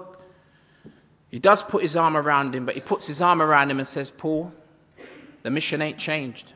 He 1.31 1.39
does 1.39 1.63
put 1.63 1.83
His 1.83 1.97
arm 1.97 2.17
around 2.17 2.55
him, 2.55 2.67
but 2.67 2.75
He 2.75 2.81
puts 2.81 3.07
His 3.07 3.23
arm 3.23 3.41
around 3.41 3.71
him 3.71 3.79
and 3.79 3.89
says, 3.89 4.11
Paul, 4.11 4.53
the 5.49 5.55
mission 5.55 5.81
ain't 5.81 5.97
changed. 5.97 6.53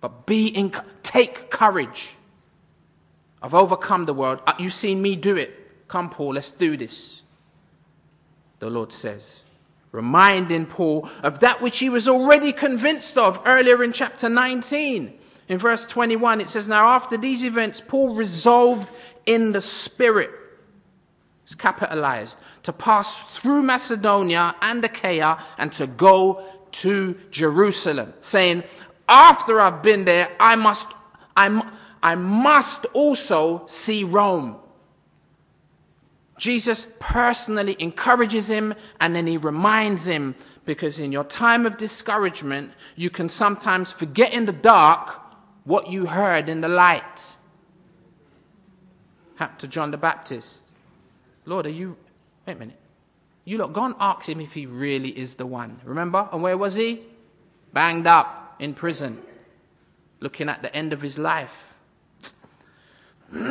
But 0.00 0.24
be 0.24 0.46
in, 0.46 0.72
take 1.02 1.50
courage. 1.50 2.16
I've 3.42 3.52
overcome 3.52 4.06
the 4.06 4.14
world. 4.14 4.40
Uh, 4.46 4.54
you've 4.58 4.72
seen 4.72 5.02
me 5.02 5.14
do 5.14 5.36
it. 5.36 5.88
Come, 5.88 6.08
Paul, 6.08 6.32
let's 6.36 6.50
do 6.50 6.78
this. 6.78 7.20
The 8.60 8.70
Lord 8.70 8.92
says, 8.92 9.42
reminding 9.92 10.64
Paul 10.64 11.10
of 11.22 11.40
that 11.40 11.60
which 11.60 11.80
he 11.80 11.90
was 11.90 12.08
already 12.08 12.50
convinced 12.50 13.18
of 13.18 13.42
earlier 13.44 13.84
in 13.84 13.92
chapter 13.92 14.30
19. 14.30 15.12
In 15.48 15.58
verse 15.58 15.84
21, 15.84 16.40
it 16.40 16.48
says, 16.48 16.66
Now 16.66 16.88
after 16.88 17.18
these 17.18 17.44
events, 17.44 17.82
Paul 17.86 18.14
resolved 18.14 18.90
in 19.26 19.52
the 19.52 19.60
Spirit, 19.60 20.30
it's 21.44 21.54
capitalized, 21.54 22.38
to 22.62 22.72
pass 22.72 23.20
through 23.38 23.64
Macedonia 23.64 24.54
and 24.62 24.82
Achaia 24.82 25.44
and 25.58 25.70
to 25.72 25.86
go 25.86 26.42
to 26.72 27.18
Jerusalem, 27.30 28.12
saying, 28.20 28.64
After 29.08 29.60
I've 29.60 29.82
been 29.82 30.04
there, 30.04 30.30
I 30.38 30.56
must, 30.56 30.88
I, 31.36 31.70
I 32.02 32.14
must 32.14 32.86
also 32.86 33.64
see 33.66 34.04
Rome. 34.04 34.56
Jesus 36.38 36.86
personally 36.98 37.76
encourages 37.78 38.48
him 38.48 38.74
and 39.00 39.14
then 39.14 39.26
he 39.26 39.36
reminds 39.36 40.08
him 40.08 40.34
because 40.64 40.98
in 40.98 41.12
your 41.12 41.24
time 41.24 41.66
of 41.66 41.76
discouragement, 41.76 42.72
you 42.96 43.10
can 43.10 43.28
sometimes 43.28 43.92
forget 43.92 44.32
in 44.32 44.46
the 44.46 44.52
dark 44.52 45.20
what 45.64 45.88
you 45.88 46.06
heard 46.06 46.48
in 46.48 46.60
the 46.60 46.68
light. 46.68 47.36
Happened 49.36 49.58
to 49.60 49.68
John 49.68 49.90
the 49.90 49.96
Baptist. 49.96 50.64
Lord, 51.44 51.66
are 51.66 51.70
you. 51.70 51.96
Wait 52.46 52.56
a 52.56 52.58
minute. 52.58 52.78
You 53.50 53.58
lot, 53.58 53.72
go 53.72 53.84
and 53.84 53.96
ask 53.98 54.28
him 54.28 54.40
if 54.40 54.52
he 54.52 54.66
really 54.66 55.08
is 55.08 55.34
the 55.34 55.44
one. 55.44 55.80
Remember? 55.82 56.28
And 56.30 56.40
where 56.40 56.56
was 56.56 56.76
he? 56.76 57.02
Banged 57.72 58.06
up 58.06 58.54
in 58.60 58.74
prison, 58.74 59.18
looking 60.20 60.48
at 60.48 60.62
the 60.62 60.72
end 60.72 60.92
of 60.92 61.02
his 61.02 61.18
life. 61.18 61.64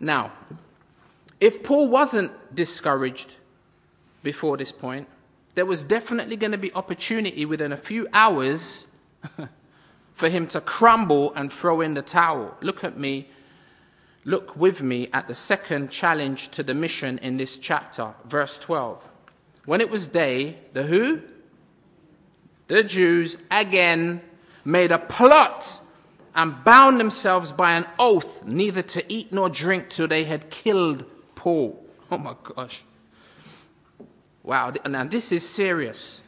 now, 0.00 0.32
if 1.38 1.62
Paul 1.62 1.86
wasn't 1.86 2.32
discouraged 2.52 3.36
before 4.24 4.56
this 4.56 4.72
point, 4.72 5.06
there 5.54 5.64
was 5.64 5.84
definitely 5.84 6.34
going 6.34 6.50
to 6.50 6.58
be 6.58 6.72
opportunity 6.72 7.44
within 7.44 7.70
a 7.70 7.76
few 7.76 8.08
hours 8.12 8.88
for 10.14 10.28
him 10.28 10.48
to 10.48 10.60
crumble 10.60 11.32
and 11.34 11.52
throw 11.52 11.80
in 11.80 11.94
the 11.94 12.02
towel. 12.02 12.56
Look 12.60 12.82
at 12.82 12.98
me. 12.98 13.28
Look 14.24 14.56
with 14.56 14.82
me 14.82 15.08
at 15.12 15.26
the 15.28 15.34
second 15.34 15.90
challenge 15.90 16.50
to 16.50 16.62
the 16.62 16.74
mission 16.74 17.18
in 17.18 17.36
this 17.36 17.58
chapter, 17.58 18.14
verse 18.26 18.58
12. 18.58 19.02
When 19.64 19.80
it 19.80 19.90
was 19.90 20.06
day, 20.06 20.58
the 20.72 20.82
who? 20.82 21.20
The 22.68 22.82
Jews 22.82 23.36
again 23.50 24.20
made 24.64 24.92
a 24.92 24.98
plot 24.98 25.80
and 26.34 26.64
bound 26.64 26.98
themselves 26.98 27.52
by 27.52 27.72
an 27.72 27.86
oath 27.98 28.44
neither 28.44 28.82
to 28.82 29.12
eat 29.12 29.32
nor 29.32 29.48
drink 29.48 29.90
till 29.90 30.08
they 30.08 30.24
had 30.24 30.50
killed 30.50 31.04
Paul. 31.34 31.84
Oh 32.10 32.18
my 32.18 32.34
gosh. 32.42 32.82
Wow, 34.42 34.72
now 34.86 35.04
this 35.04 35.32
is 35.32 35.48
serious. 35.48 36.20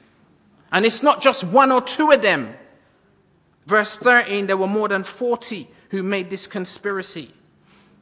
And 0.72 0.84
it's 0.84 1.03
not 1.03 1.20
just 1.20 1.45
one 1.45 1.72
or 1.72 1.80
two 1.80 2.11
of 2.11 2.22
them. 2.22 2.55
Verse 3.66 3.97
13, 3.97 4.47
there 4.47 4.57
were 4.57 4.66
more 4.66 4.88
than 4.88 5.05
40 5.05 5.68
who 5.90 6.03
made 6.03 6.28
this 6.28 6.47
conspiracy. 6.47 7.32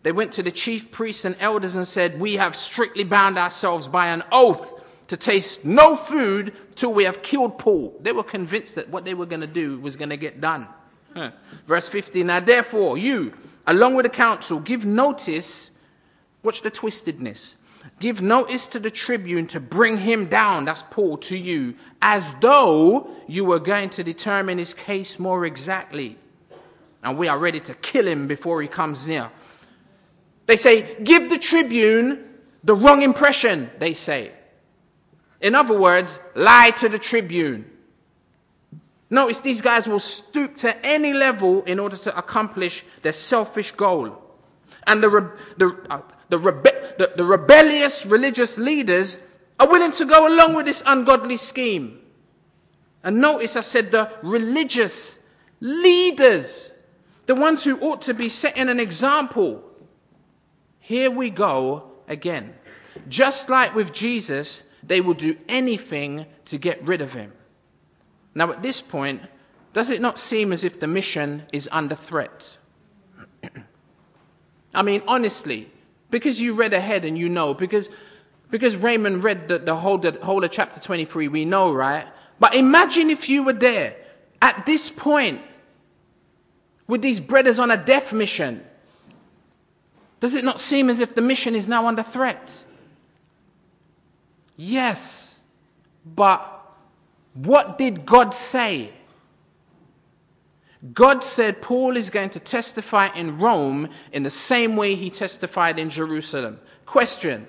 They 0.03 0.13
went 0.13 0.33
to 0.33 0.43
the 0.43 0.51
chief 0.51 0.91
priests 0.91 1.25
and 1.25 1.37
elders 1.39 1.77
and 1.77 1.87
said, 1.87 2.19
We 2.19 2.35
have 2.35 2.57
strictly 2.57 3.05
bound 3.05 3.39
ourselves 3.39 3.87
by 3.87 4.09
an 4.09 4.23
oath 4.33 4.81
to 5.09 5.17
taste 5.17 5.65
no 5.65 5.95
food 5.95 6.55
till 6.75 6.93
we 6.93 7.05
have 7.05 7.23
killed 7.23 7.59
Paul. 7.59 7.95
They 8.01 8.13
were 8.13 8.25
convinced 8.25 8.75
that 8.77 8.89
what 8.89 9.05
they 9.05 9.15
were 9.15 9.27
going 9.27 9.43
to 9.43 9.47
do 9.47 9.79
was 9.81 9.95
going 9.95 10.11
to 10.11 10.17
get 10.17 10.41
done. 10.41 10.67
Huh. 11.15 11.31
Verse 11.67 11.89
15 11.89 12.27
Now 12.27 12.41
therefore, 12.41 12.99
you, 12.99 13.33
along 13.67 13.95
with 13.95 14.05
the 14.05 14.11
council, 14.11 14.59
give 14.59 14.85
notice. 14.85 15.71
Watch 16.43 16.63
the 16.63 16.71
twistedness. 16.71 17.55
Give 18.01 18.21
notice 18.21 18.67
to 18.69 18.81
the 18.81 18.91
tribune 18.91 19.47
to 19.49 19.61
bring 19.61 19.99
him 19.99 20.27
down, 20.27 20.65
that's 20.65 20.83
Paul, 20.83 21.19
to 21.19 21.37
you, 21.37 21.75
as 22.01 22.35
though 22.41 23.11
you 23.29 23.45
were 23.45 23.59
going 23.59 23.91
to 23.91 24.05
determine 24.05 24.59
his 24.59 24.75
case 24.75 25.19
more 25.19 25.47
exactly. 25.47 26.17
And 27.03 27.19
we 27.19 27.29
are 27.29 27.39
ready 27.39 27.61
to 27.61 27.75
kill 27.75 28.07
him 28.07 28.27
before 28.27 28.63
he 28.63 28.69
comes 28.69 29.07
near. 29.07 29.31
They 30.47 30.57
say, 30.57 30.97
give 31.03 31.31
the 31.31 31.39
tribune 31.39 32.29
the 32.65 32.75
wrong 32.75 33.03
impression, 33.03 33.71
they 33.79 33.95
say. 33.95 34.33
In 35.41 35.55
other 35.55 35.79
words, 35.79 36.21
lie 36.35 36.71
to 36.79 36.89
the 36.89 36.99
tribune. 36.99 37.69
Notice 39.11 39.41
these 39.41 39.61
guys 39.61 39.87
will 39.87 39.99
stoop 39.99 40.57
to 40.59 40.87
any 40.87 41.13
level 41.13 41.63
in 41.65 41.79
order 41.79 41.97
to 41.99 42.17
accomplish 42.17 42.85
their 43.03 43.13
selfish 43.13 43.73
goal. 43.73 44.19
And 44.87 45.03
the, 45.03 45.09
re- 45.09 45.39
the, 45.59 45.77
uh, 45.91 46.01
the, 46.29 46.39
rebe- 46.39 46.97
the, 46.97 47.13
the 47.17 47.25
rebellious 47.25 48.07
religious 48.07 48.57
leaders 48.57 49.19
are 49.61 49.69
willing 49.69 49.93
to 49.93 50.07
go 50.07 50.27
along 50.27 50.55
with 50.55 50.67
this 50.67 50.83
ungodly 50.87 51.37
scheme. 51.37 52.01
And 53.05 53.21
notice 53.21 53.57
I 53.57 53.61
said 53.61 53.91
the 53.91 54.11
religious 54.23 55.19
leaders, 55.61 56.73
the 57.27 57.35
ones 57.35 57.65
who 57.65 57.79
ought 57.81 58.01
to 58.03 58.15
be 58.15 58.29
setting 58.29 58.69
an 58.69 58.81
example. 58.81 59.63
Here 60.83 61.13
we 61.13 61.31
go 61.31 61.93
again. 62.09 62.55
Just 63.09 63.49
like 63.49 63.73
with 63.75 63.93
Jesus, 63.93 64.65
they 64.83 65.01
will 65.01 65.15
do 65.15 65.37
anything 65.49 66.27
to 66.47 66.59
get 66.59 66.85
rid 66.85 67.01
of 67.01 67.13
him. 67.13 67.33
Now, 68.35 68.51
at 68.51 68.63
this 68.63 68.81
point, 68.81 69.23
does 69.73 69.91
it 69.91 70.01
not 70.01 70.19
seem 70.19 70.53
as 70.53 70.65
if 70.65 70.81
the 70.81 70.89
mission 70.89 71.45
is 71.53 71.69
under 71.71 71.95
threat? 71.95 72.57
I 74.75 74.83
mean, 74.83 75.03
honestly, 75.07 75.71
because 76.11 76.41
you 76.41 76.55
read 76.55 76.75
ahead 76.75 77.05
and 77.05 77.17
you 77.17 77.29
know, 77.29 77.55
because, 77.55 77.89
because 78.51 78.77
Raymond 78.77 79.23
read 79.23 79.47
the, 79.47 79.61
the, 79.61 79.77
whole, 79.77 79.99
the 79.99 80.19
whole 80.21 80.43
of 80.43 80.51
chapter 80.51 80.81
23, 80.81 81.29
we 81.29 81.45
know, 81.45 81.73
right? 81.73 82.09
But 82.41 82.57
imagine 82.57 83.09
if 83.09 83.29
you 83.29 83.45
were 83.45 83.53
there 83.53 83.95
at 84.43 84.67
this 84.67 84.91
point 84.91 85.43
with 86.89 87.03
these 87.03 87.21
brothers 87.21 87.61
on 87.61 87.71
a 87.71 87.77
death 87.77 88.13
mission. 88.13 88.65
Does 90.23 90.37
it 90.37 90.45
not 90.45 90.61
seem 90.61 90.89
as 90.89 91.01
if 91.01 91.17
the 91.17 91.21
mission 91.21 91.57
is 91.57 91.67
now 91.67 91.89
under 91.89 92.05
threat? 92.05 92.63
Yes, 94.57 95.41
but 96.07 96.41
what 97.35 97.77
did 97.77 98.07
God 98.07 98.33
say? 98.33 98.93
God 100.95 101.25
said 101.25 101.61
Paul 101.61 101.97
is 101.97 102.09
going 102.09 102.31
to 102.31 102.39
testify 102.39 103.09
in 103.17 103.41
Rome 103.41 103.89
in 104.13 104.23
the 104.23 104.31
same 104.31 104.77
way 104.77 104.95
he 104.95 105.11
testified 105.11 105.81
in 105.81 105.91
Jerusalem. 105.91 106.61
Question 106.87 107.49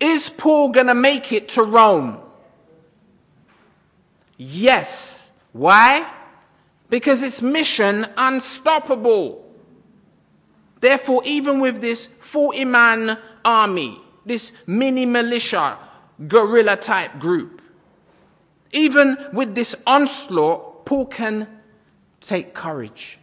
Is 0.00 0.30
Paul 0.30 0.70
going 0.70 0.88
to 0.88 0.96
make 0.96 1.32
it 1.32 1.50
to 1.50 1.62
Rome? 1.62 2.18
Yes. 4.36 5.30
Why? 5.52 6.12
Because 6.88 7.22
it's 7.22 7.40
mission 7.40 8.04
unstoppable. 8.16 9.49
Therefore, 10.80 11.22
even 11.24 11.60
with 11.60 11.80
this 11.80 12.08
40 12.20 12.64
man 12.64 13.18
army, 13.44 14.00
this 14.24 14.52
mini 14.66 15.06
militia, 15.06 15.76
guerrilla 16.26 16.76
type 16.76 17.18
group, 17.18 17.60
even 18.72 19.16
with 19.32 19.54
this 19.54 19.74
onslaught, 19.86 20.86
Paul 20.86 21.06
can 21.06 21.48
take 22.20 22.54
courage. 22.54 23.18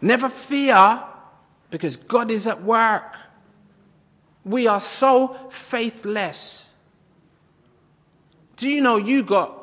Never 0.00 0.28
fear 0.28 1.02
because 1.70 1.96
God 1.96 2.30
is 2.30 2.46
at 2.46 2.62
work. 2.62 3.16
We 4.44 4.66
are 4.66 4.80
so 4.80 5.36
faithless. 5.50 6.72
Do 8.56 8.68
you 8.68 8.80
know 8.80 8.96
you 8.96 9.22
got 9.22 9.54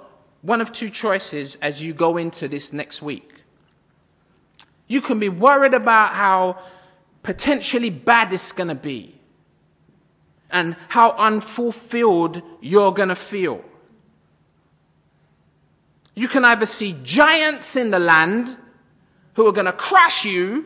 one 0.41 0.61
of 0.61 0.71
two 0.71 0.89
choices 0.89 1.57
as 1.61 1.81
you 1.81 1.93
go 1.93 2.17
into 2.17 2.47
this 2.47 2.73
next 2.73 3.01
week? 3.01 3.34
You 4.88 5.01
can 5.01 5.19
be 5.19 5.29
worried 5.29 5.73
about 5.73 6.13
how 6.13 6.59
potentially 7.23 7.89
bad 7.89 8.31
it's 8.31 8.51
going 8.51 8.67
to 8.67 8.75
be 8.75 9.15
and 10.51 10.75
how 10.89 11.11
unfulfilled 11.11 12.41
you're 12.61 12.91
going 12.91 13.09
to 13.09 13.15
feel. 13.15 13.63
You 16.13 16.27
can 16.27 16.45
either 16.45 16.65
see 16.65 16.95
giants 17.03 17.75
in 17.75 17.91
the 17.91 17.99
land 17.99 18.55
who 19.33 19.47
are 19.47 19.51
going 19.51 19.65
to 19.65 19.73
crush 19.73 20.23
you, 20.23 20.65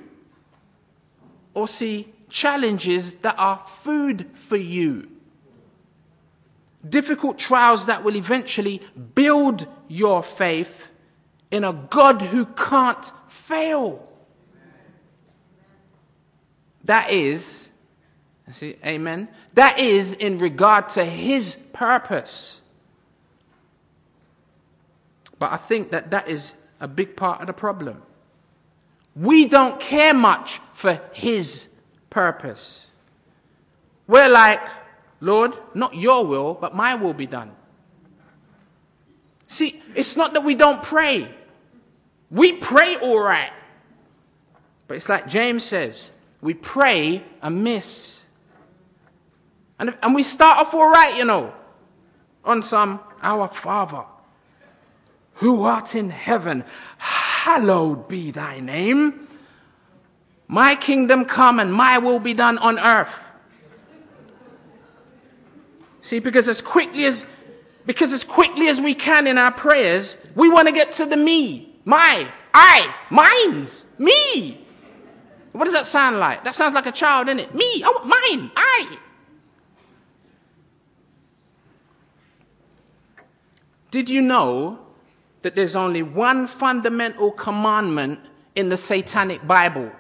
or 1.56 1.68
see 1.68 2.14
challenges 2.30 3.16
that 3.16 3.36
are 3.38 3.58
food 3.58 4.30
for 4.34 4.58
you. 4.58 5.10
Difficult 6.88 7.38
trials 7.38 7.88
that 7.88 8.04
will 8.04 8.16
eventually 8.16 8.82
build 9.16 9.68
your 9.88 10.24
faith 10.24 10.88
in 11.52 11.64
a 11.64 11.74
God 11.74 12.22
who 12.22 12.46
can't 12.46 13.12
fail. 13.28 14.09
That 16.90 17.12
is 17.12 17.70
See, 18.52 18.78
amen. 18.84 19.28
That 19.54 19.80
is 19.80 20.14
in 20.14 20.40
regard 20.40 20.90
to 20.90 21.06
his 21.06 21.56
purpose. 21.72 22.62
But 25.38 25.52
I 25.52 25.58
think 25.58 25.92
that 25.92 26.12
that 26.12 26.28
is 26.28 26.56
a 26.80 26.88
big 26.88 27.16
part 27.16 27.42
of 27.42 27.48
the 27.48 27.54
problem. 27.54 28.02
We 29.16 29.46
don't 29.46 29.80
care 29.80 30.14
much 30.14 30.60
for 30.74 31.00
his 31.14 31.68
purpose. 32.10 32.88
We're 34.08 34.30
like, 34.30 34.62
Lord, 35.20 35.54
not 35.76 35.96
your 35.96 36.26
will, 36.26 36.56
but 36.56 36.76
my 36.76 36.96
will 36.96 37.14
be 37.14 37.28
done. 37.28 37.52
See, 39.46 39.82
it's 39.96 40.16
not 40.16 40.34
that 40.34 40.44
we 40.44 40.56
don't 40.56 40.82
pray. 40.82 41.30
We 42.32 42.54
pray 42.54 42.96
all 42.98 43.20
right. 43.20 43.52
But 44.88 44.98
it's 44.98 45.10
like 45.10 45.28
James 45.28 45.64
says, 45.64 46.12
we 46.42 46.54
pray 46.54 47.24
amiss. 47.42 48.26
And, 49.80 49.98
and 50.02 50.14
we 50.14 50.24
start 50.24 50.60
off 50.60 50.74
all 50.74 50.90
right, 50.90 51.18
you 51.18 51.26
know, 51.26 51.54
on 52.44 52.64
some, 52.64 53.00
Our 53.22 53.48
Father, 53.48 54.04
who 55.34 55.64
art 55.64 55.96
in 55.96 56.10
heaven, 56.10 56.64
hallowed 56.98 58.08
be 58.08 58.32
thy 58.32 58.60
name. 58.60 59.28
My 60.48 60.76
kingdom 60.76 61.26
come 61.26 61.60
and 61.60 61.72
my 61.74 61.98
will 62.00 62.20
be 62.20 62.34
done 62.34 62.58
on 62.58 62.80
earth. 62.80 63.14
See, 66.02 66.20
because 66.20 66.48
as 66.48 66.60
quickly 66.60 67.06
as 67.06 67.26
because 67.86 68.14
as 68.14 68.24
quickly 68.24 68.68
as 68.68 68.80
we 68.80 68.94
can 68.94 69.26
in 69.26 69.38
our 69.38 69.52
prayers, 69.52 70.18
we 70.36 70.48
want 70.48 70.68
to 70.68 70.74
get 70.74 70.92
to 70.94 71.06
the 71.06 71.18
me, 71.18 71.76
my, 71.86 72.28
I, 72.54 72.94
mine's, 73.10 73.86
me. 73.98 74.68
What 75.52 75.66
does 75.66 75.74
that 75.74 75.86
sound 75.86 76.20
like? 76.20 76.44
That 76.44 76.56
sounds 76.56 76.76
like 76.76 76.86
a 76.86 76.92
child, 76.92 77.28
isn't 77.28 77.40
it? 77.40 77.56
Me, 77.56 77.82
oh, 77.86 78.02
mine, 78.06 78.52
I. 78.56 78.98
Did 83.92 84.10
you 84.10 84.22
know 84.22 84.80
that 85.42 85.56
there's 85.56 85.76
only 85.76 86.04
one 86.04 86.46
fundamental 86.46 87.32
commandment 87.32 88.20
in 88.56 88.70
the 88.70 88.78
satanic 88.78 89.46
Bible? 89.48 89.92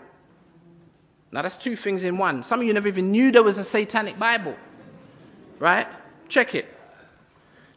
Now, 1.32 1.42
that's 1.42 1.58
two 1.58 1.76
things 1.76 2.04
in 2.04 2.18
one. 2.18 2.44
Some 2.44 2.62
of 2.62 2.68
you 2.68 2.74
never 2.74 2.88
even 2.88 3.12
knew 3.12 3.32
there 3.32 3.44
was 3.44 3.58
a 3.58 3.64
satanic 3.64 4.18
Bible, 4.18 4.56
right? 5.60 5.88
Check 6.28 6.56
it. 6.56 6.76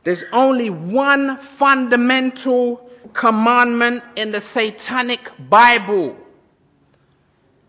There's 0.05 0.25
only 0.33 0.71
one 0.71 1.37
fundamental 1.39 2.91
commandment 3.13 4.03
in 4.17 4.33
the 4.33 4.41
satanic 4.41 5.31
Bible. 5.49 6.17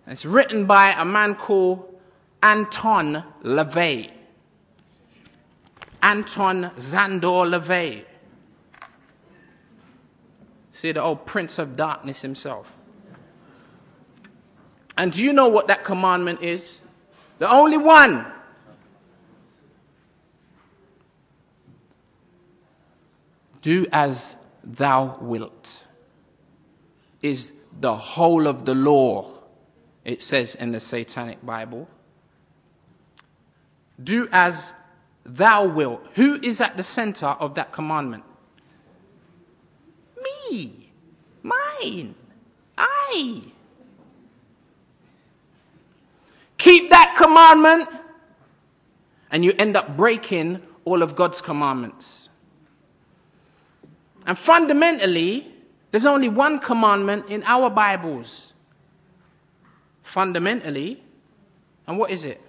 It's 0.08 0.26
written 0.26 0.66
by 0.66 0.92
a 0.92 1.06
man 1.06 1.36
called 1.36 2.00
Anton 2.42 3.24
LaVey. 3.44 4.12
Anton 6.02 6.72
Szandor 6.76 7.48
LaVey. 7.48 8.04
See, 10.74 10.92
the 10.92 11.02
old 11.02 11.26
prince 11.26 11.60
of 11.60 11.76
darkness 11.76 12.22
himself. 12.22 12.68
And 14.98 15.12
do 15.12 15.24
you 15.24 15.32
know 15.32 15.48
what 15.48 15.68
that 15.68 15.84
commandment 15.86 16.42
is? 16.42 16.82
The 17.40 17.50
only 17.50 17.78
one. 17.78 18.26
Do 23.62 23.88
as 23.94 24.36
thou 24.64 25.18
wilt 25.22 25.86
is 27.22 27.54
the 27.80 27.96
whole 27.96 28.46
of 28.48 28.66
the 28.66 28.76
law, 28.76 29.32
it 30.06 30.22
says 30.22 30.56
in 30.56 30.72
the 30.72 30.80
Satanic 30.80 31.44
Bible. 31.46 31.88
Do 34.04 34.28
as 34.32 34.72
thou 35.26 35.66
wilt. 35.66 36.06
Who 36.16 36.40
is 36.42 36.60
at 36.62 36.76
the 36.78 36.84
center 36.84 37.28
of 37.28 37.56
that 37.56 37.72
commandment? 37.72 38.24
Me, 40.22 40.90
mine, 41.42 42.16
I. 42.78 43.42
Keep 46.58 46.90
that 46.92 47.16
commandment, 47.18 47.90
and 49.32 49.44
you 49.44 49.54
end 49.58 49.76
up 49.76 49.98
breaking 49.98 50.62
all 50.86 51.02
of 51.02 51.16
God's 51.16 51.42
commandments. 51.42 52.30
And 54.26 54.38
fundamentally, 54.38 55.54
there's 55.92 56.06
only 56.06 56.30
one 56.30 56.60
commandment 56.60 57.28
in 57.30 57.44
our 57.44 57.70
Bibles. 57.70 58.53
Fundamentally. 60.04 61.02
And 61.88 61.98
what 61.98 62.12
is 62.12 62.26
it? 62.26 62.42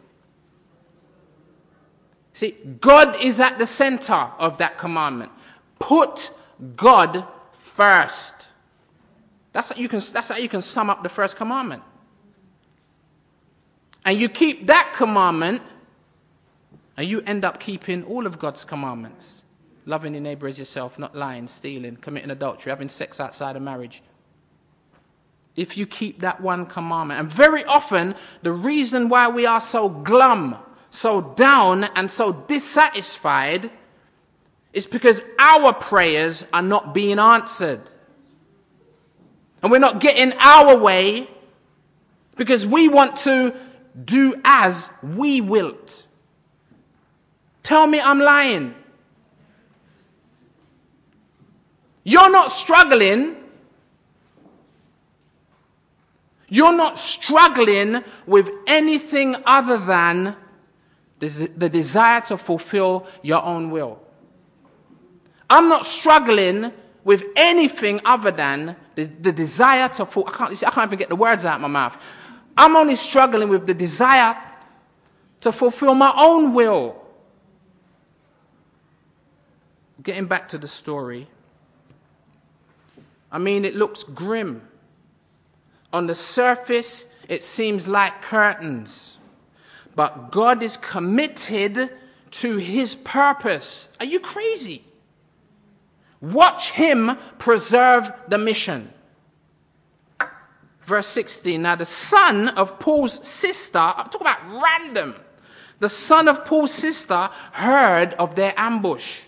See, 2.35 2.53
God 2.81 3.21
is 3.21 3.41
at 3.41 3.59
the 3.59 3.67
center 3.67 4.13
of 4.39 4.59
that 4.59 4.77
commandment. 4.77 5.33
Put 5.79 6.33
God 6.77 7.27
first. 7.53 8.35
That's 9.53 9.71
how 9.71 9.77
you 9.77 9.89
can, 9.89 10.01
that's 10.13 10.29
how 10.29 10.37
you 10.37 10.49
can 10.49 10.61
sum 10.61 10.91
up 10.91 11.03
the 11.03 11.09
first 11.09 11.37
commandment. 11.37 11.83
And 14.05 14.19
you 14.21 14.29
keep 14.29 14.67
that 14.67 14.93
commandment, 14.97 15.63
and 16.97 17.09
you 17.09 17.23
end 17.23 17.45
up 17.45 17.59
keeping 17.59 18.03
all 18.05 18.27
of 18.27 18.39
God's 18.39 18.65
commandments 18.65 19.45
loving 19.87 20.15
your 20.15 20.23
neighbor 20.23 20.47
as 20.47 20.59
yourself, 20.59 20.99
not 20.99 21.15
lying, 21.15 21.47
stealing, 21.49 21.97
committing 21.97 22.31
adultery, 22.31 22.71
having 22.71 22.89
sex 22.89 23.21
outside 23.21 23.57
of 23.57 23.63
marriage. 23.63 24.03
If 25.57 25.77
you 25.77 25.87
keep 25.87 26.21
that 26.21 26.41
one 26.41 26.67
commandment. 26.67 27.21
And 27.21 27.31
very 27.31 27.65
often, 27.65 28.15
the 28.43 28.53
reason 28.53 29.09
why 29.09 29.29
we 29.29 29.47
are 29.47 29.61
so 29.61 29.89
glum, 29.89 30.57
so 30.91 31.21
down, 31.21 31.85
and 31.85 32.11
so 32.11 32.33
dissatisfied 32.33 33.71
is 34.73 34.87
because 34.87 35.23
our 35.39 35.73
prayers 35.73 36.45
are 36.53 36.63
not 36.63 36.93
being 36.93 37.21
answered. 37.21 37.81
And 39.63 39.71
we're 39.71 39.79
not 39.79 40.01
getting 40.01 40.33
our 40.41 40.77
way 40.77 41.31
because 42.37 42.67
we 42.67 42.89
want 42.89 43.17
to 43.17 43.55
do 44.05 44.35
as 44.45 44.91
we 45.03 45.41
wilt. 45.41 46.07
Tell 47.63 47.87
me 47.87 48.01
I'm 48.01 48.19
lying. 48.19 48.75
You're 52.03 52.31
not 52.31 52.53
struggling. 52.53 53.37
You're 56.55 56.73
not 56.73 56.97
struggling 56.97 58.05
with 58.27 58.49
anything 58.69 59.35
other 59.45 59.77
than 59.77 60.37
the 61.19 61.69
desire 61.69 62.21
to 62.29 62.39
fulfill 62.39 63.09
your 63.23 63.43
own 63.43 63.73
will. 63.73 64.01
I'm 65.51 65.69
not 65.69 65.85
struggling 65.85 66.73
with 67.03 67.25
anything 67.35 68.01
other 68.05 68.31
than 68.31 68.77
the, 68.95 69.07
the 69.07 69.33
desire 69.33 69.89
to 69.95 70.07
fulfill. 70.07 70.33
I 70.33 70.37
can't, 70.37 70.65
I 70.69 70.71
can't 70.71 70.89
even 70.91 70.99
get 71.01 71.09
the 71.09 71.17
words 71.17 71.45
out 71.45 71.57
of 71.57 71.61
my 71.63 71.67
mouth. 71.67 72.01
I'm 72.57 72.77
only 72.77 72.95
struggling 72.95 73.49
with 73.49 73.67
the 73.67 73.75
desire 73.75 74.41
to 75.41 75.51
fulfill 75.51 75.97
my 75.97 76.13
own 76.17 76.55
will. 76.55 77.05
Getting 80.05 80.27
back 80.27 80.49
to 80.51 80.59
the 80.59 80.69
story, 80.69 81.27
I 83.33 83.39
mean, 83.41 83.65
it 83.65 83.75
looks 83.75 84.05
grim. 84.05 84.63
On 85.95 86.09
the 86.09 86.15
surface, 86.15 87.07
it 87.29 87.45
seems 87.45 87.87
like 87.87 88.21
curtains. 88.21 89.19
But 89.95 90.33
God 90.33 90.61
is 90.61 90.77
committed 90.79 91.89
to 92.33 92.57
his 92.57 92.97
purpose. 92.97 93.89
Are 94.01 94.05
you 94.05 94.19
crazy? 94.19 94.83
Watch 96.21 96.73
him 96.73 97.17
preserve 97.39 98.13
the 98.27 98.39
mission. 98.39 98.93
Verse 100.83 101.07
16. 101.07 101.63
Now, 101.63 101.77
the 101.77 101.85
son 101.85 102.49
of 102.49 102.81
Paul's 102.81 103.25
sister, 103.25 103.79
I'm 103.79 104.09
talking 104.09 104.23
about 104.23 104.63
random. 104.65 105.15
The 105.79 105.89
son 105.89 106.27
of 106.27 106.45
Paul's 106.45 106.75
sister 106.75 107.31
heard 107.53 108.15
of 108.15 108.35
their 108.35 108.53
ambush. 108.57 109.21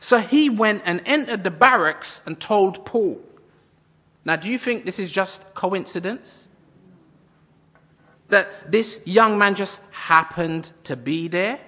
So 0.00 0.18
he 0.18 0.50
went 0.50 0.82
and 0.84 1.00
entered 1.06 1.44
the 1.44 1.52
barracks 1.52 2.22
and 2.26 2.40
told 2.40 2.84
Paul. 2.84 3.20
Now, 4.24 4.36
do 4.36 4.50
you 4.50 4.58
think 4.58 4.84
this 4.84 4.98
is 4.98 5.10
just 5.10 5.42
coincidence? 5.54 6.48
That 8.28 8.70
this 8.70 9.00
young 9.04 9.36
man 9.36 9.54
just 9.54 9.80
happened 9.90 10.70
to 10.84 10.96
be 10.96 11.28
there? 11.28 11.58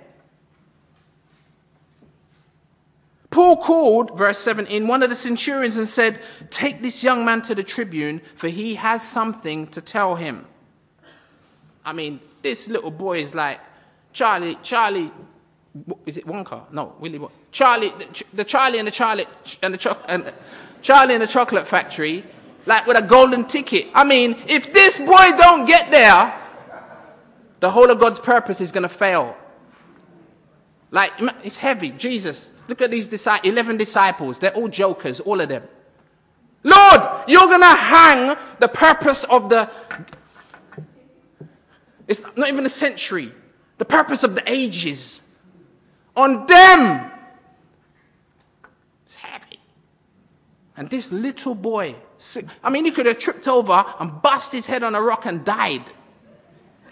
Paul 3.30 3.56
called, 3.56 4.16
verse 4.16 4.38
17, 4.38 4.86
one 4.86 5.02
of 5.02 5.10
the 5.10 5.16
centurions 5.16 5.76
and 5.76 5.88
said, 5.88 6.20
Take 6.50 6.80
this 6.80 7.02
young 7.02 7.24
man 7.24 7.42
to 7.42 7.54
the 7.56 7.64
tribune, 7.64 8.22
for 8.36 8.46
he 8.46 8.76
has 8.76 9.02
something 9.02 9.66
to 9.68 9.80
tell 9.80 10.14
him. 10.14 10.46
I 11.84 11.92
mean, 11.92 12.20
this 12.42 12.68
little 12.68 12.92
boy 12.92 13.20
is 13.20 13.34
like, 13.34 13.58
Charlie, 14.12 14.56
Charlie, 14.62 15.10
is 16.06 16.16
it 16.16 16.24
Wonka? 16.28 16.70
No, 16.72 16.94
Willy 17.00 17.18
Wonka. 17.18 17.32
Charlie, 17.50 17.92
the, 17.98 18.24
the 18.34 18.44
Charlie 18.44 18.78
and 18.78 18.86
the 18.86 18.92
Charlie 18.92 19.26
and 19.62 19.74
the, 19.74 19.98
and 20.08 20.32
Charlie 20.82 21.14
and 21.14 21.22
the 21.22 21.26
Chocolate 21.26 21.66
Factory 21.66 22.24
like 22.66 22.86
with 22.86 22.96
a 22.96 23.02
golden 23.02 23.46
ticket. 23.46 23.88
I 23.94 24.04
mean, 24.04 24.36
if 24.46 24.72
this 24.72 24.98
boy 24.98 25.32
don't 25.36 25.66
get 25.66 25.90
there, 25.90 26.40
the 27.60 27.70
whole 27.70 27.90
of 27.90 27.98
God's 27.98 28.18
purpose 28.18 28.60
is 28.60 28.72
going 28.72 28.82
to 28.82 28.88
fail. 28.88 29.36
Like, 30.90 31.12
it's 31.42 31.56
heavy. 31.56 31.90
Jesus, 31.90 32.52
look 32.68 32.80
at 32.80 32.90
these 32.90 33.08
11 33.26 33.76
disciples. 33.76 34.38
They're 34.38 34.54
all 34.54 34.68
jokers, 34.68 35.20
all 35.20 35.40
of 35.40 35.48
them. 35.48 35.64
Lord, 36.62 37.02
you're 37.26 37.46
going 37.46 37.60
to 37.60 37.74
hang 37.74 38.36
the 38.58 38.68
purpose 38.68 39.24
of 39.24 39.48
the, 39.48 39.70
it's 42.08 42.24
not 42.36 42.48
even 42.48 42.64
a 42.64 42.70
century, 42.70 43.32
the 43.78 43.84
purpose 43.84 44.24
of 44.24 44.34
the 44.34 44.42
ages 44.50 45.20
on 46.16 46.46
them. 46.46 47.10
It's 49.06 49.16
heavy. 49.16 49.58
And 50.76 50.88
this 50.88 51.10
little 51.12 51.54
boy, 51.54 51.96
I 52.62 52.70
mean, 52.70 52.84
he 52.84 52.90
could 52.90 53.06
have 53.06 53.18
tripped 53.18 53.48
over 53.48 53.84
and 54.00 54.22
bust 54.22 54.52
his 54.52 54.66
head 54.66 54.82
on 54.82 54.94
a 54.94 55.02
rock 55.02 55.26
and 55.26 55.44
died. 55.44 55.84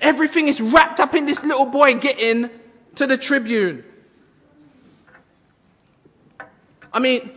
Everything 0.00 0.48
is 0.48 0.60
wrapped 0.60 1.00
up 1.00 1.14
in 1.14 1.26
this 1.26 1.42
little 1.42 1.66
boy 1.66 1.94
getting 1.94 2.50
to 2.96 3.06
the 3.06 3.16
tribune. 3.16 3.84
I 6.92 6.98
mean, 6.98 7.30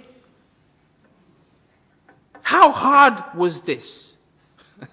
how 2.42 2.72
hard 2.72 3.24
was 3.36 3.62
this? 3.62 4.14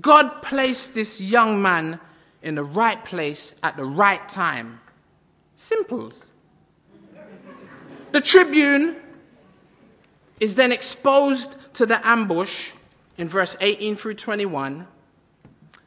God 0.00 0.42
placed 0.42 0.94
this 0.94 1.20
young 1.20 1.60
man 1.60 1.98
in 2.42 2.54
the 2.54 2.64
right 2.64 3.04
place 3.04 3.54
at 3.62 3.76
the 3.76 3.84
right 3.84 4.26
time. 4.28 4.80
Simples. 5.56 6.30
The 8.12 8.20
tribune 8.20 9.01
is 10.42 10.56
then 10.56 10.72
exposed 10.72 11.54
to 11.72 11.86
the 11.86 12.04
ambush 12.04 12.72
in 13.16 13.28
verse 13.28 13.56
18 13.60 13.94
through 13.94 14.14
21. 14.14 14.88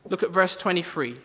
Look 0.09 0.23
at 0.23 0.29
verse 0.29 0.55
23. 0.55 1.17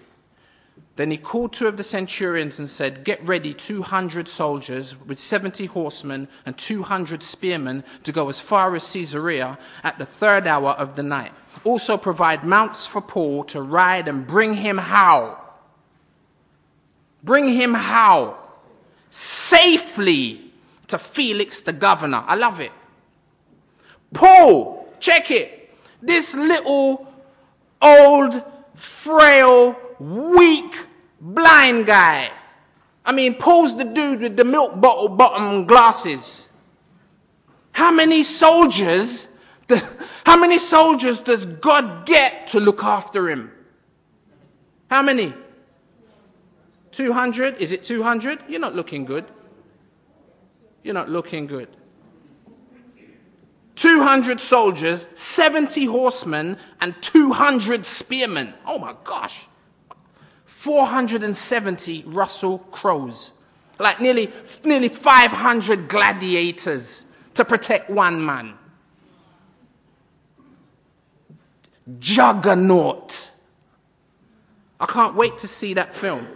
Then 0.97 1.13
he 1.13 1.17
called 1.17 1.53
two 1.53 1.69
of 1.69 1.77
the 1.77 1.85
centurions 1.85 2.59
and 2.59 2.69
said, 2.69 3.05
Get 3.05 3.25
ready 3.25 3.55
200 3.55 4.27
soldiers 4.27 4.99
with 5.07 5.17
70 5.17 5.67
horsemen 5.67 6.27
and 6.45 6.59
200 6.59 7.23
spearmen 7.23 7.85
to 8.03 8.11
go 8.11 8.29
as 8.29 8.41
far 8.41 8.75
as 8.75 8.93
Caesarea 8.93 9.57
at 9.85 9.97
the 9.97 10.07
third 10.07 10.49
hour 10.49 10.71
of 10.71 10.97
the 10.97 11.05
night. 11.05 11.31
Also 11.63 11.97
provide 11.97 12.43
mounts 12.43 12.85
for 12.85 13.01
Paul 13.01 13.45
to 13.45 13.63
ride 13.63 14.09
and 14.09 14.27
bring 14.27 14.55
him 14.55 14.77
how? 14.77 15.41
Bring 17.23 17.49
him 17.49 17.75
how? 17.75 18.39
Safely 19.11 20.51
to 20.89 20.99
Felix 20.99 21.61
the 21.61 21.73
governor. 21.73 22.25
I 22.27 22.35
love 22.35 22.59
it. 22.59 22.73
Paul, 24.13 24.89
check 24.99 25.31
it. 25.31 25.71
This 26.03 26.35
little 26.35 27.07
old, 27.81 28.43
frail, 28.75 29.77
weak, 29.99 30.75
blind 31.21 31.87
guy. 31.87 32.31
I 33.05 33.13
mean, 33.13 33.35
Paul's 33.35 33.77
the 33.77 33.85
dude 33.85 34.21
with 34.21 34.37
the 34.37 34.45
milk 34.45 34.81
bottle 34.81 35.09
bottom 35.09 35.67
glasses. 35.67 36.49
How 37.73 37.91
many 37.91 38.23
soldiers, 38.23 39.29
how 40.25 40.37
many 40.37 40.59
soldiers 40.59 41.21
does 41.21 41.47
God 41.47 42.07
get 42.07 42.49
to 42.49 42.61
look 42.61 42.83
after 42.85 43.31
him? 43.31 43.51
How 44.91 45.03
many? 45.03 45.33
200? 46.93 47.59
Is 47.59 47.73
it 47.73 47.85
200? 47.85 48.45
You're 48.49 48.61
not 48.61 48.75
looking 48.75 49.05
good. 49.05 49.25
You're 50.83 50.95
not 50.95 51.09
looking 51.09 51.47
good. 51.47 51.69
200 53.81 54.39
soldiers, 54.39 55.09
70 55.15 55.87
horsemen, 55.87 56.59
and 56.83 56.95
200 57.01 57.87
spearmen. 57.87 58.53
Oh 58.67 58.79
my 58.79 58.95
gosh. 59.05 59.47
470 60.45 62.05
Russell 62.07 62.59
Crowes. 62.73 63.33
Like 63.79 63.99
nearly, 63.99 64.31
nearly 64.65 64.91
500 64.91 65.89
gladiators 65.89 67.07
to 67.33 67.43
protect 67.43 67.89
one 67.89 68.23
man. 68.23 68.53
Juggernaut. 71.99 73.31
I 74.79 74.85
can't 74.85 75.15
wait 75.15 75.39
to 75.39 75.49
see 75.49 75.73
that 75.73 75.95
film. 75.95 76.29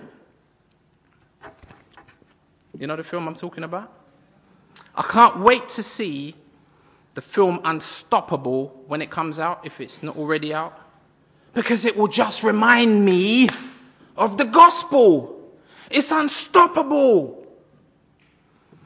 You 2.78 2.86
know 2.86 2.97
the 2.97 3.05
film 3.05 3.28
I'm 3.28 3.34
talking 3.34 3.64
about? 3.64 3.92
I 4.97 5.03
can't 5.03 5.40
wait 5.40 5.68
to 5.68 5.82
see 5.82 6.36
the 7.15 7.23
film 7.23 7.61
Unstoppable 7.65 8.85
when 8.87 9.01
it 9.01 9.11
comes 9.11 9.39
out, 9.39 9.61
if 9.65 9.81
it's 9.81 10.03
not 10.03 10.17
already 10.17 10.53
out, 10.53 10.79
because 11.53 11.85
it 11.85 11.97
will 11.97 12.09
just 12.09 12.43
remind 12.43 13.05
me 13.05 13.49
of 14.17 14.37
the 14.37 14.45
gospel. 14.45 15.41
It's 15.91 16.11
unstoppable. 16.11 17.41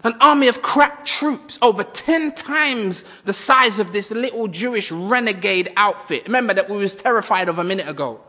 An 0.04 0.14
army 0.20 0.46
of 0.46 0.62
crack 0.62 1.04
troops 1.04 1.58
over 1.60 1.82
10 1.82 2.32
times 2.32 3.04
the 3.24 3.32
size 3.32 3.78
of 3.78 3.92
this 3.92 4.10
little 4.10 4.46
Jewish 4.46 4.92
renegade 4.92 5.72
outfit. 5.76 6.24
Remember 6.24 6.54
that 6.54 6.70
we 6.70 6.76
was 6.76 6.94
terrified 6.94 7.48
of 7.48 7.58
a 7.58 7.64
minute 7.64 7.88
ago. 7.88 8.20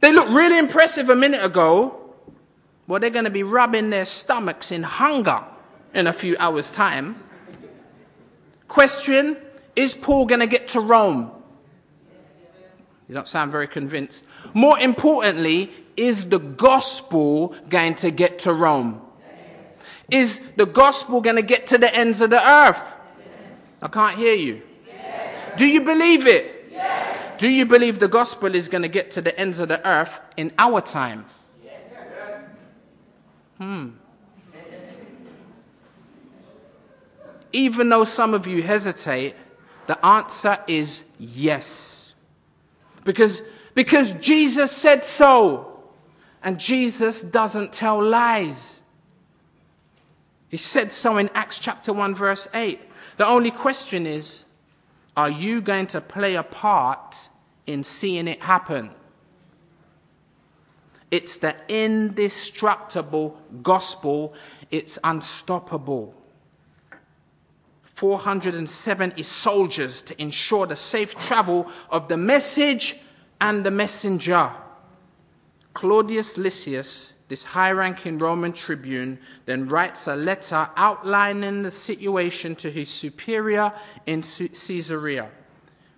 They 0.00 0.12
looked 0.12 0.32
really 0.32 0.58
impressive 0.58 1.08
a 1.08 1.16
minute 1.16 1.42
ago. 1.42 1.98
Well, 2.86 3.00
they're 3.00 3.10
going 3.10 3.24
to 3.24 3.30
be 3.30 3.44
rubbing 3.44 3.90
their 3.90 4.04
stomachs 4.04 4.72
in 4.72 4.82
hunger 4.82 5.42
in 5.94 6.06
a 6.06 6.12
few 6.12 6.36
hours' 6.38 6.70
time. 6.70 7.22
Question 8.72 9.36
Is 9.76 9.92
Paul 9.92 10.24
going 10.24 10.40
to 10.40 10.46
get 10.46 10.68
to 10.68 10.80
Rome? 10.80 11.30
You 13.06 13.14
don't 13.14 13.28
sound 13.28 13.52
very 13.52 13.68
convinced. 13.68 14.24
More 14.54 14.80
importantly, 14.80 15.70
is 15.94 16.24
the 16.24 16.38
gospel 16.38 17.54
going 17.68 17.96
to 17.96 18.10
get 18.10 18.38
to 18.40 18.54
Rome? 18.54 19.02
Is 20.10 20.40
the 20.56 20.64
gospel 20.64 21.20
going 21.20 21.36
to 21.36 21.42
get 21.42 21.66
to 21.66 21.76
the 21.76 21.94
ends 21.94 22.22
of 22.22 22.30
the 22.30 22.42
earth? 22.42 22.80
I 23.82 23.88
can't 23.88 24.16
hear 24.16 24.34
you. 24.34 24.62
Do 25.58 25.66
you 25.66 25.82
believe 25.82 26.26
it? 26.26 26.72
Do 27.36 27.50
you 27.50 27.66
believe 27.66 27.98
the 27.98 28.08
gospel 28.08 28.54
is 28.54 28.68
going 28.68 28.82
to 28.82 28.88
get 28.88 29.10
to 29.12 29.20
the 29.20 29.38
ends 29.38 29.60
of 29.60 29.68
the 29.68 29.86
earth 29.86 30.18
in 30.38 30.50
our 30.58 30.80
time? 30.80 31.26
Hmm. 33.58 33.88
Even 37.52 37.88
though 37.88 38.04
some 38.04 38.34
of 38.34 38.46
you 38.46 38.62
hesitate, 38.62 39.36
the 39.86 40.04
answer 40.04 40.58
is 40.66 41.04
yes. 41.18 42.14
Because, 43.04 43.42
because 43.74 44.12
Jesus 44.12 44.72
said 44.72 45.04
so. 45.04 45.68
And 46.42 46.58
Jesus 46.58 47.22
doesn't 47.22 47.72
tell 47.72 48.02
lies. 48.02 48.80
He 50.48 50.56
said 50.56 50.92
so 50.92 51.18
in 51.18 51.30
Acts 51.34 51.58
chapter 51.58 51.92
1, 51.92 52.14
verse 52.14 52.48
8. 52.52 52.80
The 53.16 53.26
only 53.26 53.50
question 53.50 54.06
is 54.06 54.44
are 55.16 55.30
you 55.30 55.60
going 55.60 55.86
to 55.88 56.00
play 56.00 56.36
a 56.36 56.42
part 56.42 57.28
in 57.66 57.84
seeing 57.84 58.28
it 58.28 58.42
happen? 58.42 58.90
It's 61.10 61.36
the 61.36 61.54
indestructible 61.68 63.38
gospel, 63.62 64.34
it's 64.70 64.98
unstoppable. 65.04 66.14
470 67.94 69.22
soldiers 69.22 70.02
to 70.02 70.20
ensure 70.20 70.66
the 70.66 70.76
safe 70.76 71.14
travel 71.16 71.70
of 71.90 72.08
the 72.08 72.16
message 72.16 72.96
and 73.40 73.64
the 73.64 73.70
messenger. 73.70 74.50
Claudius 75.74 76.36
Lysias, 76.36 77.12
this 77.28 77.44
high 77.44 77.70
ranking 77.70 78.18
Roman 78.18 78.52
tribune, 78.52 79.18
then 79.46 79.68
writes 79.68 80.06
a 80.06 80.16
letter 80.16 80.68
outlining 80.76 81.62
the 81.62 81.70
situation 81.70 82.54
to 82.56 82.70
his 82.70 82.90
superior 82.90 83.72
in 84.06 84.22
Caesarea. 84.22 85.30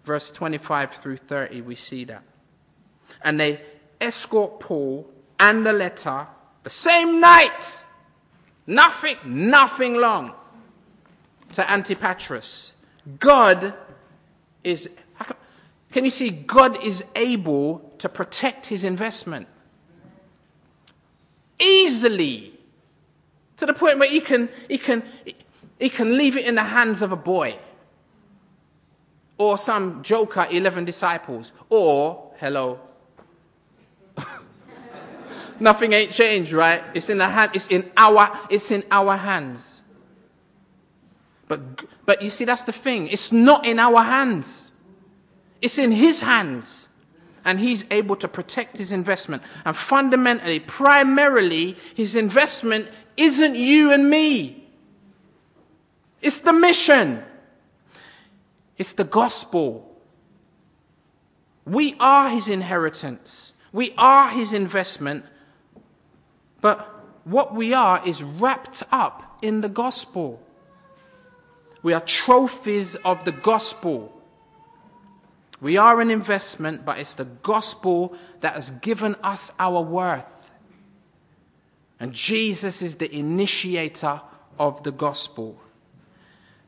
Verse 0.04 0.30
25 0.30 0.94
through 0.96 1.16
30, 1.16 1.62
we 1.62 1.74
see 1.74 2.04
that. 2.04 2.22
And 3.22 3.38
they 3.38 3.60
escort 4.00 4.60
Paul 4.60 5.08
and 5.40 5.64
the 5.64 5.72
letter 5.72 6.26
the 6.62 6.70
same 6.70 7.20
night. 7.20 7.84
Nothing, 8.66 9.16
nothing 9.24 9.94
long 9.94 10.34
to 11.54 11.62
Antipatris. 11.62 12.72
God 13.20 13.74
is, 14.62 14.90
can 15.92 16.04
you 16.04 16.10
see, 16.10 16.30
God 16.30 16.82
is 16.82 17.04
able 17.14 17.92
to 17.98 18.08
protect 18.08 18.66
his 18.66 18.84
investment? 18.84 19.46
Easily. 21.58 22.58
To 23.58 23.66
the 23.66 23.72
point 23.72 23.98
where 23.98 24.08
he 24.08 24.20
can, 24.20 24.48
he 24.68 24.78
can, 24.78 25.04
he 25.78 25.88
can 25.88 26.18
leave 26.18 26.36
it 26.36 26.44
in 26.44 26.56
the 26.56 26.62
hands 26.62 27.02
of 27.02 27.12
a 27.12 27.16
boy. 27.16 27.58
Or 29.38 29.56
some 29.56 30.02
joker 30.02 30.46
11 30.50 30.84
disciples. 30.84 31.52
Or 31.68 32.32
hello. 32.38 32.80
Nothing 35.60 35.92
ain't 35.92 36.10
changed 36.10 36.52
right? 36.52 36.82
It's 36.94 37.10
in 37.10 37.18
the 37.18 37.28
hand 37.28 37.52
it's 37.54 37.68
in 37.68 37.90
our 37.96 38.40
it's 38.50 38.70
in 38.70 38.84
our 38.90 39.16
hands 39.16 39.82
but, 41.48 41.60
but 42.06 42.22
you 42.22 42.30
see, 42.30 42.44
that's 42.44 42.64
the 42.64 42.72
thing. 42.72 43.08
It's 43.08 43.32
not 43.32 43.66
in 43.66 43.78
our 43.78 44.02
hands, 44.02 44.72
it's 45.60 45.78
in 45.78 45.92
His 45.92 46.20
hands. 46.20 46.88
And 47.46 47.60
He's 47.60 47.84
able 47.90 48.16
to 48.16 48.28
protect 48.28 48.78
His 48.78 48.90
investment. 48.90 49.42
And 49.66 49.76
fundamentally, 49.76 50.60
primarily, 50.60 51.76
His 51.94 52.14
investment 52.14 52.88
isn't 53.18 53.54
you 53.54 53.92
and 53.92 54.08
me, 54.08 54.66
it's 56.22 56.38
the 56.38 56.54
mission, 56.54 57.22
it's 58.78 58.94
the 58.94 59.04
gospel. 59.04 59.90
We 61.66 61.96
are 62.00 62.30
His 62.30 62.48
inheritance, 62.48 63.52
we 63.72 63.92
are 63.98 64.30
His 64.30 64.54
investment. 64.54 65.26
But 66.62 66.88
what 67.24 67.54
we 67.54 67.74
are 67.74 68.06
is 68.06 68.22
wrapped 68.22 68.82
up 68.90 69.38
in 69.42 69.60
the 69.60 69.68
gospel. 69.68 70.40
We 71.84 71.92
are 71.92 72.00
trophies 72.00 72.94
of 72.96 73.26
the 73.26 73.32
gospel. 73.32 74.10
We 75.60 75.76
are 75.76 76.00
an 76.00 76.10
investment, 76.10 76.82
but 76.82 76.98
it's 76.98 77.12
the 77.12 77.26
gospel 77.26 78.16
that 78.40 78.54
has 78.54 78.70
given 78.70 79.16
us 79.22 79.52
our 79.58 79.82
worth. 79.82 80.24
And 82.00 82.14
Jesus 82.14 82.80
is 82.80 82.96
the 82.96 83.14
initiator 83.14 84.22
of 84.58 84.82
the 84.82 84.92
gospel. 84.92 85.60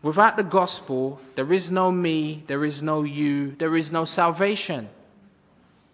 Without 0.02 0.36
the 0.36 0.44
gospel, 0.44 1.18
there 1.34 1.50
is 1.50 1.70
no 1.70 1.90
me, 1.90 2.44
there 2.46 2.62
is 2.62 2.82
no 2.82 3.02
you, 3.02 3.52
there 3.52 3.74
is 3.74 3.90
no 3.90 4.04
salvation. 4.04 4.86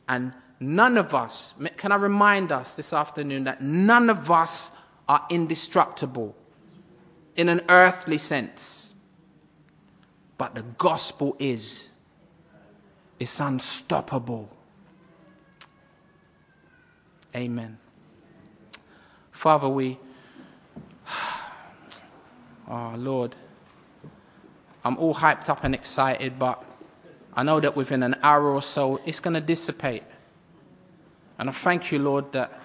And 0.09 0.35
none 0.59 0.99
of 0.99 1.15
us, 1.15 1.55
can 1.77 1.93
I 1.93 1.97
remind 1.97 2.51
us 2.51 2.75
this 2.75 2.93
afternoon 2.93 3.45
that 3.45 3.63
none 3.63 4.11
of 4.11 4.33
us 4.33 4.73
are 5.09 5.25
indestructible 5.31 6.35
in 7.37 7.49
an 7.49 7.61
earthly 7.69 8.19
sense. 8.19 8.92
But 10.43 10.57
the 10.57 10.63
gospel 10.77 11.37
is, 11.39 11.89
it's 13.21 13.39
unstoppable. 13.39 14.51
Amen. 17.33 17.79
Father, 19.31 19.69
we, 19.69 20.01
oh 22.69 22.93
Lord, 22.97 23.37
I'm 24.85 24.99
all 24.99 25.15
hyped 25.15 25.49
up 25.49 25.63
and 25.63 25.77
excited, 25.77 26.41
but 26.41 26.65
I 27.35 27.45
know 27.45 27.61
that 27.61 27.77
within 27.77 28.03
an 28.03 28.17
hour 28.25 28.51
or 28.51 28.63
so, 28.63 29.01
it's 29.07 29.21
going 29.21 29.35
to 29.35 29.41
dissipate. 29.41 30.03
And 31.39 31.51
I 31.51 31.53
thank 31.53 31.93
you, 31.93 32.01
Lord, 32.01 32.33
that 32.33 32.61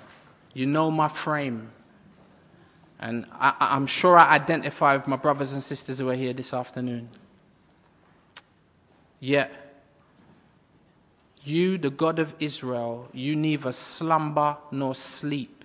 you 0.55 0.65
know 0.65 0.89
my 0.89 1.09
frame. 1.09 1.69
And 2.99 3.27
I, 3.33 3.75
am 3.75 3.85
sure 3.85 4.17
I 4.17 4.33
identify 4.33 4.97
with 4.97 5.05
my 5.05 5.17
brothers 5.17 5.53
and 5.53 5.61
sisters 5.61 5.99
who 5.99 6.09
are 6.09 6.15
here 6.15 6.33
this 6.33 6.55
afternoon. 6.55 7.09
Yet, 9.19 9.51
You, 11.47 11.77
the 11.77 11.89
God 11.89 12.19
of 12.19 12.33
Israel, 12.39 13.07
you 13.13 13.33
neither 13.33 13.71
slumber 13.71 14.57
nor 14.69 14.93
sleep. 14.93 15.63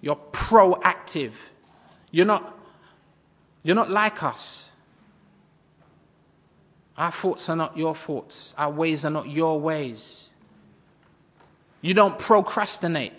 You're 0.00 0.18
proactive. 0.32 1.34
You're 2.10 2.26
not, 2.26 2.58
you're 3.62 3.76
not 3.76 3.90
like 3.90 4.24
us. 4.24 4.70
Our 6.96 7.12
thoughts 7.12 7.48
are 7.48 7.54
not 7.54 7.78
your 7.78 7.94
thoughts. 7.94 8.54
Our 8.58 8.72
ways 8.72 9.04
are 9.04 9.10
not 9.10 9.30
your 9.30 9.60
ways. 9.60 10.32
You 11.80 11.94
don't 11.94 12.18
procrastinate. 12.18 13.12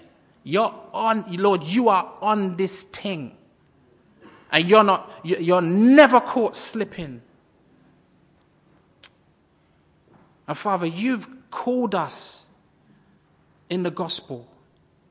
You're 0.43 0.75
on, 0.93 1.23
Lord, 1.29 1.63
you 1.63 1.87
are 1.87 2.11
on 2.21 2.57
this 2.57 2.83
thing. 2.83 3.37
And 4.51 4.69
you're 4.69 4.83
not, 4.83 5.09
you're 5.23 5.61
never 5.61 6.19
caught 6.19 6.57
slipping. 6.57 7.21
And 10.47 10.57
Father, 10.57 10.85
you've 10.85 11.27
called 11.51 11.95
us 11.95 12.43
in 13.69 13.83
the 13.83 13.91
gospel, 13.91 14.47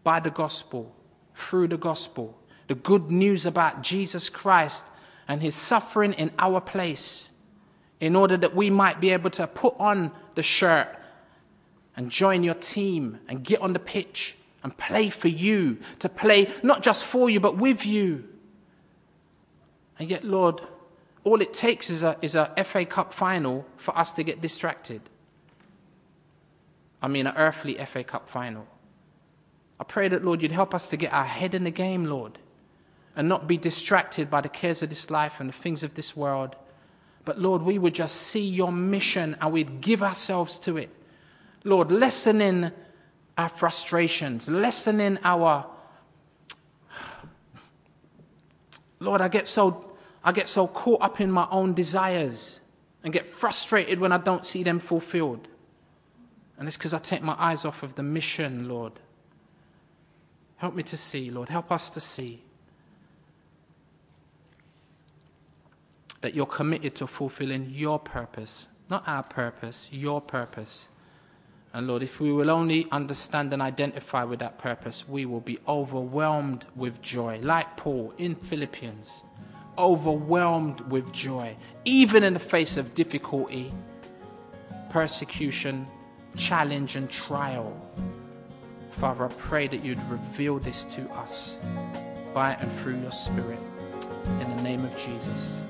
by 0.05 0.21
the 0.21 0.31
gospel, 0.31 0.95
through 1.35 1.69
the 1.69 1.77
gospel, 1.77 2.39
the 2.69 2.75
good 2.75 3.11
news 3.11 3.47
about 3.47 3.83
Jesus 3.83 4.29
Christ 4.29 4.87
and 5.29 5.41
his 5.41 5.55
suffering 5.55 6.13
in 6.15 6.33
our 6.39 6.61
place, 6.61 7.31
in 8.01 8.17
order 8.17 8.37
that 8.37 8.55
we 8.55 8.69
might 8.69 9.01
be 9.01 9.11
able 9.11 9.31
to 9.31 9.47
put 9.47 9.75
on 9.79 10.11
the 10.35 10.43
shirt 10.43 10.89
and 11.97 12.11
join 12.11 12.43
your 12.43 12.55
team 12.55 13.19
and 13.29 13.45
get 13.45 13.61
on 13.61 13.73
the 13.73 13.79
pitch 13.79 14.37
and 14.63 14.77
play 14.77 15.09
for 15.09 15.29
you, 15.29 15.79
to 16.01 16.09
play 16.09 16.51
not 16.63 16.83
just 16.83 17.05
for 17.05 17.31
you, 17.31 17.41
but 17.41 17.57
with 17.57 17.87
you. 17.87 18.25
And 19.99 20.09
yet, 20.11 20.25
Lord, 20.25 20.61
all 21.25 21.41
it 21.41 21.53
takes 21.53 21.91
is 21.91 22.03
a, 22.03 22.17
is 22.23 22.35
a 22.35 22.53
FA 22.65 22.85
Cup 22.85 23.13
final 23.13 23.65
for 23.77 23.97
us 23.97 24.13
to 24.13 24.25
get 24.25 24.41
distracted. 24.41 25.01
I 27.03 27.09
mean, 27.09 27.27
an 27.27 27.37
earthly 27.37 27.77
FA 27.85 28.05
Cup 28.05 28.29
final. 28.29 28.67
I 29.81 29.85
pray 29.85 30.09
that, 30.09 30.25
Lord, 30.25 30.41
you'd 30.41 30.53
help 30.53 30.75
us 30.75 30.89
to 30.91 30.97
get 30.97 31.13
our 31.13 31.25
head 31.25 31.55
in 31.55 31.65
the 31.65 31.71
game, 31.71 32.05
Lord, 32.05 32.39
and 33.17 33.29
not 33.29 33.49
be 33.49 33.57
distracted 33.57 34.31
by 34.31 34.41
the 34.41 34.49
cares 34.49 34.83
of 34.83 34.89
this 34.89 35.11
life 35.11 35.41
and 35.41 35.49
the 35.49 35.53
things 35.55 35.83
of 35.83 35.95
this 35.95 36.17
world. 36.17 36.55
But, 37.25 37.41
Lord, 37.41 37.63
we 37.63 37.79
would 37.79 37.95
just 37.95 38.15
see 38.15 38.47
your 38.47 38.71
mission 38.71 39.37
and 39.41 39.53
we'd 39.53 39.81
give 39.81 40.03
ourselves 40.03 40.61
to 40.61 40.77
it. 40.77 40.91
Lord, 41.65 41.91
lessen 41.91 42.41
in 42.41 42.73
our 43.37 43.49
frustrations, 43.49 44.49
lessen 44.49 45.01
in 45.01 45.19
our. 45.25 45.67
Lord, 49.01 49.21
I 49.21 49.29
get 49.29 49.49
so 49.49 49.93
I 50.25 50.33
get 50.33 50.49
so 50.49 50.69
caught 50.69 51.03
up 51.03 51.21
in 51.21 51.31
my 51.31 51.49
own 51.51 51.75
desires 51.75 52.61
and 53.03 53.13
get 53.13 53.27
frustrated 53.27 53.99
when 53.99 54.13
I 54.13 54.19
don't 54.19 54.47
see 54.47 54.63
them 54.63 54.79
fulfilled. 54.79 55.49
And 56.59 56.69
it's 56.69 56.77
because 56.77 56.95
I 56.95 56.99
take 56.99 57.23
my 57.23 57.35
eyes 57.39 57.65
off 57.65 57.83
of 57.83 57.95
the 57.95 58.03
mission, 58.03 58.69
Lord. 58.69 58.93
Help 60.57 60.75
me 60.75 60.83
to 60.85 60.97
see, 60.97 61.31
Lord. 61.31 61.49
Help 61.49 61.73
us 61.73 61.91
to 61.91 62.01
see 62.01 62.43
that 66.21 66.35
you're 66.35 66.47
committed 66.47 66.95
to 66.95 67.07
fulfilling 67.07 67.69
your 67.71 67.99
purpose, 67.99 68.69
not 68.89 69.03
our 69.07 69.25
purpose, 69.25 69.89
your 69.93 70.21
purpose. 70.21 70.89
And 71.75 71.87
Lord, 71.87 72.03
if 72.03 72.21
we 72.21 72.33
will 72.33 72.51
only 72.51 72.87
understand 72.93 73.53
and 73.53 73.61
identify 73.61 74.23
with 74.25 74.39
that 74.39 74.59
purpose, 74.59 75.09
we 75.09 75.27
will 75.27 75.41
be 75.41 75.59
overwhelmed 75.67 76.65
with 76.77 77.03
joy, 77.03 77.41
like 77.43 77.77
Paul 77.77 78.15
in 78.19 78.35
Philippians, 78.35 79.25
overwhelmed 79.79 80.81
with 80.83 81.11
joy, 81.13 81.57
even 81.85 82.23
in 82.23 82.35
the 82.35 82.39
face 82.39 82.77
of 82.77 82.95
difficulty, 82.95 83.73
persecution, 84.91 85.89
challenge, 86.37 86.97
and 86.97 87.11
trial. 87.11 87.75
Father, 88.93 89.25
I 89.25 89.29
pray 89.29 89.69
that 89.69 89.85
you'd 89.85 90.03
reveal 90.09 90.59
this 90.59 90.85
to 90.85 91.09
us 91.13 91.57
by 92.35 92.55
and 92.55 92.73
through 92.81 93.01
your 93.01 93.13
Spirit. 93.13 93.61
In 94.41 94.57
the 94.57 94.63
name 94.63 94.85
of 94.85 94.97
Jesus. 94.97 95.61